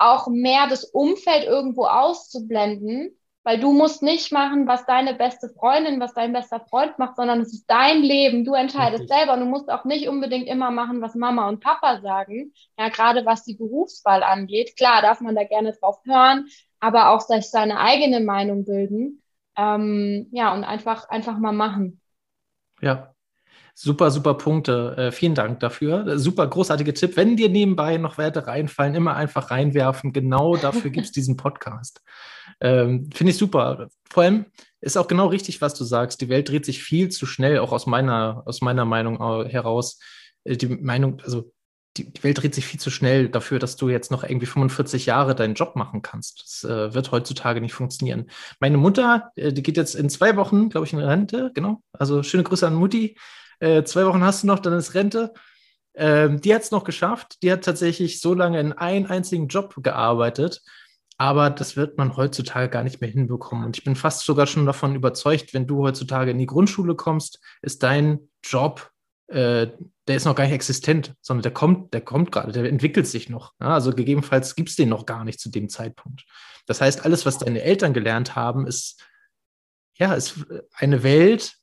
auch 0.00 0.28
mehr 0.28 0.66
das 0.68 0.84
Umfeld 0.84 1.44
irgendwo 1.44 1.84
auszublenden, 1.84 3.16
weil 3.42 3.58
du 3.58 3.72
musst 3.72 4.02
nicht 4.02 4.32
machen, 4.32 4.66
was 4.66 4.84
deine 4.86 5.14
beste 5.14 5.48
Freundin, 5.48 6.00
was 6.00 6.14
dein 6.14 6.32
bester 6.32 6.60
Freund 6.60 6.98
macht, 6.98 7.16
sondern 7.16 7.40
es 7.40 7.52
ist 7.52 7.66
dein 7.66 8.02
Leben. 8.02 8.44
Du 8.44 8.54
entscheidest 8.54 9.02
Richtig. 9.02 9.16
selber 9.16 9.34
und 9.34 9.40
du 9.40 9.46
musst 9.46 9.70
auch 9.70 9.84
nicht 9.84 10.08
unbedingt 10.08 10.46
immer 10.46 10.70
machen, 10.70 11.00
was 11.00 11.14
Mama 11.14 11.48
und 11.48 11.60
Papa 11.60 12.00
sagen. 12.00 12.52
Ja, 12.78 12.88
gerade 12.88 13.24
was 13.24 13.44
die 13.44 13.54
Berufswahl 13.54 14.22
angeht. 14.22 14.76
Klar, 14.76 15.02
darf 15.02 15.20
man 15.20 15.34
da 15.34 15.44
gerne 15.44 15.72
drauf 15.72 16.00
hören, 16.04 16.48
aber 16.80 17.10
auch 17.10 17.20
sich 17.20 17.50
seine 17.50 17.80
eigene 17.80 18.20
Meinung 18.20 18.64
bilden. 18.64 19.22
Ähm, 19.56 20.28
ja, 20.32 20.52
und 20.54 20.64
einfach, 20.64 21.08
einfach 21.08 21.38
mal 21.38 21.52
machen. 21.52 22.00
Ja, 22.80 23.14
Super, 23.82 24.10
super 24.10 24.34
Punkte. 24.34 24.94
Äh, 24.98 25.10
vielen 25.10 25.34
Dank 25.34 25.60
dafür. 25.60 26.18
Super 26.18 26.46
großartige 26.46 26.92
Tipp. 26.92 27.16
Wenn 27.16 27.38
dir 27.38 27.48
nebenbei 27.48 27.96
noch 27.96 28.18
Werte 28.18 28.46
reinfallen, 28.46 28.94
immer 28.94 29.16
einfach 29.16 29.50
reinwerfen. 29.50 30.12
Genau 30.12 30.56
dafür 30.56 30.90
gibt 30.90 31.06
es 31.06 31.12
diesen 31.12 31.36
Podcast. 31.36 32.02
Ähm, 32.62 33.08
Finde 33.14 33.30
ich 33.30 33.38
super. 33.38 33.88
Vor 34.10 34.24
allem 34.24 34.44
ist 34.82 34.98
auch 34.98 35.08
genau 35.08 35.28
richtig, 35.28 35.62
was 35.62 35.72
du 35.72 35.84
sagst. 35.84 36.20
Die 36.20 36.28
Welt 36.28 36.50
dreht 36.50 36.66
sich 36.66 36.82
viel 36.82 37.08
zu 37.08 37.24
schnell, 37.24 37.58
auch 37.58 37.72
aus 37.72 37.86
meiner, 37.86 38.42
aus 38.44 38.60
meiner 38.60 38.84
Meinung 38.84 39.16
heraus. 39.46 39.98
Äh, 40.44 40.58
die 40.58 40.66
Meinung, 40.66 41.22
also 41.22 41.52
die, 41.96 42.12
die, 42.12 42.22
Welt 42.22 42.42
dreht 42.42 42.54
sich 42.54 42.66
viel 42.66 42.80
zu 42.80 42.90
schnell 42.90 43.30
dafür, 43.30 43.58
dass 43.60 43.76
du 43.76 43.88
jetzt 43.88 44.10
noch 44.10 44.24
irgendwie 44.24 44.44
45 44.44 45.06
Jahre 45.06 45.34
deinen 45.34 45.54
Job 45.54 45.74
machen 45.74 46.02
kannst. 46.02 46.42
Das 46.42 46.64
äh, 46.70 46.92
wird 46.92 47.12
heutzutage 47.12 47.62
nicht 47.62 47.72
funktionieren. 47.72 48.30
Meine 48.58 48.76
Mutter, 48.76 49.30
äh, 49.36 49.54
die 49.54 49.62
geht 49.62 49.78
jetzt 49.78 49.94
in 49.94 50.10
zwei 50.10 50.36
Wochen, 50.36 50.68
glaube 50.68 50.86
ich, 50.86 50.92
in 50.92 50.98
Rente, 50.98 51.52
genau. 51.54 51.82
Also 51.92 52.22
schöne 52.22 52.42
Grüße 52.42 52.66
an 52.66 52.74
Mutti. 52.74 53.16
Äh, 53.60 53.84
zwei 53.84 54.04
Wochen 54.06 54.24
hast 54.24 54.42
du 54.42 54.48
noch, 54.48 54.58
dann 54.58 54.72
ist 54.72 54.94
Rente. 54.94 55.32
Ähm, 55.94 56.40
die 56.40 56.54
hat 56.54 56.62
es 56.62 56.70
noch 56.70 56.84
geschafft. 56.84 57.42
Die 57.42 57.52
hat 57.52 57.64
tatsächlich 57.64 58.20
so 58.20 58.34
lange 58.34 58.60
in 58.60 58.72
einen 58.72 59.06
einzigen 59.06 59.48
Job 59.48 59.74
gearbeitet. 59.82 60.62
Aber 61.18 61.50
das 61.50 61.76
wird 61.76 61.98
man 61.98 62.16
heutzutage 62.16 62.70
gar 62.70 62.82
nicht 62.82 63.02
mehr 63.02 63.10
hinbekommen. 63.10 63.66
Und 63.66 63.76
ich 63.76 63.84
bin 63.84 63.94
fast 63.94 64.24
sogar 64.24 64.46
schon 64.46 64.64
davon 64.64 64.94
überzeugt, 64.94 65.52
wenn 65.52 65.66
du 65.66 65.82
heutzutage 65.82 66.30
in 66.30 66.38
die 66.38 66.46
Grundschule 66.46 66.94
kommst, 66.94 67.40
ist 67.60 67.82
dein 67.82 68.30
Job, 68.42 68.90
äh, 69.26 69.68
der 70.08 70.16
ist 70.16 70.24
noch 70.24 70.34
gar 70.34 70.44
nicht 70.44 70.54
existent, 70.54 71.14
sondern 71.20 71.42
der 71.42 71.52
kommt, 71.52 71.92
der 71.92 72.00
kommt 72.00 72.32
gerade, 72.32 72.52
der 72.52 72.64
entwickelt 72.64 73.06
sich 73.06 73.28
noch. 73.28 73.52
Ja, 73.60 73.74
also 73.74 73.92
gegebenenfalls 73.92 74.56
gibt 74.56 74.70
es 74.70 74.76
den 74.76 74.88
noch 74.88 75.04
gar 75.04 75.24
nicht 75.24 75.38
zu 75.38 75.50
dem 75.50 75.68
Zeitpunkt. 75.68 76.24
Das 76.64 76.80
heißt, 76.80 77.04
alles, 77.04 77.26
was 77.26 77.36
deine 77.36 77.62
Eltern 77.62 77.92
gelernt 77.92 78.34
haben, 78.34 78.66
ist 78.66 79.04
ja, 79.96 80.14
ist 80.14 80.46
eine 80.72 81.02
Welt, 81.02 81.59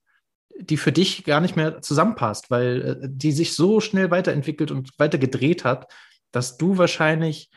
die 0.59 0.77
für 0.77 0.91
dich 0.91 1.23
gar 1.23 1.41
nicht 1.41 1.55
mehr 1.55 1.81
zusammenpasst, 1.81 2.49
weil 2.49 2.99
äh, 3.03 3.07
die 3.09 3.31
sich 3.31 3.53
so 3.53 3.79
schnell 3.79 4.11
weiterentwickelt 4.11 4.71
und 4.71 4.97
weiter 4.97 5.17
gedreht 5.17 5.63
hat, 5.63 5.91
dass 6.31 6.57
du 6.57 6.77
wahrscheinlich 6.77 7.49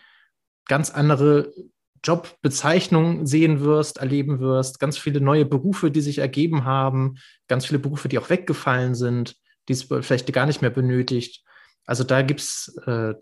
ganz 0.66 0.90
andere 0.90 1.52
Jobbezeichnungen 2.02 3.26
sehen 3.26 3.60
wirst, 3.60 3.98
erleben 3.98 4.40
wirst, 4.40 4.80
ganz 4.80 4.96
viele 4.96 5.20
neue 5.20 5.44
Berufe, 5.44 5.90
die 5.90 6.00
sich 6.00 6.18
ergeben 6.18 6.64
haben, 6.64 7.16
ganz 7.48 7.66
viele 7.66 7.78
Berufe, 7.78 8.08
die 8.08 8.18
auch 8.18 8.30
weggefallen 8.30 8.94
sind, 8.94 9.36
die 9.68 9.74
es 9.74 9.84
vielleicht 9.84 10.32
gar 10.32 10.46
nicht 10.46 10.62
mehr 10.62 10.70
benötigt. 10.70 11.44
Also 11.84 12.04
da 12.04 12.22
gibt 12.22 12.40
es 12.40 12.74
äh, 12.86 13.14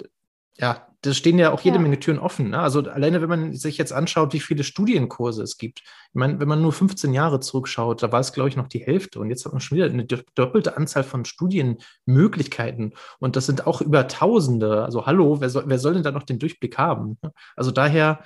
ja, 0.61 0.88
da 1.03 1.14
stehen 1.14 1.38
ja 1.38 1.53
auch 1.53 1.61
jede 1.61 1.77
ja. 1.77 1.83
Menge 1.83 2.01
Türen 2.01 2.18
offen. 2.18 2.51
Ne? 2.51 2.59
Also 2.59 2.81
alleine, 2.81 3.23
wenn 3.23 3.29
man 3.29 3.55
sich 3.55 3.79
jetzt 3.79 3.92
anschaut, 3.92 4.33
wie 4.33 4.40
viele 4.40 4.64
Studienkurse 4.64 5.44
es 5.44 5.57
gibt. 5.57 5.81
Ich 5.81 6.14
meine, 6.14 6.40
wenn 6.40 6.49
man 6.49 6.61
nur 6.61 6.73
15 6.73 7.14
Jahre 7.14 7.38
zurückschaut, 7.38 8.03
da 8.03 8.11
war 8.11 8.18
es, 8.18 8.33
glaube 8.33 8.49
ich, 8.49 8.57
noch 8.57 8.66
die 8.66 8.81
Hälfte. 8.85 9.21
Und 9.21 9.31
jetzt 9.31 9.44
hat 9.44 9.53
man 9.53 9.61
schon 9.61 9.77
wieder 9.77 9.87
eine 9.87 10.05
doppelte 10.05 10.77
Anzahl 10.77 11.05
von 11.05 11.25
Studienmöglichkeiten. 11.25 12.94
Und 13.21 13.37
das 13.37 13.47
sind 13.47 13.68
auch 13.68 13.81
über 13.81 14.09
Tausende. 14.09 14.85
Also 14.85 15.07
hallo, 15.07 15.40
wer 15.40 15.51
soll, 15.51 15.64
wer 15.66 15.79
soll 15.79 15.94
denn 15.94 16.03
da 16.03 16.11
noch 16.11 16.25
den 16.25 16.40
Durchblick 16.40 16.77
haben? 16.79 17.18
Also 17.55 17.71
daher 17.71 18.25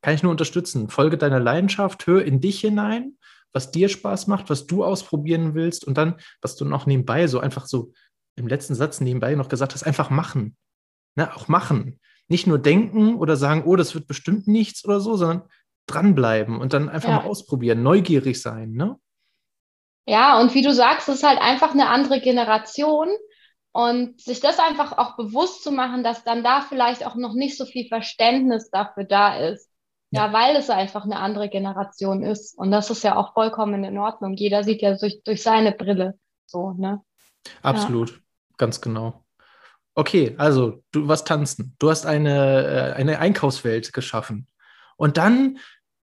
kann 0.00 0.14
ich 0.14 0.22
nur 0.22 0.32
unterstützen. 0.32 0.88
Folge 0.88 1.18
deiner 1.18 1.40
Leidenschaft, 1.40 2.06
hör 2.06 2.24
in 2.24 2.40
dich 2.40 2.60
hinein, 2.60 3.18
was 3.52 3.70
dir 3.70 3.90
Spaß 3.90 4.28
macht, 4.28 4.48
was 4.48 4.66
du 4.66 4.82
ausprobieren 4.82 5.54
willst 5.54 5.84
und 5.84 5.98
dann, 5.98 6.14
was 6.40 6.56
du 6.56 6.64
noch 6.64 6.86
nebenbei 6.86 7.26
so 7.26 7.38
einfach 7.38 7.66
so 7.66 7.92
im 8.36 8.48
letzten 8.48 8.74
Satz 8.74 9.02
nebenbei 9.02 9.34
noch 9.34 9.50
gesagt 9.50 9.74
hast, 9.74 9.82
einfach 9.82 10.08
machen. 10.08 10.56
Ne, 11.16 11.34
auch 11.34 11.48
machen. 11.48 12.00
Nicht 12.28 12.46
nur 12.46 12.58
denken 12.58 13.16
oder 13.16 13.36
sagen, 13.36 13.64
oh, 13.66 13.76
das 13.76 13.94
wird 13.94 14.06
bestimmt 14.06 14.46
nichts 14.46 14.84
oder 14.84 15.00
so, 15.00 15.16
sondern 15.16 15.42
dranbleiben 15.86 16.60
und 16.60 16.72
dann 16.72 16.88
einfach 16.88 17.08
ja. 17.08 17.16
mal 17.16 17.26
ausprobieren, 17.26 17.82
neugierig 17.82 18.40
sein. 18.40 18.72
Ne? 18.72 18.96
Ja, 20.06 20.40
und 20.40 20.54
wie 20.54 20.62
du 20.62 20.72
sagst, 20.72 21.08
es 21.08 21.16
ist 21.16 21.26
halt 21.26 21.40
einfach 21.40 21.72
eine 21.72 21.88
andere 21.88 22.20
Generation. 22.20 23.08
Und 23.72 24.20
sich 24.20 24.40
das 24.40 24.58
einfach 24.58 24.98
auch 24.98 25.16
bewusst 25.16 25.62
zu 25.62 25.70
machen, 25.70 26.02
dass 26.02 26.24
dann 26.24 26.42
da 26.42 26.60
vielleicht 26.60 27.06
auch 27.06 27.14
noch 27.14 27.34
nicht 27.34 27.56
so 27.56 27.64
viel 27.64 27.86
Verständnis 27.86 28.68
dafür 28.70 29.04
da 29.04 29.38
ist. 29.38 29.70
Ja, 30.10 30.26
ja 30.26 30.32
weil 30.32 30.56
es 30.56 30.70
einfach 30.70 31.04
eine 31.04 31.20
andere 31.20 31.48
Generation 31.48 32.24
ist. 32.24 32.58
Und 32.58 32.72
das 32.72 32.90
ist 32.90 33.04
ja 33.04 33.14
auch 33.14 33.32
vollkommen 33.32 33.84
in 33.84 33.96
Ordnung. 33.96 34.34
Jeder 34.34 34.64
sieht 34.64 34.82
ja 34.82 34.96
durch, 34.96 35.22
durch 35.22 35.44
seine 35.44 35.70
Brille 35.70 36.18
so, 36.46 36.72
ne? 36.72 37.00
Absolut, 37.62 38.10
ja. 38.10 38.16
ganz 38.58 38.80
genau. 38.80 39.24
Okay, 39.94 40.34
also 40.38 40.82
du 40.92 41.08
warst 41.08 41.26
tanzen. 41.26 41.74
Du 41.78 41.90
hast 41.90 42.06
eine, 42.06 42.64
äh, 42.64 42.92
eine 42.94 43.18
Einkaufswelt 43.18 43.92
geschaffen. 43.92 44.46
Und 44.96 45.16
dann 45.16 45.58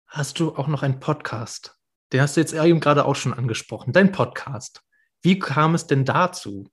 hast 0.07 0.38
du 0.38 0.55
auch 0.57 0.66
noch 0.66 0.83
einen 0.83 1.01
Podcast. 1.01 1.77
Den 2.12 2.21
hast 2.21 2.37
du 2.37 2.40
jetzt 2.40 2.53
eben 2.53 2.81
gerade 2.81 3.05
auch 3.05 3.16
schon 3.16 3.33
angesprochen. 3.33 3.93
Dein 3.93 4.12
Podcast. 4.12 4.83
Wie 5.23 5.38
kam 5.38 5.75
es 5.75 5.87
denn 5.87 6.05
dazu? 6.05 6.71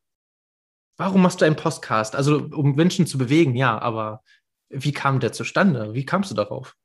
Warum 0.97 1.21
machst 1.21 1.41
du 1.41 1.45
einen 1.45 1.55
Podcast? 1.55 2.15
Also, 2.15 2.37
um 2.37 2.75
Menschen 2.75 3.05
zu 3.05 3.17
bewegen, 3.17 3.55
ja, 3.55 3.77
aber 3.77 4.23
wie 4.69 4.91
kam 4.91 5.19
der 5.19 5.31
zustande? 5.31 5.93
Wie 5.93 6.05
kamst 6.05 6.31
du 6.31 6.35
darauf? 6.35 6.75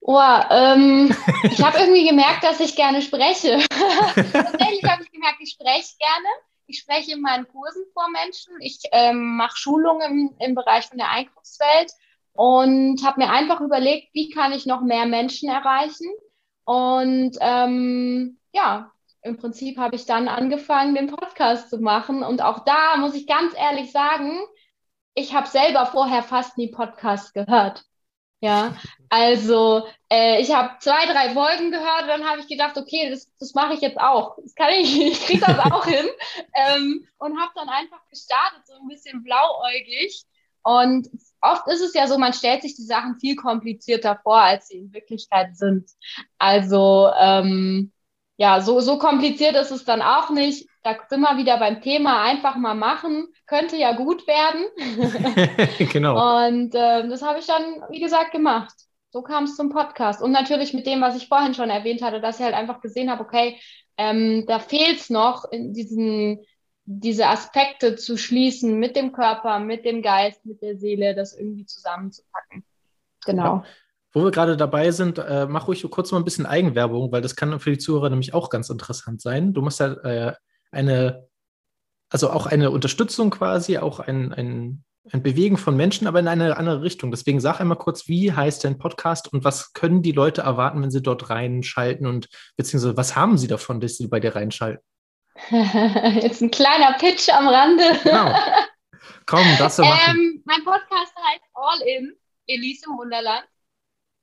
Oh, 0.00 0.20
ähm, 0.50 1.14
ich 1.42 1.62
habe 1.62 1.78
irgendwie 1.78 2.08
gemerkt, 2.08 2.44
dass 2.44 2.60
ich 2.60 2.76
gerne 2.76 3.02
spreche. 3.02 3.58
Tatsächlich 4.14 4.84
habe 4.84 5.02
ich 5.02 5.10
gemerkt, 5.10 5.38
ich 5.40 5.50
spreche 5.50 5.96
gerne. 5.98 6.28
Ich 6.68 6.80
spreche 6.80 7.12
in 7.12 7.22
meinen 7.22 7.48
Kursen 7.48 7.82
vor 7.94 8.08
Menschen. 8.10 8.52
Ich 8.60 8.80
ähm, 8.92 9.36
mache 9.36 9.56
Schulungen 9.56 10.02
im, 10.02 10.36
im 10.38 10.54
Bereich 10.54 10.86
von 10.86 10.98
der 10.98 11.10
Einkaufswelt 11.10 11.92
und 12.34 13.04
habe 13.04 13.20
mir 13.20 13.30
einfach 13.30 13.60
überlegt, 13.60 14.10
wie 14.12 14.28
kann 14.28 14.52
ich 14.52 14.66
noch 14.66 14.82
mehr 14.82 15.06
Menschen 15.06 15.48
erreichen. 15.48 16.06
Und 16.64 17.38
ähm, 17.40 18.38
ja, 18.52 18.92
im 19.22 19.38
Prinzip 19.38 19.78
habe 19.78 19.96
ich 19.96 20.04
dann 20.04 20.28
angefangen, 20.28 20.94
den 20.94 21.08
Podcast 21.08 21.70
zu 21.70 21.78
machen. 21.78 22.22
Und 22.22 22.42
auch 22.42 22.64
da 22.66 22.96
muss 22.98 23.14
ich 23.14 23.26
ganz 23.26 23.54
ehrlich 23.56 23.90
sagen, 23.90 24.38
ich 25.14 25.34
habe 25.34 25.48
selber 25.48 25.86
vorher 25.86 26.22
fast 26.22 26.58
nie 26.58 26.70
Podcast 26.70 27.32
gehört. 27.32 27.87
Ja, 28.40 28.76
also 29.08 29.88
äh, 30.08 30.40
ich 30.40 30.54
habe 30.54 30.78
zwei, 30.78 31.06
drei 31.06 31.30
Folgen 31.30 31.72
gehört 31.72 32.08
dann 32.08 32.24
habe 32.24 32.40
ich 32.40 32.46
gedacht, 32.46 32.76
okay, 32.76 33.10
das, 33.10 33.28
das 33.40 33.52
mache 33.54 33.74
ich 33.74 33.80
jetzt 33.80 33.98
auch. 33.98 34.36
Das 34.40 34.54
kann 34.54 34.70
ich, 34.70 35.00
ich 35.00 35.26
kriege 35.26 35.44
das 35.44 35.58
auch 35.58 35.84
hin. 35.84 36.06
Ähm, 36.54 37.06
und 37.18 37.40
habe 37.40 37.50
dann 37.56 37.68
einfach 37.68 38.06
gestartet, 38.08 38.66
so 38.66 38.74
ein 38.74 38.86
bisschen 38.88 39.24
blauäugig. 39.24 40.24
Und 40.62 41.08
oft 41.40 41.66
ist 41.68 41.80
es 41.80 41.94
ja 41.94 42.06
so, 42.06 42.18
man 42.18 42.32
stellt 42.32 42.62
sich 42.62 42.76
die 42.76 42.84
Sachen 42.84 43.18
viel 43.18 43.34
komplizierter 43.36 44.20
vor, 44.22 44.40
als 44.40 44.68
sie 44.68 44.78
in 44.78 44.92
Wirklichkeit 44.92 45.56
sind. 45.56 45.90
Also 46.38 47.10
ähm, 47.18 47.92
ja, 48.36 48.60
so, 48.60 48.80
so 48.80 48.98
kompliziert 48.98 49.56
ist 49.56 49.72
es 49.72 49.84
dann 49.84 50.02
auch 50.02 50.30
nicht. 50.30 50.68
Da 50.88 50.98
sind 51.08 51.20
wir 51.20 51.36
wieder 51.36 51.58
beim 51.58 51.80
Thema, 51.82 52.22
einfach 52.22 52.56
mal 52.56 52.74
machen, 52.74 53.28
könnte 53.46 53.76
ja 53.76 53.92
gut 53.92 54.26
werden. 54.26 54.66
genau. 55.92 56.46
Und 56.46 56.74
äh, 56.74 57.08
das 57.08 57.22
habe 57.22 57.38
ich 57.38 57.46
dann, 57.46 57.82
wie 57.90 58.00
gesagt, 58.00 58.32
gemacht. 58.32 58.74
So 59.10 59.22
kam 59.22 59.44
es 59.44 59.56
zum 59.56 59.70
Podcast. 59.70 60.22
Und 60.22 60.32
natürlich 60.32 60.74
mit 60.74 60.86
dem, 60.86 61.00
was 61.00 61.16
ich 61.16 61.28
vorhin 61.28 61.54
schon 61.54 61.70
erwähnt 61.70 62.02
hatte, 62.02 62.20
dass 62.20 62.38
ich 62.38 62.44
halt 62.44 62.54
einfach 62.54 62.80
gesehen 62.80 63.10
habe, 63.10 63.22
okay, 63.22 63.58
ähm, 63.96 64.44
da 64.46 64.58
fehlt 64.58 65.00
es 65.00 65.10
noch, 65.10 65.44
in 65.50 65.72
diesen, 65.72 66.40
diese 66.84 67.26
Aspekte 67.26 67.96
zu 67.96 68.16
schließen 68.16 68.78
mit 68.78 68.96
dem 68.96 69.12
Körper, 69.12 69.58
mit 69.58 69.84
dem 69.84 70.02
Geist, 70.02 70.44
mit 70.46 70.62
der 70.62 70.76
Seele, 70.76 71.14
das 71.14 71.36
irgendwie 71.36 71.66
zusammenzupacken. 71.66 72.64
Genau. 73.24 73.56
Ja. 73.56 73.64
Wo 74.12 74.24
wir 74.24 74.30
gerade 74.30 74.56
dabei 74.56 74.90
sind, 74.90 75.18
äh, 75.18 75.46
mach 75.46 75.68
ruhig 75.68 75.86
kurz 75.90 76.12
mal 76.12 76.18
ein 76.18 76.24
bisschen 76.24 76.46
Eigenwerbung, 76.46 77.12
weil 77.12 77.20
das 77.20 77.36
kann 77.36 77.60
für 77.60 77.70
die 77.70 77.78
Zuhörer 77.78 78.08
nämlich 78.08 78.32
auch 78.32 78.48
ganz 78.48 78.70
interessant 78.70 79.20
sein. 79.20 79.52
Du 79.52 79.60
musst 79.60 79.80
ja 79.80 79.92
äh, 79.92 80.34
eine, 80.70 81.28
also 82.10 82.30
auch 82.30 82.46
eine 82.46 82.70
Unterstützung 82.70 83.30
quasi, 83.30 83.78
auch 83.78 84.00
ein, 84.00 84.32
ein, 84.32 84.84
ein 85.10 85.22
Bewegen 85.22 85.56
von 85.56 85.76
Menschen, 85.76 86.06
aber 86.06 86.20
in 86.20 86.28
eine 86.28 86.56
andere 86.56 86.82
Richtung. 86.82 87.10
Deswegen 87.10 87.40
sag 87.40 87.60
einmal 87.60 87.78
kurz, 87.78 88.08
wie 88.08 88.32
heißt 88.32 88.64
dein 88.64 88.78
Podcast 88.78 89.32
und 89.32 89.44
was 89.44 89.72
können 89.72 90.02
die 90.02 90.12
Leute 90.12 90.42
erwarten, 90.42 90.82
wenn 90.82 90.90
sie 90.90 91.02
dort 91.02 91.30
reinschalten 91.30 92.06
und 92.06 92.28
beziehungsweise 92.56 92.96
was 92.96 93.16
haben 93.16 93.38
sie 93.38 93.48
davon, 93.48 93.80
dass 93.80 93.96
sie 93.96 94.08
bei 94.08 94.20
dir 94.20 94.34
reinschalten? 94.34 94.82
Jetzt 95.50 96.42
ein 96.42 96.50
kleiner 96.50 96.94
Pitch 96.98 97.28
am 97.28 97.48
Rande. 97.48 97.98
Genau. 98.02 98.34
Komm, 99.26 99.46
das 99.58 99.76
du 99.76 99.82
machen. 99.82 100.16
Ähm, 100.16 100.42
mein 100.44 100.64
Podcast 100.64 101.14
heißt 101.16 101.42
All 101.54 101.80
In, 101.82 102.16
Elise 102.46 102.86
im 102.86 102.98
Wunderland. 102.98 103.44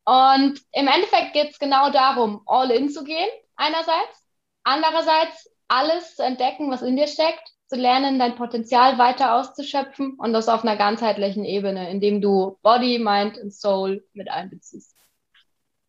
Und 0.06 0.62
im 0.72 0.88
Endeffekt 0.88 1.34
geht 1.34 1.52
es 1.52 1.60
genau 1.60 1.90
darum, 1.92 2.42
all 2.46 2.70
in 2.72 2.90
zu 2.90 3.04
gehen, 3.04 3.30
einerseits. 3.56 4.24
Andererseits 4.64 5.50
alles 5.68 6.16
zu 6.16 6.24
entdecken, 6.24 6.72
was 6.72 6.82
in 6.82 6.96
dir 6.96 7.08
steckt, 7.08 7.56
zu 7.68 7.76
lernen, 7.76 8.20
dein 8.20 8.36
Potenzial 8.36 8.98
weiter 8.98 9.36
auszuschöpfen 9.36 10.16
und 10.18 10.34
das 10.34 10.50
auf 10.50 10.64
einer 10.64 10.78
ganzheitlichen 10.78 11.46
Ebene, 11.46 11.90
indem 11.90 12.22
du 12.22 12.58
Body, 12.62 13.00
Mind 13.00 13.38
und 13.38 13.54
Soul 13.54 14.06
mit 14.14 14.30
einbeziehst. 14.30 14.96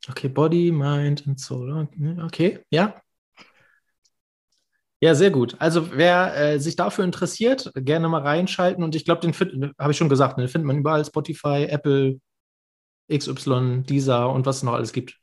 Okay, 0.09 0.29
Body, 0.29 0.71
Mind 0.71 1.27
und 1.27 1.39
Soul. 1.41 1.89
Okay, 2.25 2.61
ja. 2.71 3.01
Ja, 5.01 5.15
sehr 5.15 5.31
gut. 5.31 5.57
Also 5.59 5.93
wer 5.93 6.35
äh, 6.37 6.59
sich 6.59 6.75
dafür 6.75 7.05
interessiert, 7.05 7.71
gerne 7.75 8.09
mal 8.09 8.23
reinschalten. 8.23 8.83
Und 8.83 8.95
ich 8.95 9.05
glaube, 9.05 9.21
den 9.21 9.75
habe 9.79 9.93
ich 9.93 9.99
schon 9.99 10.09
gesagt, 10.09 10.39
ne, 10.39 10.45
den 10.45 10.49
findet 10.49 10.67
man 10.67 10.79
überall, 10.79 11.05
Spotify, 11.05 11.67
Apple, 11.69 12.19
XY, 13.13 13.83
dieser 13.83 14.31
und 14.31 14.47
was 14.47 14.59
es 14.59 14.63
noch 14.63 14.73
alles 14.73 14.93
gibt. 14.93 15.19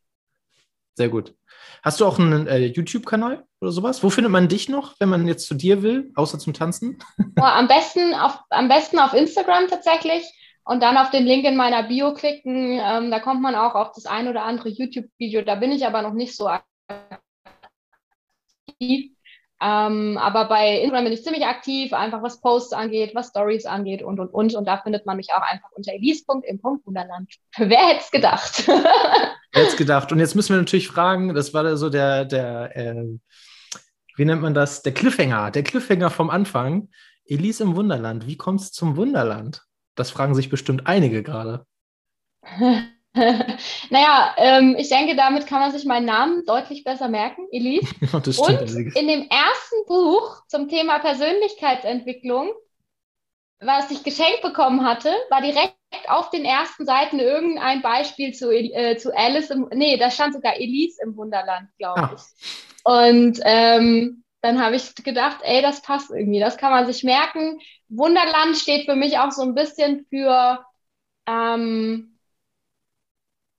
Sehr 0.95 1.09
gut. 1.09 1.33
Hast 1.81 1.99
du 1.99 2.05
auch 2.05 2.19
einen 2.19 2.45
äh, 2.47 2.67
YouTube-Kanal 2.67 3.45
oder 3.63 3.71
sowas? 3.71 4.03
Wo 4.03 4.09
findet 4.09 4.31
man 4.31 4.49
dich 4.49 4.69
noch, 4.69 4.95
wenn 4.99 5.09
man 5.09 5.27
jetzt 5.27 5.47
zu 5.47 5.55
dir 5.55 5.81
will, 5.81 6.11
außer 6.15 6.37
zum 6.37 6.53
Tanzen? 6.53 6.99
Oh, 7.39 7.45
am, 7.45 7.67
besten 7.67 8.13
auf, 8.13 8.37
am 8.49 8.67
besten 8.67 8.99
auf 8.99 9.13
Instagram 9.13 9.67
tatsächlich 9.67 10.23
und 10.65 10.83
dann 10.83 10.97
auf 10.97 11.09
den 11.09 11.25
Link 11.25 11.45
in 11.45 11.55
meiner 11.55 11.83
Bio 11.83 12.13
klicken. 12.13 12.79
Ähm, 12.79 13.09
da 13.09 13.19
kommt 13.19 13.41
man 13.41 13.55
auch 13.55 13.73
auf 13.75 13.91
das 13.93 14.05
ein 14.05 14.27
oder 14.27 14.43
andere 14.43 14.69
YouTube-Video. 14.69 15.41
Da 15.41 15.55
bin 15.55 15.71
ich 15.71 15.85
aber 15.85 16.01
noch 16.01 16.13
nicht 16.13 16.35
so 16.35 16.47
aktiv. 16.47 16.61
Ähm, 19.61 20.17
aber 20.17 20.45
bei 20.45 20.79
Instagram 20.79 21.05
bin 21.05 21.13
ich 21.13 21.23
ziemlich 21.23 21.45
aktiv, 21.45 21.93
einfach 21.93 22.21
was 22.21 22.41
Posts 22.41 22.73
angeht, 22.73 23.15
was 23.15 23.29
Stories 23.29 23.65
angeht 23.65 24.03
und 24.03 24.19
und 24.19 24.27
und. 24.27 24.53
Und 24.55 24.65
da 24.65 24.77
findet 24.77 25.05
man 25.05 25.17
mich 25.17 25.29
auch 25.33 25.41
einfach 25.41 25.69
unter 25.71 25.93
elise.im.wunderland. 25.93 27.33
Wer 27.57 27.87
hätte 27.87 28.01
es 28.01 28.11
gedacht? 28.11 28.67
Wer 28.67 28.83
hätte 29.53 29.67
es 29.67 29.77
gedacht? 29.77 30.11
Und 30.11 30.19
jetzt 30.19 30.35
müssen 30.35 30.53
wir 30.53 30.57
natürlich 30.57 30.87
fragen, 30.87 31.33
das 31.33 31.53
war 31.53 31.77
so 31.77 31.89
der, 31.89 32.25
der 32.25 32.75
äh, 32.75 33.05
wie 34.15 34.25
nennt 34.25 34.41
man 34.41 34.53
das? 34.53 34.81
Der 34.81 34.93
Cliffhanger, 34.93 35.51
der 35.51 35.63
Cliffhanger 35.63 36.09
vom 36.09 36.29
Anfang. 36.29 36.89
Elise 37.25 37.63
im 37.63 37.75
Wunderland, 37.75 38.27
wie 38.27 38.37
kommt 38.37 38.61
es 38.61 38.71
zum 38.71 38.97
Wunderland? 38.97 39.63
Das 39.95 40.11
fragen 40.11 40.35
sich 40.35 40.49
bestimmt 40.49 40.87
einige 40.87 41.23
gerade. 41.23 41.65
naja, 43.13 44.33
ähm, 44.37 44.75
ich 44.77 44.89
denke, 44.89 45.15
damit 45.15 45.47
kann 45.47 45.59
man 45.59 45.71
sich 45.71 45.85
meinen 45.85 46.05
Namen 46.05 46.45
deutlich 46.45 46.83
besser 46.83 47.07
merken, 47.07 47.47
Elise. 47.51 47.87
Und 48.13 48.61
in 48.95 49.07
dem 49.07 49.29
ersten 49.29 49.85
Buch 49.87 50.41
zum 50.47 50.67
Thema 50.67 50.99
Persönlichkeitsentwicklung, 50.99 52.51
was 53.59 53.91
ich 53.91 54.03
geschenkt 54.03 54.41
bekommen 54.41 54.83
hatte, 54.83 55.13
war 55.29 55.41
direkt 55.41 55.75
auf 56.07 56.29
den 56.31 56.43
ersten 56.43 56.85
Seiten 56.85 57.19
irgendein 57.19 57.81
Beispiel 57.81 58.33
zu, 58.33 58.51
äh, 58.51 58.97
zu 58.97 59.15
Alice 59.15 59.51
im, 59.51 59.69
nee, 59.73 59.95
da 59.95 60.11
stand 60.11 60.33
sogar 60.33 60.57
Elise 60.57 61.01
im 61.03 61.15
Wunderland, 61.15 61.69
glaube 61.77 62.01
ah. 62.01 62.15
ich. 62.15 62.72
Und 62.83 63.39
ähm, 63.43 64.23
dann 64.41 64.61
habe 64.61 64.75
ich 64.75 64.93
gedacht, 64.95 65.39
ey, 65.43 65.61
das 65.61 65.81
passt 65.81 66.11
irgendwie, 66.11 66.39
das 66.39 66.57
kann 66.57 66.71
man 66.71 66.85
sich 66.85 67.03
merken. 67.03 67.59
Wunderland 67.89 68.57
steht 68.57 68.85
für 68.85 68.95
mich 68.95 69.17
auch 69.19 69.31
so 69.31 69.41
ein 69.43 69.55
bisschen 69.55 70.05
für 70.09 70.65
ähm, 71.27 72.13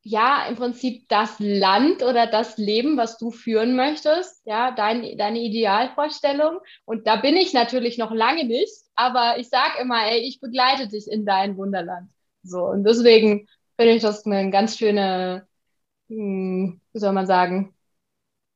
ja, 0.03 0.47
im 0.49 0.57
Prinzip 0.57 1.09
das 1.09 1.37
Land 1.39 2.03
oder 2.03 2.27
das 2.27 2.59
Leben, 2.59 2.97
was 2.99 3.17
du 3.17 3.31
führen 3.31 3.75
möchtest, 3.75 4.43
ja, 4.47 4.71
dein, 4.71 5.17
deine 5.17 5.41
Idealvorstellung. 5.41 6.59
Und 6.85 7.07
da 7.07 7.17
bin 7.17 7.37
ich 7.37 7.55
natürlich 7.55 7.97
noch 7.97 8.13
lange 8.13 8.45
nicht, 8.45 8.71
aber 8.95 9.39
ich 9.39 9.49
sage 9.49 9.81
immer, 9.81 10.07
ey, 10.07 10.19
ich 10.21 10.41
begleite 10.41 10.89
dich 10.89 11.09
in 11.11 11.25
dein 11.25 11.57
Wunderland. 11.57 12.11
So, 12.43 12.65
und 12.67 12.85
deswegen 12.85 13.49
finde 13.79 13.95
ich 13.95 14.03
das 14.03 14.27
eine 14.27 14.51
ganz 14.51 14.77
schöne, 14.77 15.47
hm, 16.09 16.81
wie 16.93 16.99
soll 16.99 17.13
man 17.13 17.27
sagen, 17.27 17.75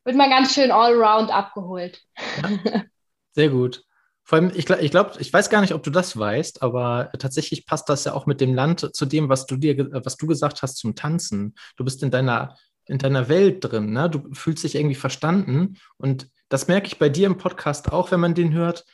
wird 0.08 0.16
man 0.16 0.30
ganz 0.30 0.54
schön 0.54 0.70
allround 0.70 1.30
abgeholt. 1.30 2.00
Ja, 2.42 2.82
sehr 3.32 3.50
gut. 3.50 3.84
Vor 4.24 4.38
allem, 4.38 4.50
ich, 4.54 4.70
ich 4.70 4.90
glaube, 4.90 5.12
ich 5.18 5.30
weiß 5.30 5.50
gar 5.50 5.60
nicht, 5.60 5.74
ob 5.74 5.82
du 5.82 5.90
das 5.90 6.16
weißt, 6.18 6.62
aber 6.62 7.10
tatsächlich 7.18 7.66
passt 7.66 7.90
das 7.90 8.04
ja 8.04 8.14
auch 8.14 8.24
mit 8.24 8.40
dem 8.40 8.54
Land 8.54 8.96
zu 8.96 9.04
dem, 9.04 9.28
was 9.28 9.44
du 9.44 9.58
dir, 9.58 9.76
was 10.02 10.16
du 10.16 10.26
gesagt 10.26 10.62
hast 10.62 10.78
zum 10.78 10.94
Tanzen. 10.94 11.54
Du 11.76 11.84
bist 11.84 12.02
in 12.02 12.10
deiner, 12.10 12.56
in 12.86 12.96
deiner 12.96 13.28
Welt 13.28 13.62
drin, 13.62 13.92
ne? 13.92 14.08
Du 14.08 14.32
fühlst 14.32 14.64
dich 14.64 14.76
irgendwie 14.76 14.94
verstanden. 14.94 15.76
Und 15.98 16.30
das 16.48 16.68
merke 16.68 16.86
ich 16.86 16.98
bei 16.98 17.10
dir 17.10 17.26
im 17.26 17.36
Podcast 17.36 17.92
auch, 17.92 18.10
wenn 18.10 18.20
man 18.20 18.34
den 18.34 18.54
hört. 18.54 18.86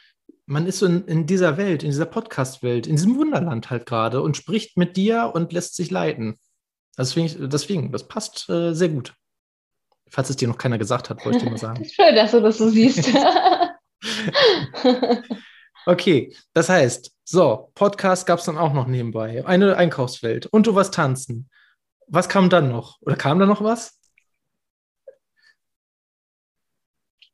Man 0.46 0.66
ist 0.66 0.80
so 0.80 0.86
in, 0.86 1.04
in 1.04 1.26
dieser 1.26 1.56
Welt, 1.56 1.84
in 1.84 1.90
dieser 1.90 2.06
Podcast-Welt, 2.06 2.88
in 2.88 2.96
diesem 2.96 3.16
Wunderland 3.16 3.70
halt 3.70 3.86
gerade 3.86 4.20
und 4.20 4.36
spricht 4.36 4.76
mit 4.76 4.96
dir 4.96 5.30
und 5.32 5.52
lässt 5.52 5.76
sich 5.76 5.92
leiten. 5.92 6.40
Also 6.96 7.20
deswegen, 7.20 7.50
deswegen 7.50 7.92
das 7.92 8.08
passt 8.08 8.48
äh, 8.50 8.74
sehr 8.74 8.88
gut. 8.88 9.14
Falls 10.14 10.30
es 10.30 10.36
dir 10.36 10.46
noch 10.46 10.58
keiner 10.58 10.78
gesagt 10.78 11.10
hat, 11.10 11.24
wollte 11.24 11.38
ich 11.38 11.44
dir 11.44 11.50
mal 11.50 11.58
sagen. 11.58 11.84
Schön, 11.90 12.14
dass 12.14 12.30
du 12.30 12.40
das 12.40 12.58
so 12.58 12.68
siehst. 12.68 13.10
okay, 15.86 16.32
das 16.52 16.68
heißt, 16.68 17.12
so, 17.24 17.72
Podcast 17.74 18.24
gab 18.24 18.38
es 18.38 18.44
dann 18.44 18.56
auch 18.56 18.72
noch 18.72 18.86
nebenbei. 18.86 19.44
Eine 19.44 19.76
Einkaufswelt. 19.76 20.46
Und 20.46 20.68
du 20.68 20.76
warst 20.76 20.94
tanzen. 20.94 21.50
Was 22.06 22.28
kam 22.28 22.48
dann 22.48 22.70
noch? 22.70 22.98
Oder 23.00 23.16
kam 23.16 23.40
da 23.40 23.46
noch 23.46 23.64
was? 23.64 23.98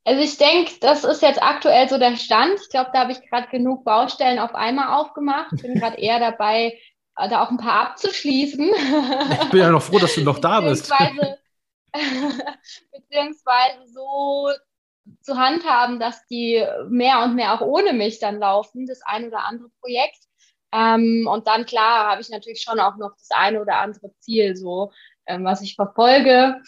Also 0.04 0.22
ich 0.22 0.38
denke, 0.38 0.72
das 0.80 1.04
ist 1.04 1.20
jetzt 1.20 1.42
aktuell 1.42 1.86
so 1.86 1.98
der 1.98 2.16
Stand. 2.16 2.58
Ich 2.62 2.70
glaube, 2.70 2.88
da 2.94 3.00
habe 3.00 3.12
ich 3.12 3.20
gerade 3.28 3.48
genug 3.48 3.84
Baustellen 3.84 4.38
auf 4.38 4.54
einmal 4.54 4.98
aufgemacht. 4.98 5.52
Ich 5.54 5.60
bin 5.60 5.74
gerade 5.74 5.98
eher 5.98 6.18
dabei, 6.18 6.78
äh, 7.18 7.28
da 7.28 7.44
auch 7.44 7.50
ein 7.50 7.58
paar 7.58 7.90
abzuschließen. 7.90 8.70
Ich 9.42 9.50
bin 9.50 9.60
ja 9.60 9.70
noch 9.70 9.82
froh, 9.82 9.98
dass 9.98 10.14
du 10.14 10.22
noch 10.22 10.38
da 10.38 10.62
bist. 10.62 10.88
beziehungsweise, 10.88 11.39
beziehungsweise 12.92 13.86
so 13.86 14.50
zu 15.22 15.36
handhaben, 15.36 15.98
dass 15.98 16.26
die 16.26 16.64
mehr 16.88 17.22
und 17.24 17.34
mehr 17.34 17.54
auch 17.54 17.60
ohne 17.60 17.92
mich 17.92 18.18
dann 18.18 18.38
laufen, 18.38 18.86
das 18.86 19.00
ein 19.04 19.26
oder 19.26 19.44
andere 19.46 19.70
Projekt. 19.80 20.18
Ähm, 20.72 21.28
und 21.30 21.46
dann, 21.46 21.66
klar, 21.66 22.10
habe 22.10 22.20
ich 22.20 22.28
natürlich 22.28 22.62
schon 22.62 22.78
auch 22.78 22.96
noch 22.96 23.12
das 23.16 23.30
eine 23.30 23.60
oder 23.60 23.78
andere 23.78 24.12
Ziel, 24.20 24.56
so, 24.56 24.92
ähm, 25.26 25.44
was 25.44 25.62
ich 25.62 25.74
verfolge. 25.74 26.62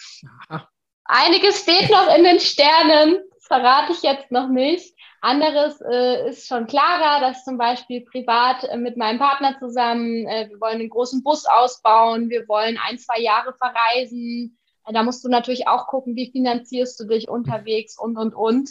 Aha. 0.49 0.67
Einiges 1.05 1.61
steht 1.61 1.89
noch 1.89 2.13
in 2.15 2.23
den 2.23 2.39
Sternen, 2.39 3.21
das 3.35 3.45
verrate 3.47 3.93
ich 3.93 4.01
jetzt 4.01 4.31
noch 4.31 4.47
nicht. 4.47 4.93
Anderes 5.21 5.79
äh, 5.81 6.29
ist 6.29 6.47
schon 6.47 6.67
klarer, 6.67 7.21
dass 7.21 7.45
zum 7.45 7.57
Beispiel 7.57 8.01
privat 8.03 8.63
äh, 8.65 8.77
mit 8.77 8.97
meinem 8.97 9.19
Partner 9.19 9.57
zusammen, 9.57 10.27
äh, 10.27 10.49
wir 10.49 10.59
wollen 10.59 10.79
einen 10.79 10.89
großen 10.89 11.23
Bus 11.23 11.45
ausbauen, 11.45 12.29
wir 12.29 12.47
wollen 12.49 12.77
ein, 12.77 12.97
zwei 12.97 13.19
Jahre 13.19 13.53
verreisen, 13.53 14.57
da 14.91 15.03
musst 15.03 15.23
du 15.23 15.29
natürlich 15.29 15.67
auch 15.67 15.87
gucken, 15.87 16.15
wie 16.15 16.31
finanzierst 16.31 16.99
du 16.99 17.05
dich 17.05 17.29
unterwegs 17.29 17.97
und, 17.97 18.17
und, 18.17 18.33
und. 18.33 18.69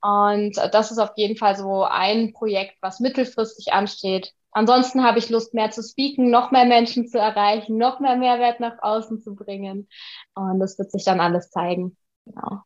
Und 0.00 0.56
das 0.72 0.90
ist 0.90 0.98
auf 0.98 1.12
jeden 1.16 1.36
Fall 1.36 1.56
so 1.56 1.84
ein 1.84 2.34
Projekt, 2.34 2.76
was 2.82 3.00
mittelfristig 3.00 3.72
ansteht. 3.72 4.32
Ansonsten 4.52 5.02
habe 5.02 5.18
ich 5.18 5.30
Lust, 5.30 5.54
mehr 5.54 5.70
zu 5.70 5.82
speaken, 5.82 6.30
noch 6.30 6.50
mehr 6.50 6.64
Menschen 6.64 7.08
zu 7.08 7.18
erreichen, 7.18 7.78
noch 7.78 8.00
mehr 8.00 8.16
Mehrwert 8.16 8.60
nach 8.60 8.76
außen 8.82 9.20
zu 9.20 9.34
bringen. 9.34 9.88
Und 10.34 10.60
das 10.60 10.78
wird 10.78 10.92
sich 10.92 11.04
dann 11.04 11.20
alles 11.20 11.50
zeigen. 11.50 11.96
Genau. 12.26 12.62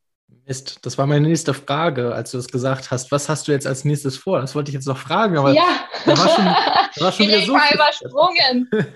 Mist, 0.46 0.84
das 0.84 0.99
war 0.99 1.07
meine 1.07 1.28
nächste 1.28 1.55
Frage, 1.55 2.14
als 2.14 2.32
du 2.32 2.38
das 2.38 2.49
gesagt 2.49 2.90
hast. 2.90 3.12
Was 3.12 3.28
hast 3.28 3.49
du 3.49 3.53
jetzt 3.53 3.66
als 3.66 3.84
nächstes 3.84 4.16
vor? 4.16 4.40
Das 4.40 4.55
wollte 4.55 4.70
ich 4.70 4.74
jetzt 4.74 4.86
noch 4.86 4.99
fragen, 4.99 5.38
aber 5.38 5.53
ja. 5.53 5.64
da 6.05 6.18
war 6.18 6.28
schon, 6.28 6.44
da 6.44 7.05
war 7.05 7.12
schon 7.12 7.26
wieder 7.28 7.42
so. 7.42 7.53
Mal 7.53 7.72
übersprungen. 7.72 8.70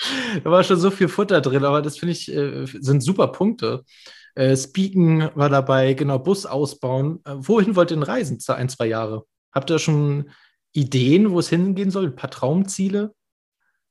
da 0.44 0.50
war 0.50 0.64
schon 0.64 0.78
so 0.78 0.90
viel 0.90 1.08
Futter 1.08 1.40
drin, 1.40 1.64
aber 1.64 1.82
das 1.82 1.98
finde 1.98 2.12
ich, 2.12 2.32
äh, 2.32 2.66
sind 2.66 3.02
super 3.02 3.28
Punkte. 3.28 3.84
Äh, 4.34 4.56
Speaken 4.56 5.30
war 5.34 5.48
dabei, 5.48 5.94
genau, 5.94 6.18
Bus 6.18 6.46
ausbauen. 6.46 7.20
Äh, 7.24 7.34
wohin 7.36 7.76
wollt 7.76 7.90
ihr 7.90 7.96
denn 7.96 8.02
reisen, 8.04 8.38
ein, 8.48 8.68
zwei 8.68 8.86
Jahre? 8.86 9.24
Habt 9.52 9.70
ihr 9.70 9.78
schon 9.78 10.30
Ideen, 10.72 11.32
wo 11.32 11.40
es 11.40 11.48
hingehen 11.48 11.90
soll? 11.90 12.06
Ein 12.06 12.16
paar 12.16 12.30
Traumziele? 12.30 13.14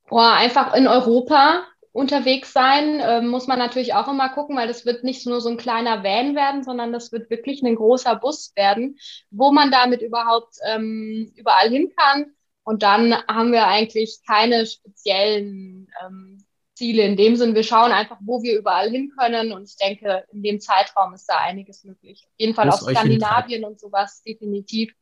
Boah, 0.07 0.33
einfach 0.33 0.73
in 0.73 0.87
Europa 0.87 1.65
unterwegs 1.91 2.53
sein, 2.53 2.99
äh, 2.99 3.21
muss 3.21 3.47
man 3.47 3.57
natürlich 3.57 3.95
auch 3.95 4.07
immer 4.07 4.29
gucken, 4.29 4.55
weil 4.55 4.67
das 4.67 4.85
wird 4.85 5.03
nicht 5.03 5.25
nur 5.25 5.41
so 5.41 5.49
ein 5.49 5.57
kleiner 5.57 6.03
Van 6.03 6.35
werden, 6.35 6.63
sondern 6.63 6.93
das 6.93 7.11
wird 7.11 7.31
wirklich 7.31 7.63
ein 7.63 7.75
großer 7.75 8.15
Bus 8.15 8.53
werden, 8.55 8.97
wo 9.31 9.51
man 9.51 9.71
damit 9.71 10.03
überhaupt 10.03 10.57
ähm, 10.63 11.31
überall 11.35 11.69
hin 11.69 11.91
kann. 11.97 12.27
Und 12.63 12.83
dann 12.83 13.13
haben 13.27 13.51
wir 13.51 13.65
eigentlich 13.65 14.19
keine 14.27 14.65
speziellen 14.65 15.76
ähm, 16.05 16.37
Ziele 16.77 17.03
in 17.03 17.17
dem 17.17 17.35
Sinn. 17.35 17.55
Wir 17.55 17.63
schauen 17.63 17.91
einfach, 17.91 18.17
wo 18.21 18.43
wir 18.43 18.57
überall 18.57 18.89
hin 18.89 19.11
können. 19.17 19.51
Und 19.51 19.67
ich 19.67 19.77
denke, 19.77 20.25
in 20.31 20.43
dem 20.43 20.59
Zeitraum 20.59 21.13
ist 21.13 21.25
da 21.25 21.37
einiges 21.37 21.83
möglich. 21.83 22.23
Auf 22.25 22.33
jeden 22.37 22.53
Fall 22.53 22.69
auch 22.69 22.79
Skandinavien 22.79 23.65
und 23.65 23.79
sowas 23.79 24.21
definitiv. 24.21 24.93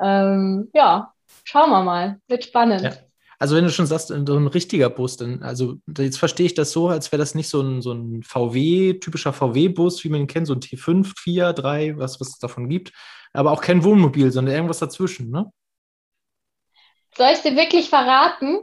Ähm, 0.00 0.70
ja, 0.74 1.12
schauen 1.44 1.70
wir 1.70 1.82
mal. 1.82 2.20
Wird 2.26 2.44
spannend. 2.44 2.82
Ja. 2.82 2.92
Also 3.38 3.56
wenn 3.56 3.64
du 3.64 3.70
schon 3.70 3.86
sagst, 3.86 4.08
so 4.08 4.14
ein 4.14 4.46
richtiger 4.46 4.88
Bus, 4.88 5.16
dann, 5.16 5.42
also 5.42 5.78
jetzt 5.98 6.18
verstehe 6.18 6.46
ich 6.46 6.54
das 6.54 6.70
so, 6.70 6.88
als 6.88 7.10
wäre 7.10 7.18
das 7.18 7.34
nicht 7.34 7.48
so 7.48 7.60
ein, 7.60 7.82
so 7.82 7.92
ein 7.92 8.22
VW, 8.22 8.94
typischer 9.00 9.32
VW-Bus, 9.32 10.04
wie 10.04 10.10
man 10.10 10.20
ihn 10.20 10.26
kennt, 10.28 10.46
so 10.46 10.54
ein 10.54 10.60
T5, 10.60 11.12
4, 11.18 11.52
3, 11.52 11.98
was, 11.98 12.20
was 12.20 12.28
es 12.28 12.38
davon 12.38 12.68
gibt, 12.68 12.92
aber 13.32 13.50
auch 13.50 13.60
kein 13.60 13.82
Wohnmobil, 13.82 14.30
sondern 14.30 14.54
irgendwas 14.54 14.78
dazwischen, 14.78 15.30
ne? 15.30 15.50
Soll 17.16 17.32
ich 17.32 17.40
dir 17.40 17.56
wirklich 17.56 17.88
verraten? 17.88 18.60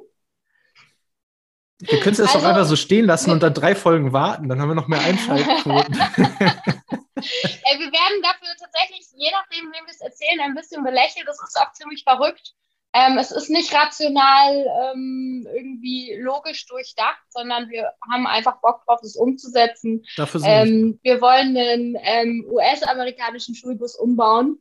Wir 1.80 2.00
können 2.00 2.14
es 2.14 2.18
jetzt 2.20 2.36
also, 2.36 2.46
auch 2.46 2.50
einfach 2.50 2.66
so 2.66 2.76
stehen 2.76 3.06
lassen 3.06 3.32
und 3.32 3.42
dann 3.42 3.54
drei 3.54 3.74
Folgen 3.74 4.12
warten, 4.12 4.50
dann 4.50 4.60
haben 4.60 4.70
wir 4.70 4.76
noch 4.76 4.88
mehr 4.88 5.00
Einschaltquoten. 5.00 5.96
wir 5.96 7.92
werden 7.92 8.22
dafür 8.22 8.50
tatsächlich, 8.60 9.08
je 9.16 9.32
nachdem, 9.32 9.72
wem 9.72 9.86
wir 9.86 9.92
es 9.92 10.02
erzählen, 10.02 10.42
ein 10.42 10.56
bisschen 10.56 10.84
belächelt. 10.84 11.28
Das 11.28 11.42
ist 11.42 11.58
auch 11.58 11.72
ziemlich 11.74 12.04
verrückt. 12.04 12.54
Ähm, 12.92 13.18
es 13.20 13.32
ist 13.32 13.50
nicht 13.50 13.74
rational 13.74 14.66
ähm, 14.92 15.48
irgendwie 15.54 16.18
logisch 16.20 16.66
durchdacht, 16.66 17.22
sondern 17.30 17.70
wir 17.70 17.94
haben 18.12 18.26
einfach 18.26 18.60
Bock 18.62 18.84
drauf, 18.86 19.00
das 19.02 19.16
umzusetzen. 19.16 20.04
Dafür 20.18 20.42
ähm, 20.44 21.00
wir 21.04 21.22
wollen 21.22 21.56
einen 21.56 21.98
ähm, 22.02 22.46
US-amerikanischen 22.50 23.54
Schulbus 23.54 23.96
umbauen. 23.96 24.60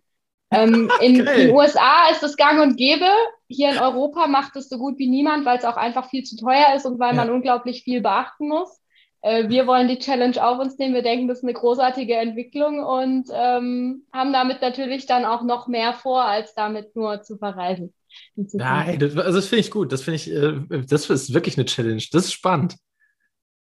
Ähm, 0.50 0.90
in 1.00 1.24
den 1.24 1.50
USA 1.50 2.08
ist 2.10 2.22
es 2.22 2.36
gang 2.36 2.60
und 2.62 2.76
gäbe. 2.76 3.08
Hier 3.48 3.70
in 3.70 3.78
Europa 3.78 4.26
macht 4.26 4.56
es 4.56 4.68
so 4.68 4.78
gut 4.78 4.98
wie 4.98 5.08
niemand, 5.08 5.44
weil 5.44 5.58
es 5.58 5.64
auch 5.64 5.76
einfach 5.76 6.08
viel 6.10 6.24
zu 6.24 6.36
teuer 6.36 6.74
ist 6.76 6.86
und 6.86 6.98
weil 6.98 7.14
ja. 7.14 7.24
man 7.24 7.30
unglaublich 7.30 7.82
viel 7.82 8.00
beachten 8.00 8.48
muss. 8.48 8.80
Äh, 9.22 9.48
wir 9.48 9.66
wollen 9.66 9.88
die 9.88 9.98
Challenge 9.98 10.42
auf 10.44 10.58
uns 10.58 10.78
nehmen. 10.78 10.94
Wir 10.94 11.02
denken, 11.02 11.28
das 11.28 11.38
ist 11.38 11.44
eine 11.44 11.54
großartige 11.54 12.14
Entwicklung 12.14 12.82
und 12.82 13.28
ähm, 13.32 14.04
haben 14.12 14.32
damit 14.32 14.62
natürlich 14.62 15.06
dann 15.06 15.24
auch 15.24 15.42
noch 15.42 15.66
mehr 15.66 15.92
vor, 15.92 16.24
als 16.24 16.54
damit 16.54 16.94
nur 16.94 17.22
zu 17.22 17.36
verreisen. 17.36 17.92
Nein, 18.36 18.98
das, 18.98 19.16
also 19.16 19.38
das 19.38 19.48
finde 19.48 19.60
ich 19.60 19.70
gut. 19.70 19.92
Das 19.92 20.02
finde 20.02 20.16
ich, 20.16 20.32
äh, 20.32 20.84
das 20.88 21.10
ist 21.10 21.34
wirklich 21.34 21.56
eine 21.58 21.66
Challenge. 21.66 22.02
Das 22.12 22.24
ist 22.24 22.32
spannend. 22.32 22.76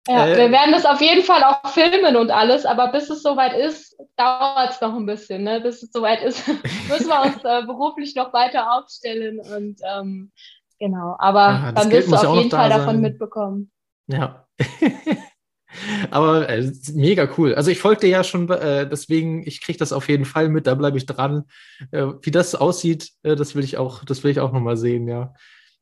Ja, 0.08 0.26
äh, 0.26 0.36
wir 0.36 0.50
werden 0.50 0.72
das 0.72 0.84
auf 0.84 1.00
jeden 1.00 1.22
Fall 1.22 1.44
auch 1.44 1.68
filmen 1.68 2.16
und 2.16 2.30
alles, 2.30 2.66
aber 2.66 2.90
bis 2.90 3.08
es 3.08 3.22
soweit 3.22 3.54
ist, 3.54 3.96
dauert 4.16 4.70
es 4.70 4.80
noch 4.80 4.96
ein 4.96 5.06
bisschen. 5.06 5.44
Ne? 5.44 5.60
Bis 5.60 5.82
es 5.82 5.92
soweit 5.92 6.22
ist, 6.22 6.46
müssen 6.88 7.08
wir 7.08 7.22
uns 7.22 7.44
äh, 7.44 7.64
beruflich 7.66 8.16
noch 8.16 8.32
weiter 8.32 8.72
aufstellen 8.72 9.38
und 9.38 9.80
ähm, 9.84 10.32
genau. 10.80 11.16
Aber 11.18 11.48
ja, 11.50 11.72
dann 11.72 11.90
wirst 11.90 12.10
du 12.10 12.16
auf 12.16 12.36
jeden 12.36 12.50
Fall 12.50 12.68
davon 12.68 13.00
mitbekommen. 13.00 13.70
Ja. 14.08 14.46
Aber 16.10 16.48
äh, 16.50 16.70
mega 16.92 17.28
cool. 17.38 17.54
Also 17.54 17.70
ich 17.70 17.78
folgte 17.78 18.06
ja 18.06 18.24
schon, 18.24 18.50
äh, 18.50 18.86
deswegen, 18.86 19.46
ich 19.46 19.62
kriege 19.62 19.78
das 19.78 19.92
auf 19.92 20.08
jeden 20.08 20.26
Fall 20.26 20.48
mit, 20.48 20.66
da 20.66 20.74
bleibe 20.74 20.98
ich 20.98 21.06
dran. 21.06 21.44
Äh, 21.92 22.08
wie 22.20 22.30
das 22.30 22.54
aussieht, 22.54 23.10
äh, 23.22 23.36
das 23.36 23.54
will 23.54 23.64
ich 23.64 23.78
auch, 23.78 24.04
das 24.04 24.22
will 24.22 24.32
ich 24.32 24.40
auch 24.40 24.52
nochmal 24.52 24.76
sehen, 24.76 25.08
ja. 25.08 25.32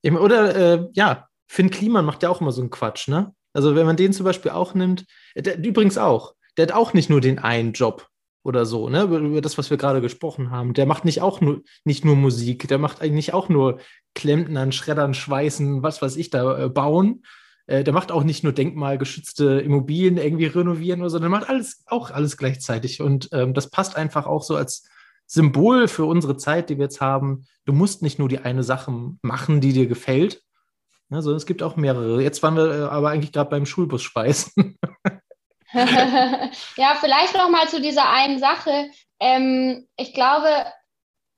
Oder 0.05 0.89
ja, 0.95 1.29
Finn 1.47 1.69
Kliman 1.69 2.07
macht 2.07 2.23
ja 2.23 2.31
auch 2.31 2.41
immer 2.41 2.53
so 2.53 2.63
einen 2.63 2.71
Quatsch, 2.71 3.09
ne? 3.09 3.35
Also 3.53 3.75
wenn 3.75 3.87
man 3.87 3.97
den 3.97 4.13
zum 4.13 4.25
Beispiel 4.25 4.53
auch 4.53 4.75
nimmt, 4.75 5.07
äh, 5.35 5.43
der, 5.43 5.59
übrigens 5.59 5.99
auch, 5.99 6.35
der 6.57 6.67
hat 6.67 6.73
auch 6.73 6.93
nicht 6.93 7.11
nur 7.11 7.21
den 7.21 7.39
einen 7.39 7.73
Job 7.73 8.09
oder 8.43 8.65
so, 8.65 8.89
ne? 8.89 9.03
Über, 9.03 9.41
das, 9.41 9.59
was 9.59 9.71
wir 9.71 9.77
gerade 9.77 10.01
gesprochen 10.01 10.51
haben. 10.51 10.73
Der 10.75 10.87
macht 10.87 11.05
nicht 11.05 11.21
auch 11.21 11.41
nur 11.41 11.63
nicht 11.85 12.05
nur 12.05 12.17
Musik, 12.17 12.69
der 12.69 12.79
macht 12.79 13.03
eigentlich 13.03 13.35
auch 13.35 13.49
nur 13.49 13.79
Klempnern, 14.15 14.73
Schreddern, 14.73 15.15
Schweißen, 15.15 15.83
was 15.83 16.01
weiß 16.03 16.17
ich 16.17 16.31
da 16.31 16.69
bauen, 16.69 17.23
äh, 17.71 17.85
der 17.85 17.95
macht 17.95 18.11
auch 18.11 18.25
nicht 18.25 18.43
nur 18.43 18.53
denkmalgeschützte 18.53 19.61
Immobilien 19.61 20.17
irgendwie 20.17 20.47
renovieren 20.47 21.01
oder 21.01 21.11
so, 21.11 21.19
der 21.21 21.29
macht 21.29 21.49
alles, 21.49 21.85
auch 21.87 22.11
alles 22.11 22.37
gleichzeitig. 22.37 23.01
Und 23.01 23.29
ähm, 23.33 23.55
das 23.55 23.71
passt 23.71 23.97
einfach 23.97 24.27
auch 24.27 24.43
so 24.43 24.57
als 24.57 24.89
Symbol 25.27 25.87
für 25.87 26.05
unsere 26.05 26.37
Zeit, 26.37 26.69
die 26.69 26.79
wir 26.79 26.85
jetzt 26.85 27.01
haben. 27.01 27.47
Du 27.65 27.73
musst 27.73 28.03
nicht 28.03 28.19
nur 28.19 28.29
die 28.29 28.41
eine 28.41 28.65
Sache 28.65 28.93
machen, 29.23 29.61
die 29.61 29.73
dir 29.73 29.87
gefällt, 29.87 30.43
ja, 31.11 31.23
sondern 31.23 31.37
es 31.37 31.47
gibt 31.47 31.63
auch 31.63 31.77
mehrere. 31.77 32.23
Jetzt 32.23 32.43
waren 32.43 32.57
wir 32.57 32.71
äh, 32.71 32.83
aber 32.85 33.11
eigentlich 33.11 33.33
gerade 33.33 33.51
beim 33.51 33.67
Schulbus 33.67 34.03
speisen. 34.03 34.79
ja, 35.73 36.97
vielleicht 37.01 37.35
noch 37.35 37.49
mal 37.49 37.69
zu 37.69 37.81
dieser 37.81 38.11
einen 38.11 38.39
Sache. 38.39 38.91
Ähm, 39.21 39.87
ich 39.97 40.15
glaube, 40.15 40.49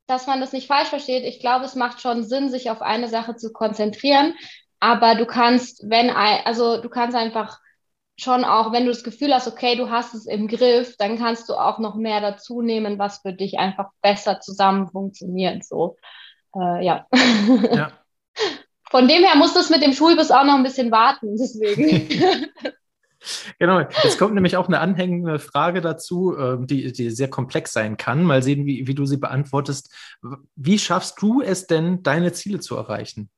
dass 0.06 0.26
man 0.26 0.40
das 0.40 0.52
nicht 0.52 0.66
falsch 0.66 0.88
versteht. 0.88 1.24
Ich 1.24 1.40
glaube, 1.40 1.64
es 1.64 1.74
macht 1.74 2.00
schon 2.00 2.24
Sinn, 2.24 2.50
sich 2.50 2.70
auf 2.70 2.82
eine 2.82 3.08
Sache 3.08 3.36
zu 3.36 3.52
konzentrieren. 3.52 4.34
Aber 4.80 5.14
du 5.14 5.26
kannst, 5.26 5.88
wenn, 5.88 6.10
also 6.10 6.80
du 6.80 6.88
kannst 6.88 7.16
einfach 7.16 7.58
schon 8.18 8.44
auch, 8.44 8.72
wenn 8.72 8.84
du 8.84 8.90
das 8.90 9.04
Gefühl 9.04 9.32
hast, 9.34 9.48
okay, 9.48 9.76
du 9.76 9.90
hast 9.90 10.14
es 10.14 10.26
im 10.26 10.48
Griff, 10.48 10.96
dann 10.96 11.18
kannst 11.18 11.48
du 11.48 11.54
auch 11.54 11.78
noch 11.78 11.94
mehr 11.94 12.20
dazu 12.20 12.62
nehmen, 12.62 12.98
was 12.98 13.18
für 13.18 13.32
dich 13.32 13.58
einfach 13.58 13.90
besser 14.02 14.40
zusammen 14.40 14.88
funktioniert. 14.88 15.64
So, 15.64 15.96
äh, 16.54 16.84
ja. 16.84 17.06
ja. 17.12 17.92
Von 18.93 19.09
dem 19.09 19.24
her 19.24 19.36
muss 19.36 19.55
das 19.55 19.70
mit 19.70 19.82
dem 19.82 19.95
Schulbus 19.95 20.30
auch 20.30 20.45
noch 20.45 20.55
ein 20.55 20.62
bisschen 20.62 20.93
warten, 20.93 21.36
deswegen. 21.36 22.49
Genau, 23.61 23.78
jetzt 23.78 24.18
kommt 24.18 24.34
nämlich 24.34 24.57
auch 24.57 24.66
eine 24.66 24.80
anhängende 24.80 25.38
Frage 25.38 25.80
dazu, 25.80 26.36
ähm, 26.36 26.66
die, 26.66 26.90
die 26.90 27.11
sehr 27.11 27.30
komplex 27.30 27.72
sein 27.72 27.97
kann. 27.97 28.24
Mal 28.24 28.43
sehen, 28.43 28.66
wie, 28.66 28.88
wie 28.88 28.97
du 28.97 29.07
sie 29.07 29.16
beantwortest. 29.16 29.95
Wie 30.57 30.76
schaffst 30.76 31.22
du 31.22 31.40
es 31.40 31.68
denn, 31.68 32.03
deine 32.03 32.32
Ziele 32.32 32.59
zu 32.59 32.74
erreichen? 32.74 33.30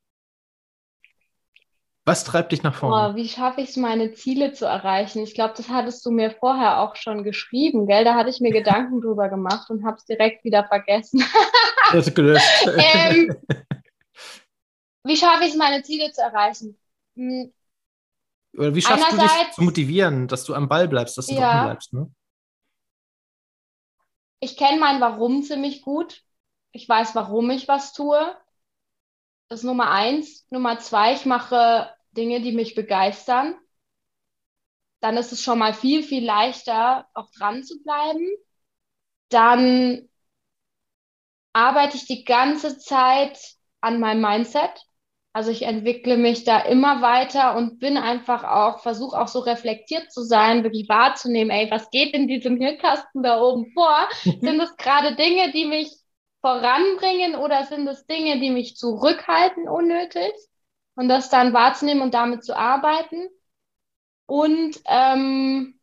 Was 2.07 2.25
treibt 2.25 2.53
dich 2.53 2.63
nach 2.63 2.75
vorne? 2.75 3.13
Oh, 3.13 3.15
wie 3.15 3.29
schaffe 3.29 3.61
ich 3.61 3.69
es, 3.69 3.77
meine 3.77 4.15
Ziele 4.15 4.55
zu 4.55 4.65
erreichen? 4.65 5.23
Ich 5.23 5.35
glaube, 5.35 5.53
das 5.55 5.69
hattest 5.69 6.05
du 6.07 6.11
mir 6.11 6.31
vorher 6.31 6.81
auch 6.81 6.97
schon 6.97 7.23
geschrieben, 7.23 7.87
gell? 7.87 8.05
Da 8.05 8.15
hatte 8.15 8.31
ich 8.31 8.41
mir 8.41 8.53
Gedanken 8.53 9.01
drüber 9.03 9.29
gemacht 9.29 9.69
und 9.69 9.85
habe 9.85 9.99
es 9.99 10.07
direkt 10.07 10.45
wieder 10.45 10.65
vergessen. 10.65 11.23
das 11.93 12.15
gelöscht. 12.15 12.69
ähm, 12.79 13.37
wie 15.05 15.17
schaffe 15.17 15.45
ich 15.45 15.51
es, 15.51 15.57
meine 15.57 15.83
Ziele 15.83 16.11
zu 16.13 16.23
erreichen? 16.23 16.79
Hm. 17.15 17.53
Oder 18.57 18.75
wie 18.75 18.83
schaffst 18.83 19.13
du 19.13 19.17
dich 19.19 19.53
zu 19.53 19.63
motivieren, 19.63 20.29
dass 20.29 20.45
du 20.45 20.55
am 20.55 20.69
Ball 20.69 20.89
bleibst, 20.89 21.19
dass 21.19 21.27
du 21.27 21.35
ja, 21.35 21.41
dran 21.41 21.67
bleibst? 21.67 21.93
Ne? 21.93 22.11
Ich 24.41 24.57
kenne 24.57 24.79
mein 24.79 25.01
Warum 25.01 25.43
ziemlich 25.43 25.83
gut. 25.83 26.23
Ich 26.73 26.89
weiß, 26.89 27.15
warum 27.15 27.51
ich 27.51 27.69
was 27.69 27.93
tue. 27.93 28.37
Das 29.49 29.61
ist 29.61 29.65
Nummer 29.65 29.91
eins. 29.91 30.47
Nummer 30.51 30.79
zwei, 30.79 31.15
ich 31.15 31.27
mache 31.27 31.93
Dinge, 32.13 32.41
die 32.41 32.53
mich 32.53 32.75
begeistern. 32.75 33.57
Dann 35.01 35.17
ist 35.17 35.33
es 35.33 35.43
schon 35.43 35.59
mal 35.59 35.75
viel, 35.75 36.03
viel 36.03 36.25
leichter, 36.25 37.09
auch 37.13 37.31
dran 37.31 37.63
zu 37.63 37.83
bleiben. 37.83 38.27
Dann 39.29 40.09
arbeite 41.53 41.97
ich 41.97 42.07
die 42.07 42.25
ganze 42.25 42.79
Zeit 42.79 43.39
an 43.81 44.01
meinem 44.01 44.23
Mindset. 44.23 44.87
Also 45.35 45.51
ich 45.51 45.62
entwickle 45.62 46.16
mich 46.16 46.45
da 46.45 46.61
immer 46.61 47.03
weiter 47.03 47.57
und 47.57 47.80
bin 47.80 47.97
einfach 47.97 48.45
auch, 48.45 48.80
versuche 48.82 49.20
auch 49.20 49.26
so 49.26 49.41
reflektiert 49.41 50.12
zu 50.12 50.22
sein, 50.22 50.62
wirklich 50.62 50.89
wahrzunehmen, 50.89 51.51
ey, 51.51 51.68
was 51.72 51.91
geht 51.91 52.14
in 52.14 52.28
diesem 52.28 52.57
Hirnkasten 52.57 53.24
da 53.24 53.43
oben 53.43 53.72
vor? 53.72 54.09
Sind 54.22 54.61
es 54.61 54.76
gerade 54.76 55.16
Dinge, 55.16 55.51
die 55.51 55.64
mich 55.66 55.91
voranbringen 56.41 57.35
oder 57.35 57.64
sind 57.64 57.89
es 57.89 58.07
Dinge, 58.07 58.39
die 58.39 58.51
mich 58.51 58.76
zurückhalten 58.76 59.68
unnötig? 59.68 60.32
Und 60.95 61.09
das 61.09 61.30
dann 61.30 61.53
wahrzunehmen 61.53 62.03
und 62.03 62.14
damit 62.14 62.45
zu 62.45 62.57
arbeiten. 62.57 63.28
Und 64.26 64.80
ähm, 64.87 65.80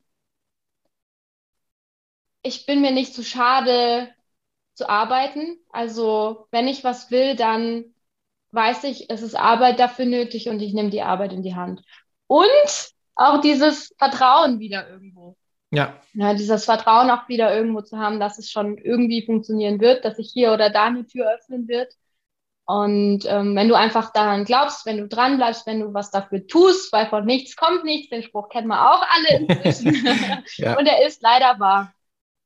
ich 2.41 2.65
bin 2.65 2.81
mir 2.81 2.91
nicht 2.91 3.13
zu 3.13 3.23
schade 3.23 4.13
zu 4.75 4.89
arbeiten. 4.89 5.59
Also 5.71 6.47
wenn 6.51 6.69
ich 6.69 6.83
was 6.85 7.11
will, 7.11 7.35
dann 7.35 7.93
weiß 8.51 8.83
ich, 8.85 9.09
es 9.09 9.21
ist 9.21 9.35
Arbeit 9.35 9.79
dafür 9.79 10.05
nötig 10.05 10.49
und 10.49 10.61
ich 10.61 10.73
nehme 10.73 10.89
die 10.89 11.01
Arbeit 11.01 11.33
in 11.33 11.43
die 11.43 11.55
Hand. 11.55 11.81
Und 12.27 12.91
auch 13.15 13.41
dieses 13.41 13.93
Vertrauen 13.97 14.59
wieder 14.59 14.89
irgendwo. 14.89 15.35
Ja. 15.71 15.95
ja. 16.13 16.33
Dieses 16.33 16.65
Vertrauen 16.65 17.09
auch 17.09 17.27
wieder 17.29 17.55
irgendwo 17.55 17.81
zu 17.81 17.97
haben, 17.97 18.19
dass 18.19 18.37
es 18.37 18.49
schon 18.49 18.77
irgendwie 18.77 19.25
funktionieren 19.25 19.79
wird, 19.79 20.03
dass 20.03 20.17
sich 20.17 20.29
hier 20.31 20.53
oder 20.53 20.69
da 20.69 20.85
eine 20.85 21.05
Tür 21.05 21.33
öffnen 21.33 21.67
wird. 21.67 21.93
Und 22.65 23.25
ähm, 23.25 23.55
wenn 23.55 23.67
du 23.67 23.75
einfach 23.75 24.13
daran 24.13 24.45
glaubst, 24.45 24.85
wenn 24.85 24.97
du 24.97 25.07
dran 25.07 25.37
bleibst, 25.37 25.65
wenn 25.67 25.79
du 25.79 25.93
was 25.93 26.11
dafür 26.11 26.45
tust, 26.47 26.93
weil 26.93 27.07
von 27.07 27.25
nichts 27.25 27.55
kommt 27.55 27.83
nichts, 27.83 28.09
den 28.09 28.23
Spruch 28.23 28.49
kennen 28.49 28.67
wir 28.67 28.81
auch 28.81 29.03
alle 29.09 29.39
inzwischen. 29.39 29.93
ja. 30.57 30.77
Und 30.77 30.85
er 30.85 31.05
ist 31.05 31.21
leider 31.21 31.59
wahr. 31.59 31.93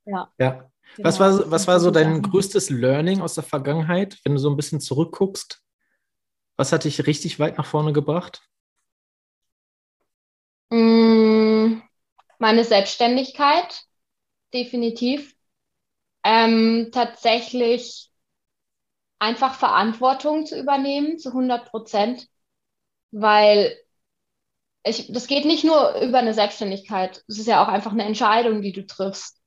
Ja. 0.06 0.30
ja. 0.40 0.70
Genau. 0.96 1.08
Was 1.08 1.20
war, 1.20 1.52
was 1.52 1.68
war 1.68 1.80
so 1.80 1.92
dein 1.92 2.22
größtes 2.22 2.70
Learning 2.70 3.22
aus 3.22 3.36
der 3.36 3.44
Vergangenheit, 3.44 4.18
wenn 4.24 4.34
du 4.34 4.40
so 4.40 4.50
ein 4.50 4.56
bisschen 4.56 4.80
zurückguckst? 4.80 5.62
Was 6.58 6.72
hat 6.72 6.86
dich 6.86 7.06
richtig 7.06 7.40
weit 7.40 7.58
nach 7.58 7.66
vorne 7.66 7.94
gebracht? 7.94 8.42
Mm, 10.70 11.82
meine 12.40 12.64
Selbstständigkeit, 12.64 13.84
definitiv. 14.54 15.36
Ähm, 16.24 16.90
tatsächlich 16.92 18.10
einfach 19.20 19.56
Verantwortung 19.56 20.46
zu 20.46 20.60
übernehmen 20.60 21.20
zu 21.20 21.34
100 21.34 21.70
Prozent, 21.70 22.28
weil 23.12 23.78
ich, 24.84 25.12
das 25.12 25.28
geht 25.28 25.46
nicht 25.46 25.64
nur 25.64 25.96
über 26.02 26.20
eine 26.20 26.34
Selbstständigkeit. 26.34 27.24
Es 27.28 27.40
ist 27.40 27.48
ja 27.48 27.64
auch 27.64 27.68
einfach 27.68 27.92
eine 27.92 28.04
Entscheidung, 28.06 28.62
die 28.62 28.72
du 28.72 28.86
triffst. 28.86 29.42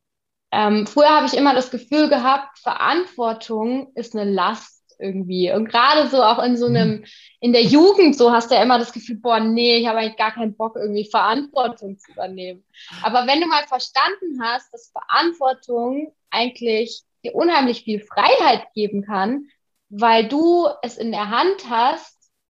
Ähm, 0.50 0.86
früher 0.86 1.10
habe 1.10 1.26
ich 1.26 1.34
immer 1.34 1.54
das 1.54 1.70
Gefühl 1.70 2.08
gehabt, 2.08 2.58
Verantwortung 2.58 3.92
ist 3.94 4.16
eine 4.16 4.30
Last 4.30 4.77
irgendwie. 4.98 5.52
Und 5.52 5.68
gerade 5.68 6.08
so 6.08 6.22
auch 6.22 6.42
in 6.42 6.56
so 6.56 6.66
einem, 6.66 7.04
in 7.40 7.52
der 7.52 7.62
Jugend 7.62 8.16
so 8.16 8.32
hast 8.32 8.50
du 8.50 8.54
ja 8.54 8.62
immer 8.62 8.78
das 8.78 8.92
Gefühl, 8.92 9.16
boah, 9.16 9.40
nee, 9.40 9.76
ich 9.78 9.86
habe 9.86 9.98
eigentlich 9.98 10.16
gar 10.16 10.32
keinen 10.32 10.56
Bock, 10.56 10.76
irgendwie 10.76 11.04
Verantwortung 11.04 11.98
zu 11.98 12.12
übernehmen. 12.12 12.64
Aber 13.02 13.26
wenn 13.26 13.40
du 13.40 13.46
mal 13.46 13.66
verstanden 13.66 14.42
hast, 14.42 14.72
dass 14.72 14.92
Verantwortung 14.92 16.12
eigentlich 16.30 17.02
dir 17.24 17.34
unheimlich 17.34 17.82
viel 17.82 18.00
Freiheit 18.00 18.72
geben 18.74 19.02
kann, 19.02 19.48
weil 19.88 20.28
du 20.28 20.68
es 20.82 20.96
in 20.98 21.12
der 21.12 21.30
Hand 21.30 21.68
hast, 21.68 22.16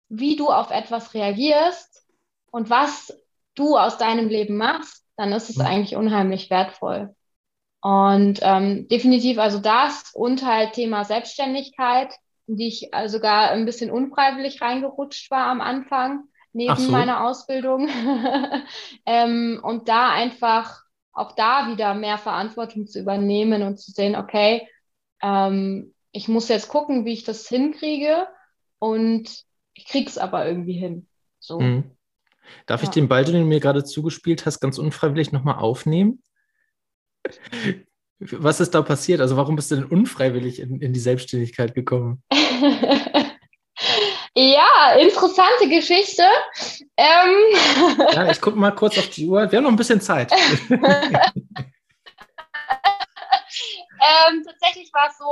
wie 0.09 0.37
du 0.37 0.49
auf 0.49 0.71
etwas 0.71 1.15
reagierst 1.15 2.05
und 2.51 2.71
was 2.71 3.17
du 3.55 3.77
aus 3.77 3.99
deinem 3.99 4.29
Leben 4.29 4.57
machst, 4.57 5.05
dann 5.17 5.33
ist 5.33 5.51
es 5.51 5.57
mhm. 5.57 5.67
eigentlich 5.67 5.97
unheimlich 5.97 6.51
wertvoll. 6.51 7.15
Und 7.83 8.41
ähm, 8.43 8.89
definitiv 8.89 9.39
also 9.39 9.59
das 9.59 10.13
und 10.15 10.45
halt 10.45 10.75
Thema 10.75 11.05
Selbstständigkeit, 11.05 12.15
in 12.51 12.57
die 12.57 12.67
ich 12.67 12.93
also 12.93 13.19
sogar 13.19 13.51
ein 13.51 13.65
bisschen 13.65 13.91
unfreiwillig 13.91 14.61
reingerutscht 14.61 15.31
war 15.31 15.47
am 15.47 15.61
Anfang, 15.61 16.25
neben 16.53 16.77
so. 16.77 16.91
meiner 16.91 17.25
Ausbildung. 17.25 17.89
ähm, 19.07 19.61
und 19.63 19.89
da 19.89 20.11
einfach 20.11 20.83
auch 21.13 21.33
da 21.33 21.71
wieder 21.71 21.95
mehr 21.95 22.19
Verantwortung 22.19 22.87
zu 22.87 23.01
übernehmen 23.01 23.63
und 23.63 23.79
zu 23.79 23.93
sehen, 23.93 24.17
okay, 24.17 24.69
ähm, 25.23 25.95
ich 26.11 26.27
muss 26.27 26.49
jetzt 26.49 26.69
gucken, 26.69 27.05
wie 27.05 27.13
ich 27.13 27.23
das 27.23 27.49
hinkriege 27.49 28.27
und 28.81 29.45
ich 29.75 29.87
krieg's 29.87 30.19
aber 30.19 30.45
irgendwie 30.47 30.73
hin. 30.73 31.07
So. 31.39 31.61
Mhm. 31.61 31.97
Darf 32.67 32.83
ja. 32.83 32.89
ich 32.89 32.91
den 32.91 33.07
Ball, 33.07 33.25
den 33.25 33.35
du 33.35 33.45
mir 33.45 33.61
gerade 33.61 33.85
zugespielt 33.85 34.45
hast, 34.45 34.59
ganz 34.59 34.77
unfreiwillig 34.79 35.31
nochmal 35.31 35.59
aufnehmen? 35.59 36.21
Was 38.21 38.61
ist 38.61 38.75
da 38.75 38.83
passiert? 38.83 39.23
Also 39.23 39.39
warum 39.39 39.57
bist 39.57 39.71
du 39.71 39.77
denn 39.77 39.87
unfreiwillig 39.87 40.61
in, 40.61 40.79
in 40.81 40.93
die 40.93 41.01
Selbstständigkeit 41.01 41.75
gekommen? 41.75 42.23
ja, 44.35 44.93
interessante 44.99 45.69
Geschichte. 45.71 46.25
Ähm 46.99 47.35
ja, 48.13 48.31
ich 48.31 48.39
gucke 48.43 48.59
mal 48.59 48.73
kurz 48.73 48.99
auf 48.99 49.09
die 49.09 49.27
Uhr. 49.27 49.51
Wir 49.51 49.57
haben 49.57 49.65
noch 49.65 49.71
ein 49.71 49.77
bisschen 49.77 50.03
Zeit. 50.03 50.31
ähm, 50.71 50.83
tatsächlich 54.45 54.93
war 54.93 55.09
es 55.09 55.17
so, 55.17 55.25